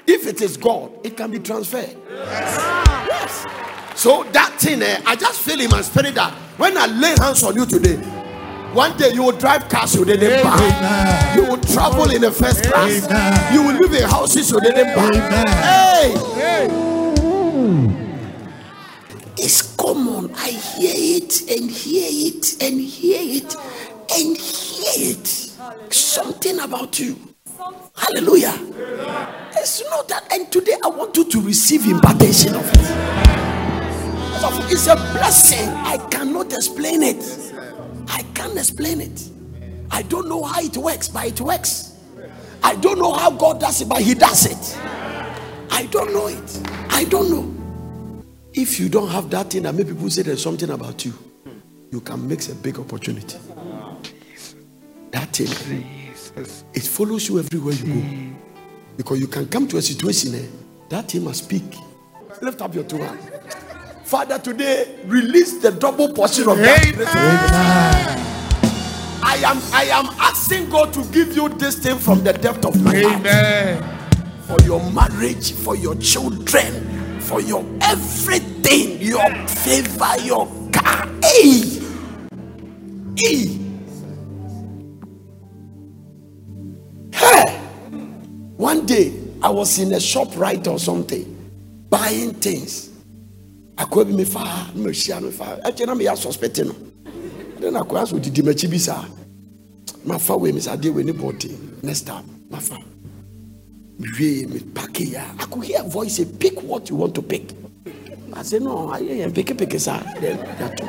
if 0.07 0.27
it 0.27 0.41
is 0.41 0.57
God, 0.57 0.91
it 1.03 1.15
can 1.17 1.31
be 1.31 1.39
transferred. 1.39 1.95
Yes. 2.09 3.45
So 3.99 4.23
that 4.31 4.55
thing, 4.59 4.81
eh, 4.81 5.01
I 5.05 5.15
just 5.15 5.41
feel 5.41 5.59
in 5.59 5.69
my 5.69 5.81
spirit 5.81 6.15
that 6.15 6.33
when 6.57 6.77
I 6.77 6.85
lay 6.87 7.15
hands 7.19 7.43
on 7.43 7.55
you 7.55 7.65
today, 7.65 7.97
one 8.73 8.95
day 8.97 9.11
you 9.13 9.23
will 9.23 9.37
drive 9.37 9.67
cars 9.67 9.95
you 9.95 10.05
didn't 10.05 10.41
buy. 10.43 11.33
You 11.35 11.43
will 11.43 11.57
travel 11.59 12.09
in 12.09 12.21
the 12.21 12.31
first 12.31 12.63
class. 12.63 13.05
Amen. 13.05 13.53
You 13.53 13.63
will 13.63 13.73
live 13.75 13.93
in 13.93 14.09
houses 14.09 14.49
you 14.49 14.59
didn't 14.61 14.95
buy. 14.95 15.11
Hey, 15.13 16.13
Hey. 16.35 16.67
it's 19.37 19.75
common. 19.75 20.33
I 20.35 20.49
hear 20.49 20.93
it 21.17 21.41
and 21.49 21.69
hear 21.69 22.07
it 22.09 22.61
and 22.63 22.79
hear 22.79 23.19
it 23.43 23.55
and 24.15 24.37
hear 24.37 25.11
it. 25.11 25.27
Something 25.93 26.59
about 26.59 26.97
you. 26.99 27.17
Hallelujah. 27.95 28.57
It's 29.55 29.83
not 29.89 30.07
that. 30.09 30.31
And 30.33 30.51
today 30.51 30.75
I 30.83 30.87
want 30.87 31.15
you 31.17 31.25
to 31.29 31.41
receive 31.41 31.85
impartation 31.87 32.55
of 32.55 32.67
it. 32.73 33.11
It's 34.71 34.87
a 34.87 34.95
blessing. 34.95 35.69
I 35.69 35.97
cannot 36.09 36.53
explain 36.53 37.03
it. 37.03 37.53
I 38.07 38.23
can't 38.33 38.57
explain 38.57 39.01
it. 39.01 39.29
I 39.91 40.01
don't 40.03 40.27
know 40.29 40.43
how 40.43 40.61
it 40.61 40.75
works, 40.77 41.09
but 41.09 41.25
it 41.27 41.41
works. 41.41 41.97
I 42.63 42.75
don't 42.75 42.97
know 42.99 43.11
how 43.13 43.31
God 43.31 43.59
does 43.59 43.81
it, 43.81 43.89
but 43.89 44.01
He 44.01 44.13
does 44.13 44.45
it. 44.45 44.77
I 45.71 45.87
don't 45.91 46.13
know 46.13 46.27
it. 46.27 46.61
I 46.89 47.03
don't 47.05 47.29
know. 47.29 48.23
If 48.53 48.79
you 48.79 48.89
don't 48.89 49.09
have 49.09 49.29
that 49.31 49.51
thing 49.51 49.63
that 49.63 49.73
make 49.75 49.87
people 49.87 50.09
say 50.09 50.21
there's 50.23 50.43
something 50.43 50.69
about 50.69 51.05
you, 51.05 51.13
you 51.91 52.01
can 52.01 52.27
miss 52.27 52.49
a 52.49 52.55
big 52.55 52.79
opportunity. 52.79 53.37
That 55.11 55.35
thing, 55.35 55.85
it 56.73 56.83
follows 56.83 57.27
you 57.29 57.39
everywhere 57.39 57.73
you 57.73 57.85
go. 57.85 58.50
Because 58.97 59.19
you 59.19 59.27
can 59.27 59.47
come 59.47 59.67
to 59.69 59.77
a 59.77 59.81
situation, 59.81 60.35
eh, 60.35 60.45
that 60.89 61.11
he 61.11 61.19
must 61.19 61.45
speak. 61.45 61.63
Lift 62.41 62.61
up 62.61 62.73
your 62.75 62.83
two 62.83 62.97
hands. 62.97 63.21
Father, 64.03 64.37
today 64.39 64.95
release 65.05 65.59
the 65.61 65.71
double 65.71 66.11
portion 66.13 66.49
of 66.49 66.57
that. 66.57 66.83
I 69.23 69.35
am 69.45 69.57
I 69.73 69.83
am 69.85 70.07
asking 70.19 70.69
God 70.69 70.91
to 70.93 71.03
give 71.13 71.35
you 71.35 71.47
this 71.49 71.79
thing 71.79 71.97
from 71.97 72.23
the 72.23 72.33
depth 72.33 72.65
of 72.65 72.81
my 72.83 72.99
heart 73.01 73.83
for 74.41 74.59
your 74.65 74.81
marriage, 74.91 75.53
for 75.53 75.75
your 75.77 75.95
children, 75.95 77.19
for 77.21 77.39
your 77.39 77.63
everything, 77.81 79.01
your 79.01 79.29
favor, 79.47 80.17
your 80.23 80.45
car. 80.73 81.07
Hey, 81.23 81.79
hey, 83.17 83.59
hey. 87.13 87.60
One 88.61 88.85
day 88.85 89.11
I 89.41 89.49
was 89.49 89.79
in 89.79 89.91
a 89.91 89.99
shop 89.99 90.37
right 90.37 90.65
or 90.67 90.77
something, 90.77 91.25
buying 91.89 92.35
things. 92.35 92.91
I 93.75 93.85
could 93.85 94.05
be 94.09 94.13
me 94.13 94.23
fa, 94.23 94.69
me 94.75 94.93
share 94.93 95.19
me 95.19 95.31
fa. 95.31 95.59
Actually, 95.65 95.89
I'm 95.89 95.99
here 95.99 96.15
suspecting. 96.15 96.67
no. 96.67 96.75
Then 97.57 97.75
I 97.75 97.81
could 97.81 97.97
ask 97.97 98.13
what 98.13 98.21
did 98.21 98.37
you 98.37 98.43
make 98.43 98.57
bisa. 98.57 99.03
My 100.05 100.19
fa 100.19 100.37
we 100.37 100.51
miss 100.51 100.67
I 100.67 100.75
deal 100.75 100.93
with 100.93 101.09
anybody. 101.09 101.57
Next 101.81 102.01
time, 102.01 102.45
my 102.51 102.59
fa. 102.59 102.77
Me 103.97 104.45
me 104.45 104.59
pack 104.59 105.01
it. 105.01 105.17
I 105.17 105.45
could 105.45 105.63
hear 105.63 105.79
a 105.79 105.89
voice 105.89 106.17
say, 106.17 106.25
pick 106.25 106.61
what 106.61 106.87
you 106.87 106.97
want 106.97 107.15
to 107.15 107.23
pick. 107.23 107.53
I 108.31 108.43
said, 108.43 108.61
no, 108.61 108.91
I 108.91 108.99
am 108.99 109.33
pick 109.33 109.49
it, 109.49 109.57
pick 109.57 109.73
it, 109.73 109.79
sir. 109.79 109.99
Then, 110.19 110.37
too. 110.77 110.87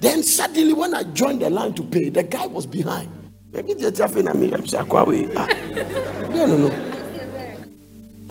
then 0.00 0.24
suddenly, 0.24 0.72
when 0.72 0.92
I 0.92 1.04
joined 1.04 1.42
the 1.42 1.50
line 1.50 1.74
to 1.74 1.84
pay, 1.84 2.08
the 2.08 2.24
guy 2.24 2.46
was 2.46 2.66
behind. 2.66 3.21
Me. 3.52 4.50
Saying, 4.66 4.86
"Akwawe." 4.86 5.32
Ah. 5.36 5.46
No, 6.30 6.46
no, 6.46 6.56
no. 6.56 6.70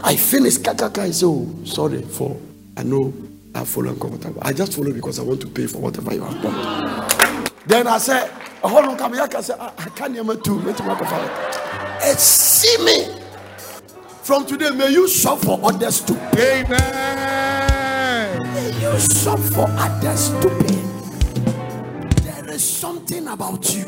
I 0.04 0.16
finished 0.16 0.64
kakaka. 0.64 1.00
I 1.04 1.12
said, 1.12 1.28
oh, 1.28 1.48
sorry 1.64 2.02
for, 2.02 2.36
I 2.76 2.84
know 2.84 3.14
I 3.54 3.64
follow 3.66 3.90
uncomfortable. 3.92 4.42
I 4.44 4.54
just 4.54 4.74
follow 4.76 4.92
because 4.92 5.20
I 5.20 5.24
want 5.24 5.42
to 5.42 5.48
pay 5.48 5.68
for 5.68 5.78
whatever 5.80 6.14
you 6.14 6.22
have 6.24 6.42
bought. 6.42 7.54
Then 7.68 7.86
I 7.88 8.00
said, 8.00 8.30
hold 8.64 8.86
on, 8.86 8.98
come 8.98 9.14
here. 9.14 9.28
I 9.32 9.42
said, 9.42 9.60
I 9.60 9.72
I 9.78 9.90
can't 9.90 10.14
hear 10.14 10.24
me 10.24 10.38
too. 10.38 10.58
Work 10.60 10.78
for 10.78 10.86
it. 10.86 11.32
Eh, 12.04 12.16
See 12.16 12.78
me. 12.84 13.06
From 14.24 14.46
today, 14.48 14.72
may 14.72 14.90
you 14.92 15.08
shop 15.08 15.40
for 15.40 15.60
others 15.64 16.02
to 16.02 16.14
pay. 16.34 16.64
Amen. 16.66 18.40
May 18.54 18.72
you 18.82 19.00
shop 19.00 19.40
for 19.40 19.68
others 19.70 20.30
to 20.42 20.50
pay. 20.64 20.82
There 22.24 22.50
is 22.50 22.64
something 22.68 23.28
about 23.28 23.76
you. 23.76 23.86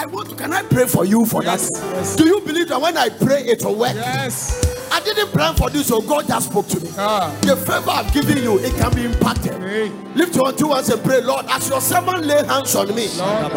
I 0.00 0.06
want. 0.06 0.38
Can 0.38 0.52
I 0.52 0.62
pray 0.62 0.86
for 0.86 1.04
you 1.04 1.26
for 1.26 1.42
Yes, 1.42 1.70
that? 1.70 1.82
yes. 1.96 2.14
Do 2.14 2.24
you 2.24 2.40
believe 2.40 2.68
that 2.68 2.80
when 2.80 2.96
I 2.96 3.08
pray, 3.08 3.42
it 3.42 3.64
will 3.64 3.74
work? 3.74 3.94
Yes. 3.96 4.64
I 4.92 5.00
didn't 5.00 5.28
plan 5.32 5.56
for 5.56 5.68
this, 5.70 5.88
so 5.88 6.00
God 6.00 6.28
just 6.28 6.50
spoke 6.50 6.68
to 6.68 6.80
me. 6.80 6.88
Ah. 6.96 7.36
The 7.42 7.56
favor 7.56 7.90
I've 7.90 8.12
given 8.14 8.38
you, 8.38 8.58
it 8.60 8.74
can 8.76 8.94
be 8.94 9.06
impacted. 9.06 9.54
Hey. 9.60 9.88
Lift 10.14 10.36
your 10.36 10.52
two 10.52 10.68
hands 10.72 10.88
and 10.90 11.02
pray, 11.02 11.20
Lord, 11.20 11.46
as 11.48 11.68
your 11.68 11.80
servant 11.80 12.24
lay 12.24 12.44
hands 12.46 12.76
on 12.76 12.94
me. 12.94 13.08
Lord, 13.18 13.52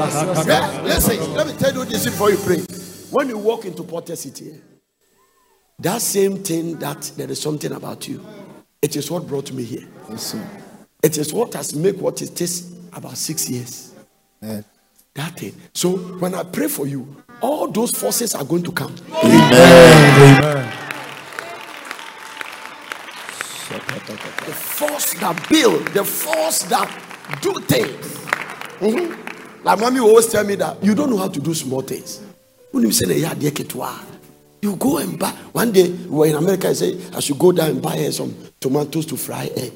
Yeah, 0.48 0.82
listen, 0.84 1.34
let 1.36 1.46
me 1.46 1.54
tell 1.54 1.74
you 1.76 1.86
this 1.86 2.06
before 2.06 2.32
you 2.32 2.38
pray. 2.38 2.58
When 3.12 3.30
you 3.30 3.38
walk 3.38 3.66
into 3.66 3.84
Potter's 3.84 4.22
City, 4.22 4.60
that 5.78 6.02
same 6.02 6.38
thing 6.44 6.78
that 6.80 7.12
there 7.18 7.30
is 7.30 7.39
something 7.39 7.72
about 7.72 8.08
you, 8.08 8.26
it 8.82 8.96
is 8.96 9.12
what 9.12 9.28
brought 9.28 9.52
me 9.52 9.64
here. 9.64 9.88
It 11.04 11.18
is 11.20 11.32
what 11.34 11.54
has 11.54 11.76
made 11.76 12.00
what 12.00 12.20
it 12.24 12.36
takes 12.36 12.72
about 12.94 13.16
six 13.18 13.48
years. 13.48 13.94
That 15.16 15.38
thing. 15.38 15.53
So 15.74 15.97
when 15.97 16.34
I 16.36 16.43
pray 16.43 16.68
for 16.68 16.88
you, 16.88 17.05
all 17.41 17.68
those 17.70 17.91
forces 17.91 18.34
are 18.34 18.45
going 18.45 18.64
to 18.64 18.72
come. 18.72 18.95
Amen. 19.24 20.78
The 23.70 24.53
force 24.53 25.14
that 25.16 25.49
build, 25.49 25.88
the 25.89 26.03
force 26.03 26.64
that 26.64 26.89
do 27.41 27.53
things. 27.62 28.05
Mhm. 28.80 29.18
Like 29.64 29.80
mommy 29.80 29.99
always 29.99 30.28
tell 30.28 30.43
me 30.43 30.55
that 30.55 30.84
you 30.84 30.95
don't 30.95 31.09
know 31.09 31.18
how 31.18 31.28
to 31.28 31.39
do 31.39 31.53
small 31.53 31.82
things. 31.82 32.20
When 32.72 32.84
you 32.84 32.91
say 32.91 33.20
that, 33.22 33.38
you 34.62 34.76
go 34.76 34.97
and 34.97 35.18
buy. 35.20 35.32
One 35.51 35.72
day 35.72 35.89
we 35.89 36.07
were 36.09 36.26
in 36.28 36.36
America, 36.36 36.70
I 36.70 36.74
say 36.74 36.97
I 37.14 37.20
should 37.20 37.38
go 37.39 37.51
down 37.51 37.70
and 37.72 37.82
buy 37.82 38.09
some 38.12 38.34
tomatoes 38.59 39.05
to 39.07 39.18
fry 39.18 39.49
egg. 39.55 39.74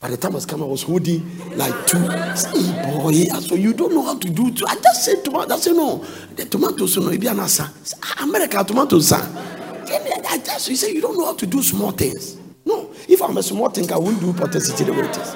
By 0.00 0.10
the 0.10 0.16
time 0.16 0.30
I 0.30 0.34
was 0.36 0.46
coming, 0.46 0.64
I 0.64 0.68
was 0.70 0.82
holding 0.84 1.22
like 1.56 1.74
two. 1.88 1.98
"Hey, 1.98 2.92
boy, 3.00 3.24
so 3.40 3.56
you 3.56 3.72
don't 3.74 3.92
know 3.92 4.02
how 4.02 4.16
to 4.16 4.28
do. 4.30 4.44
I 4.68 4.76
just 4.76 5.04
said 5.04 5.24
tomato. 5.24 5.52
I 5.54 5.58
said 5.58 5.74
no, 5.74 6.04
the 6.36 6.44
tomatoes 6.44 6.96
no, 6.98 7.10
be 7.18 7.26
an 7.26 7.40
answer. 7.40 7.68
"Ah, 8.04 8.22
America 8.22 8.62
tomatoes, 8.62 9.08
sir. 9.08 9.20
I 10.30 10.38
just 10.38 10.68
you 10.68 10.76
say 10.76 10.92
you 10.92 11.00
don't 11.00 11.18
know 11.18 11.24
how 11.24 11.34
to 11.34 11.46
do 11.46 11.60
small 11.64 11.90
things. 11.90 12.36
No, 12.64 12.90
if 13.08 13.20
I'm 13.20 13.36
a 13.38 13.42
small 13.42 13.70
thing, 13.70 13.90
I 13.92 13.98
won't 13.98 14.20
do 14.20 14.32
potency 14.32 14.84
the 14.84 14.92
way 14.92 15.00
it 15.00 15.16
is. 15.16 15.34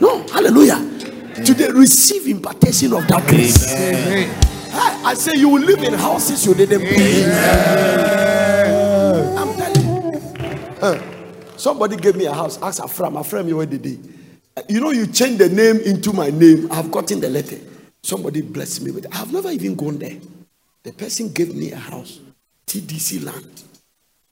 No, 0.00 0.22
hallelujah. 0.28 0.78
Today, 1.44 1.70
receive 1.70 2.28
impartation 2.28 2.92
of 2.92 3.08
that 3.08 3.26
grace. 3.26 3.72
I, 4.72 5.02
I 5.04 5.14
say 5.14 5.32
you 5.34 5.48
will 5.48 5.62
live 5.62 5.82
in 5.82 5.94
houses 5.94 6.46
you 6.46 6.54
didn't 6.54 6.82
pay. 6.82 7.24
I'm 9.36 9.52
telling 9.56 9.84
you. 9.84 10.20
Uh, 10.80 11.15
somebody 11.56 11.96
gave 11.96 12.16
me 12.16 12.26
a 12.26 12.32
house. 12.32 12.60
Ask 12.62 12.82
a 12.82 12.88
friend. 12.88 13.48
You 13.48 13.56
where 13.56 13.66
did 13.66 13.84
he? 13.84 13.98
You 14.68 14.80
know, 14.80 14.90
you 14.90 15.06
change 15.06 15.38
the 15.38 15.48
name 15.48 15.76
into 15.80 16.12
my 16.12 16.30
name. 16.30 16.68
I've 16.70 16.90
gotten 16.90 17.20
the 17.20 17.28
letter. 17.28 17.58
Somebody 18.02 18.40
blessed 18.42 18.82
me 18.82 18.90
with. 18.90 19.04
it. 19.06 19.18
I've 19.18 19.32
never 19.32 19.50
even 19.50 19.74
gone 19.74 19.98
there. 19.98 20.16
The 20.82 20.92
person 20.92 21.32
gave 21.32 21.54
me 21.54 21.72
a 21.72 21.76
house, 21.76 22.20
TDC 22.66 23.24
land. 23.24 23.62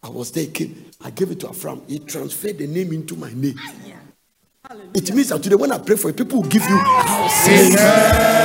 I 0.02 0.08
was 0.08 0.30
there. 0.32 0.46
Came. 0.46 0.84
I 1.02 1.10
gave 1.10 1.30
it 1.30 1.40
to 1.40 1.48
a 1.48 1.52
friend. 1.52 1.82
He 1.88 1.98
transferred 1.98 2.58
the 2.58 2.66
name 2.66 2.92
into 2.92 3.16
my 3.16 3.32
name. 3.34 3.58
It 4.94 5.12
means 5.14 5.28
that 5.28 5.42
today 5.42 5.56
when 5.56 5.72
I 5.72 5.78
pray 5.78 5.96
for 5.96 6.08
you, 6.08 6.14
people 6.14 6.40
will 6.42 6.48
give 6.48 6.62
you 6.62 6.78
houses. 6.78 7.76
Ah! 7.78 8.44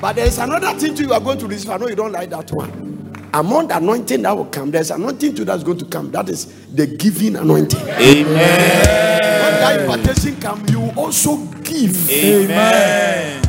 But 0.00 0.16
there 0.16 0.26
is 0.26 0.38
another 0.38 0.78
thing 0.78 0.94
too 0.94 1.04
you 1.04 1.12
are 1.12 1.20
going 1.20 1.38
to 1.38 1.46
receive. 1.46 1.70
I 1.70 1.76
know 1.76 1.88
you 1.88 1.94
don't 1.94 2.12
like 2.12 2.30
that 2.30 2.50
one. 2.52 2.99
Among 3.32 3.68
the 3.68 3.76
anointing 3.76 4.22
that 4.22 4.36
will 4.36 4.46
come, 4.46 4.70
there's 4.72 4.90
anointing 4.90 5.36
too 5.36 5.44
that's 5.44 5.62
going 5.62 5.78
to 5.78 5.84
come. 5.84 6.10
That 6.10 6.28
is 6.28 6.66
the 6.74 6.86
giving 6.86 7.36
anointing. 7.36 7.80
Amen. 7.80 8.26
When 8.26 9.52
that 9.60 9.80
impartation 9.80 10.40
come, 10.40 10.66
you 10.68 10.90
also 10.96 11.36
give. 11.62 12.10
Amen. 12.10 13.42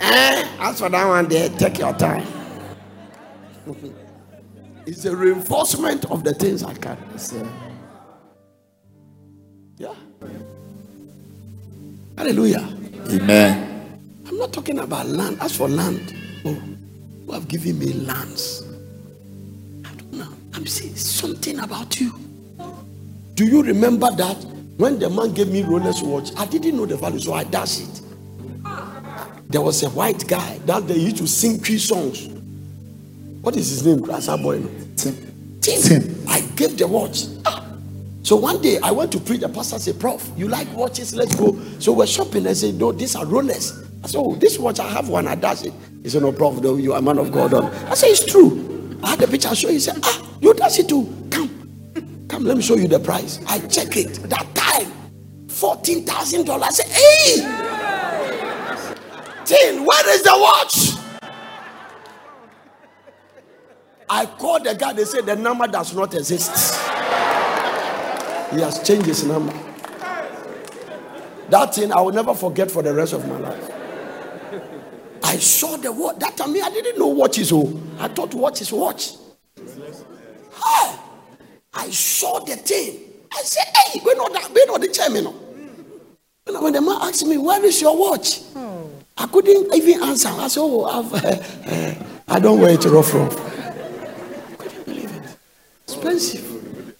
Eh? 0.00 0.48
As 0.60 0.80
for 0.80 0.88
that 0.88 1.06
one, 1.06 1.28
there, 1.28 1.48
take 1.50 1.78
your 1.78 1.92
time. 1.94 2.26
it's 4.86 5.04
a 5.04 5.14
reinforcement 5.14 6.04
of 6.06 6.24
the 6.24 6.34
things 6.34 6.64
I 6.64 6.74
can 6.74 7.18
say. 7.18 7.46
Yeah. 9.78 9.94
Hallelujah. 12.18 12.68
Amen. 13.10 14.00
I'm 14.26 14.36
not 14.38 14.52
talking 14.52 14.78
about 14.80 15.06
land. 15.06 15.38
As 15.40 15.56
for 15.56 15.68
land, 15.68 16.14
oh, 16.44 16.60
who 17.32 17.38
have 17.38 17.48
given 17.48 17.78
me 17.78 17.94
lands? 17.94 18.62
I 19.86 19.94
don't 19.94 20.12
know. 20.12 20.28
I'm 20.52 20.66
saying 20.66 20.96
something 20.96 21.58
about 21.60 21.98
you. 21.98 22.12
Do 23.34 23.46
you 23.46 23.62
remember 23.62 24.10
that 24.10 24.36
when 24.76 24.98
the 24.98 25.08
man 25.08 25.32
gave 25.32 25.48
me 25.48 25.62
Rolex 25.62 26.02
watch, 26.06 26.30
I 26.36 26.44
didn't 26.44 26.76
know 26.76 26.84
the 26.84 26.96
value, 26.96 27.18
so 27.18 27.32
I 27.32 27.44
dashed 27.44 27.80
it. 27.80 28.02
There 29.48 29.62
was 29.62 29.82
a 29.82 29.88
white 29.90 30.26
guy 30.28 30.58
that 30.66 30.86
they 30.86 30.96
used 30.96 31.16
to 31.18 31.26
sing 31.26 31.58
three 31.58 31.78
songs. 31.78 32.28
What 33.40 33.56
is 33.56 33.70
his 33.70 33.86
name? 33.86 34.00
Grasser 34.00 34.36
boy. 34.36 34.62
Tim. 34.96 35.58
Tim. 35.62 36.24
I 36.28 36.40
gave 36.54 36.76
the 36.76 36.86
watch. 36.86 37.24
So 38.24 38.36
one 38.36 38.60
day 38.60 38.78
I 38.82 38.90
went 38.92 39.10
to 39.12 39.20
preach. 39.20 39.40
The 39.40 39.48
pastor 39.48 39.78
said, 39.78 39.98
Prof, 39.98 40.30
you 40.36 40.48
like 40.48 40.70
watches? 40.74 41.14
Let's 41.14 41.34
go. 41.34 41.58
So 41.80 41.92
we're 41.92 42.06
shopping. 42.06 42.46
I 42.46 42.52
said, 42.52 42.74
No, 42.74 42.92
these 42.92 43.16
are 43.16 43.24
Rolex. 43.24 43.88
I 44.04 44.06
said, 44.08 44.18
Oh, 44.18 44.34
this 44.36 44.58
watch, 44.58 44.80
I 44.80 44.88
have 44.88 45.08
one. 45.08 45.26
I 45.26 45.34
dash 45.34 45.64
it. 45.64 45.72
He 46.02 46.08
said, 46.08 46.22
No, 46.22 46.32
though, 46.32 46.76
you 46.76 46.92
are 46.92 46.98
a 46.98 47.02
man 47.02 47.18
of 47.18 47.30
God. 47.32 47.54
I 47.54 47.94
said, 47.94 48.10
It's 48.10 48.24
true. 48.24 48.98
I 49.02 49.10
had 49.10 49.20
the 49.20 49.28
picture. 49.28 49.48
I 49.48 49.54
show. 49.54 49.68
He 49.68 49.78
said, 49.80 49.98
Ah, 50.02 50.28
you 50.40 50.52
dash 50.54 50.78
it 50.78 50.88
too. 50.88 51.06
Come. 51.30 52.26
Come, 52.28 52.44
let 52.44 52.56
me 52.56 52.62
show 52.62 52.74
you 52.76 52.88
the 52.88 52.98
price. 53.00 53.40
I 53.46 53.60
check 53.60 53.96
it. 53.96 54.14
That 54.28 54.52
time, 54.54 54.90
$14,000. 55.46 56.62
I 56.62 56.70
said, 56.70 56.86
Hey! 56.86 57.68
Tin, 59.44 59.84
where 59.84 60.14
is 60.14 60.22
the 60.22 60.32
watch? 60.34 61.02
I 64.08 64.26
called 64.26 64.64
the 64.64 64.74
guy, 64.74 64.92
they 64.92 65.04
said 65.06 65.24
the 65.26 65.36
number 65.36 65.66
does 65.66 65.94
not 65.94 66.14
exist. 66.14 66.50
He 68.52 68.60
has 68.60 68.82
changed 68.86 69.06
his 69.06 69.24
number. 69.24 69.54
That 71.48 71.74
thing 71.74 71.92
I 71.92 72.00
will 72.02 72.12
never 72.12 72.34
forget 72.34 72.70
for 72.70 72.82
the 72.82 72.92
rest 72.92 73.14
of 73.14 73.26
my 73.26 73.38
life. 73.38 73.81
I 75.32 75.38
saw 75.38 75.78
the 75.78 75.90
watch. 75.90 76.18
That 76.18 76.36
time 76.36 76.50
I 76.50 76.68
didn't 76.68 76.98
know 76.98 77.06
watches. 77.06 77.52
Oh, 77.54 77.80
I 77.98 78.06
thought 78.08 78.34
watch 78.34 78.60
is 78.60 78.70
watch. 78.70 79.12
Hey, 79.56 80.96
I 81.72 81.88
saw 81.88 82.40
the 82.40 82.54
thing. 82.56 83.00
I 83.32 83.40
said, 83.42 83.64
"Hey, 83.74 84.00
we 84.04 84.12
know 84.12 84.28
that. 84.28 84.52
We 84.52 84.62
know 84.66 84.76
the 84.76 84.88
chairman." 84.88 85.24
When, 86.44 86.72
the 86.74 86.82
man 86.82 86.98
asked 87.00 87.24
me, 87.24 87.38
"Where 87.38 87.64
is 87.64 87.80
your 87.80 87.96
watch?" 87.96 88.42
I 89.16 89.26
couldn't 89.26 89.74
even 89.74 90.02
answer. 90.02 90.28
I 90.28 90.48
said, 90.48 90.60
"Oh, 90.60 90.84
I've, 90.84 91.14
uh, 91.14 91.94
I 92.28 92.38
don't 92.38 92.60
wear 92.60 92.72
it 92.72 92.84
rough 92.84 93.14
rough." 93.14 93.34
Couldn't 94.58 94.84
believe 94.84 95.12
it. 95.16 95.22
Expensive. 95.84 96.94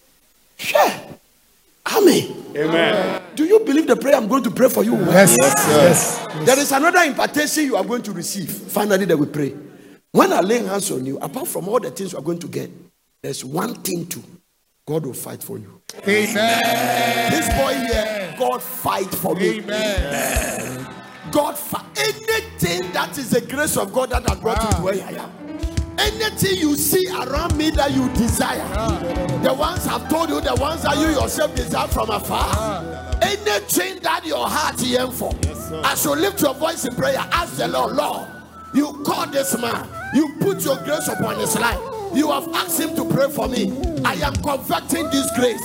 Sure. 0.57 0.89
Amen. 1.85 2.43
Amen. 2.55 3.21
Do 3.35 3.45
you 3.45 3.59
believe 3.59 3.87
the 3.87 3.95
prayer 3.95 4.15
I'm 4.15 4.27
going 4.27 4.43
to 4.43 4.51
pray 4.51 4.69
for 4.69 4.83
you? 4.83 4.95
Yes. 4.95 5.35
Yes, 5.39 6.17
sir. 6.21 6.45
There 6.45 6.59
is 6.59 6.71
another 6.71 6.99
impartation 7.03 7.65
you 7.65 7.75
are 7.75 7.83
going 7.83 8.03
to 8.03 8.11
receive. 8.11 8.49
Finally, 8.49 9.05
that 9.05 9.17
we 9.17 9.25
pray. 9.25 9.55
When 10.11 10.31
I 10.31 10.41
lay 10.41 10.59
hands 10.59 10.91
on 10.91 11.05
you, 11.05 11.17
apart 11.17 11.47
from 11.47 11.67
all 11.67 11.79
the 11.79 11.89
things 11.91 12.13
you 12.13 12.19
are 12.19 12.23
going 12.23 12.39
to 12.39 12.47
get, 12.47 12.69
there's 13.21 13.43
one 13.43 13.75
thing 13.75 14.05
too. 14.05 14.23
God 14.85 15.05
will 15.05 15.13
fight 15.13 15.41
for 15.41 15.57
you. 15.57 15.81
Amen. 16.07 17.31
This 17.31 17.47
boy 17.49 17.73
here, 17.73 18.35
God 18.37 18.61
fight 18.61 19.09
for 19.09 19.35
me. 19.35 19.59
Amen. 19.59 20.87
God 21.31 21.57
fight 21.57 21.85
anything 21.97 22.91
that 22.91 23.17
is 23.17 23.29
the 23.31 23.41
grace 23.41 23.77
of 23.77 23.93
God 23.93 24.09
that 24.11 24.27
has 24.29 24.39
brought 24.39 24.61
you 24.61 24.69
to 24.77 24.83
where 24.83 25.03
I 25.03 25.11
am. 25.23 25.42
Anything 25.99 26.57
you 26.57 26.75
see 26.75 27.07
around 27.07 27.55
me 27.57 27.69
that 27.71 27.91
you 27.91 28.09
desire, 28.09 28.67
the 29.43 29.53
ones 29.53 29.87
I've 29.87 30.09
told 30.09 30.29
you, 30.29 30.41
the 30.41 30.55
ones 30.55 30.83
that 30.83 30.97
you 30.97 31.09
yourself 31.09 31.55
desire 31.55 31.87
from 31.87 32.09
afar, 32.09 32.81
anything 33.21 33.99
that 34.01 34.25
your 34.25 34.47
heart 34.47 34.79
yearns 34.81 35.17
for, 35.17 35.33
as 35.85 36.03
you 36.03 36.15
lift 36.15 36.41
your 36.41 36.53
voice 36.55 36.85
in 36.85 36.95
prayer, 36.95 37.17
ask 37.31 37.57
the 37.57 37.67
Lord, 37.67 37.95
Lord, 37.95 38.27
you 38.73 39.03
call 39.05 39.27
this 39.27 39.57
man, 39.59 39.87
you 40.13 40.33
put 40.39 40.63
your 40.65 40.77
grace 40.83 41.07
upon 41.07 41.39
his 41.39 41.57
life, 41.57 41.79
you 42.13 42.31
have 42.31 42.47
asked 42.53 42.79
him 42.79 42.95
to 42.95 43.05
pray 43.05 43.29
for 43.29 43.47
me. 43.47 43.71
I 44.03 44.13
am 44.15 44.35
converting 44.35 45.09
this 45.09 45.29
grace. 45.35 45.61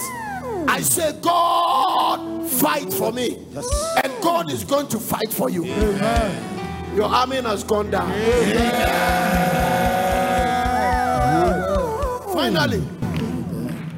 I 0.69 0.81
say, 0.83 1.13
God, 1.21 2.47
fight 2.49 2.93
for 2.93 3.13
me, 3.13 3.39
and 4.03 4.13
God 4.23 4.51
is 4.53 4.65
going 4.65 4.89
to 4.89 4.99
fight 4.99 5.33
for 5.33 5.49
you. 5.51 5.65
Your 6.95 7.07
army 7.07 7.37
has 7.37 7.65
gone 7.65 7.91
down. 7.91 8.11
Finally, 12.39 12.81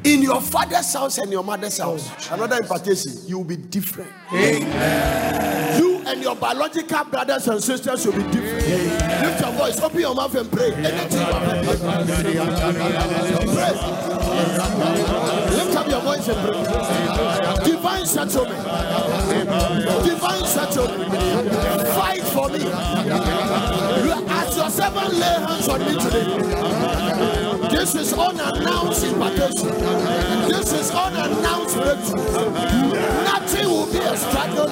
in 0.02 0.22
your 0.22 0.40
father's 0.40 0.94
house 0.94 1.18
and 1.18 1.30
your 1.30 1.44
mother's 1.44 1.76
house, 1.76 2.30
another 2.30 2.56
impartation, 2.56 3.12
you 3.26 3.36
will 3.36 3.44
be 3.44 3.56
different. 3.56 4.10
You 4.32 6.02
and 6.06 6.22
your 6.22 6.34
biological 6.36 7.04
brothers 7.04 7.46
and 7.48 7.62
sisters 7.62 8.06
will 8.06 8.14
be 8.14 8.22
different. 8.32 8.66
Lift 8.66 9.40
your 9.42 9.52
voice, 9.52 9.78
open 9.82 10.00
your 10.00 10.14
mouth 10.14 10.34
and 10.34 10.50
pray. 10.50 10.72
Anything 10.72 11.26
Pray. 13.52 13.74
Lift 15.54 15.76
up 15.76 15.88
your 15.90 16.00
voice 16.00 16.28
and 16.28 16.40
pray. 16.48 17.70
Divine 17.70 18.06
settlement. 18.06 18.64
Divine 20.02 20.46
settlement. 20.46 21.12
Fight 21.88 22.22
for 22.22 22.48
me. 22.48 22.60
As 24.32 24.56
your 24.56 24.70
servant 24.70 25.12
lay 25.12 25.26
hands 25.26 25.68
on 25.68 25.80
me 25.80 25.92
today. 26.00 27.39
This 27.70 27.94
is 27.94 28.12
unannounced 28.12 29.04
impartation. 29.04 29.68
This 30.48 30.72
is 30.72 30.90
unannounced 30.90 31.76
breakthrough. 31.76 32.92
Nothing 33.24 33.68
will 33.68 33.86
be 33.86 33.98
a 33.98 34.16
struggle 34.16 34.66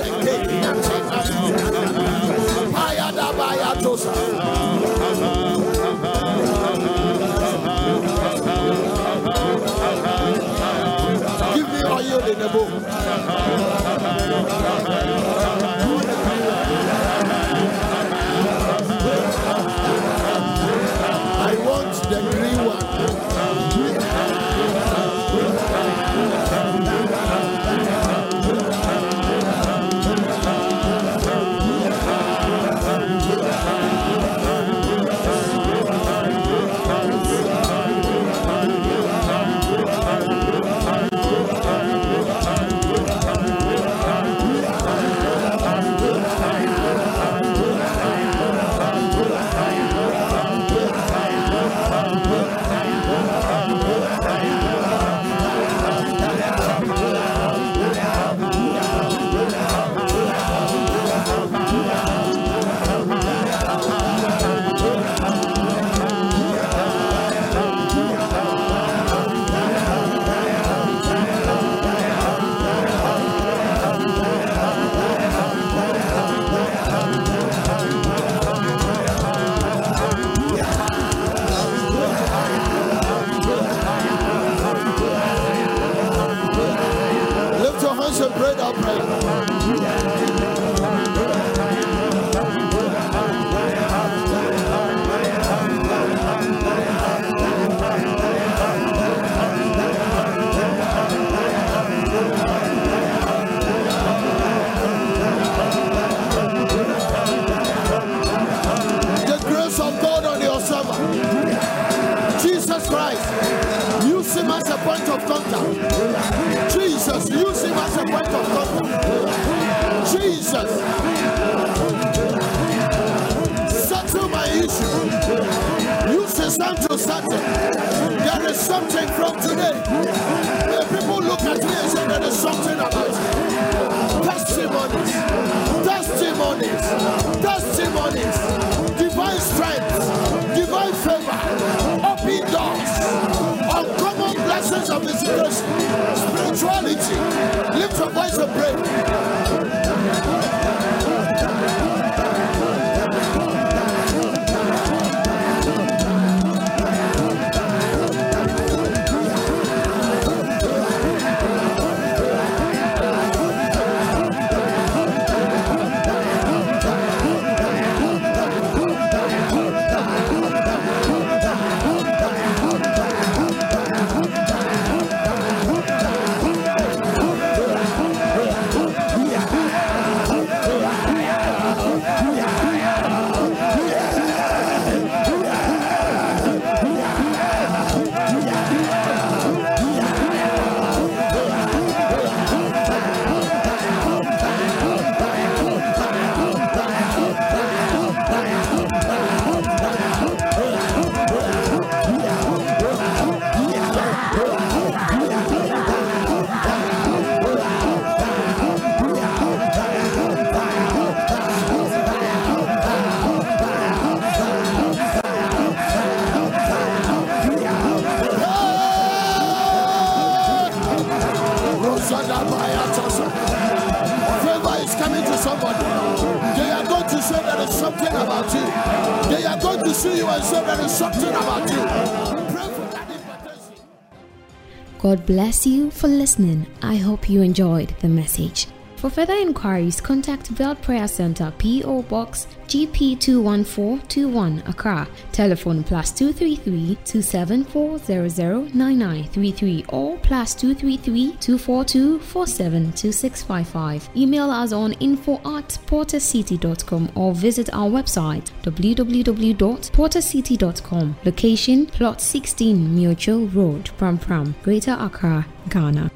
God 235.09 235.25
bless 235.25 235.67
you 235.67 235.91
for 235.91 236.07
listening. 236.07 236.67
I 236.83 236.97
hope 236.97 237.31
you 237.31 237.41
enjoyed 237.41 237.95
the 238.01 238.09
message. 238.09 238.67
For 238.99 239.09
further 239.09 239.33
inquiries, 239.35 240.01
contact 240.01 240.53
Bethel 240.57 240.75
Prayer 240.75 241.07
Center, 241.07 241.53
P.O. 241.57 242.03
Box 242.03 242.49
GP21421, 242.67 244.69
Accra. 244.69 245.07
Telephone 245.31 245.85
plus 245.85 246.11
233 246.11 246.97
274 247.05 248.01
009933 248.01 249.85
or 249.91 250.19
plus 250.19 250.57
233 250.57 251.37
242 251.37 252.19
472655. 252.19 254.11
Email 254.17 254.51
us 254.51 254.73
on 254.73 254.95
info 254.95 255.35
at 255.57 255.79
portercity.com 255.87 257.09
or 257.15 257.33
visit 257.35 257.73
our 257.73 257.89
website 257.89 258.51
www.portercity.com. 258.63 261.17
Location 261.25 261.87
Plot 261.87 262.21
16 262.21 262.97
Mutual 262.97 263.47
Road, 263.47 263.93
Prampram, 263.97 264.61
Greater 264.65 264.97
Accra, 264.99 265.47
Ghana. 265.69 266.11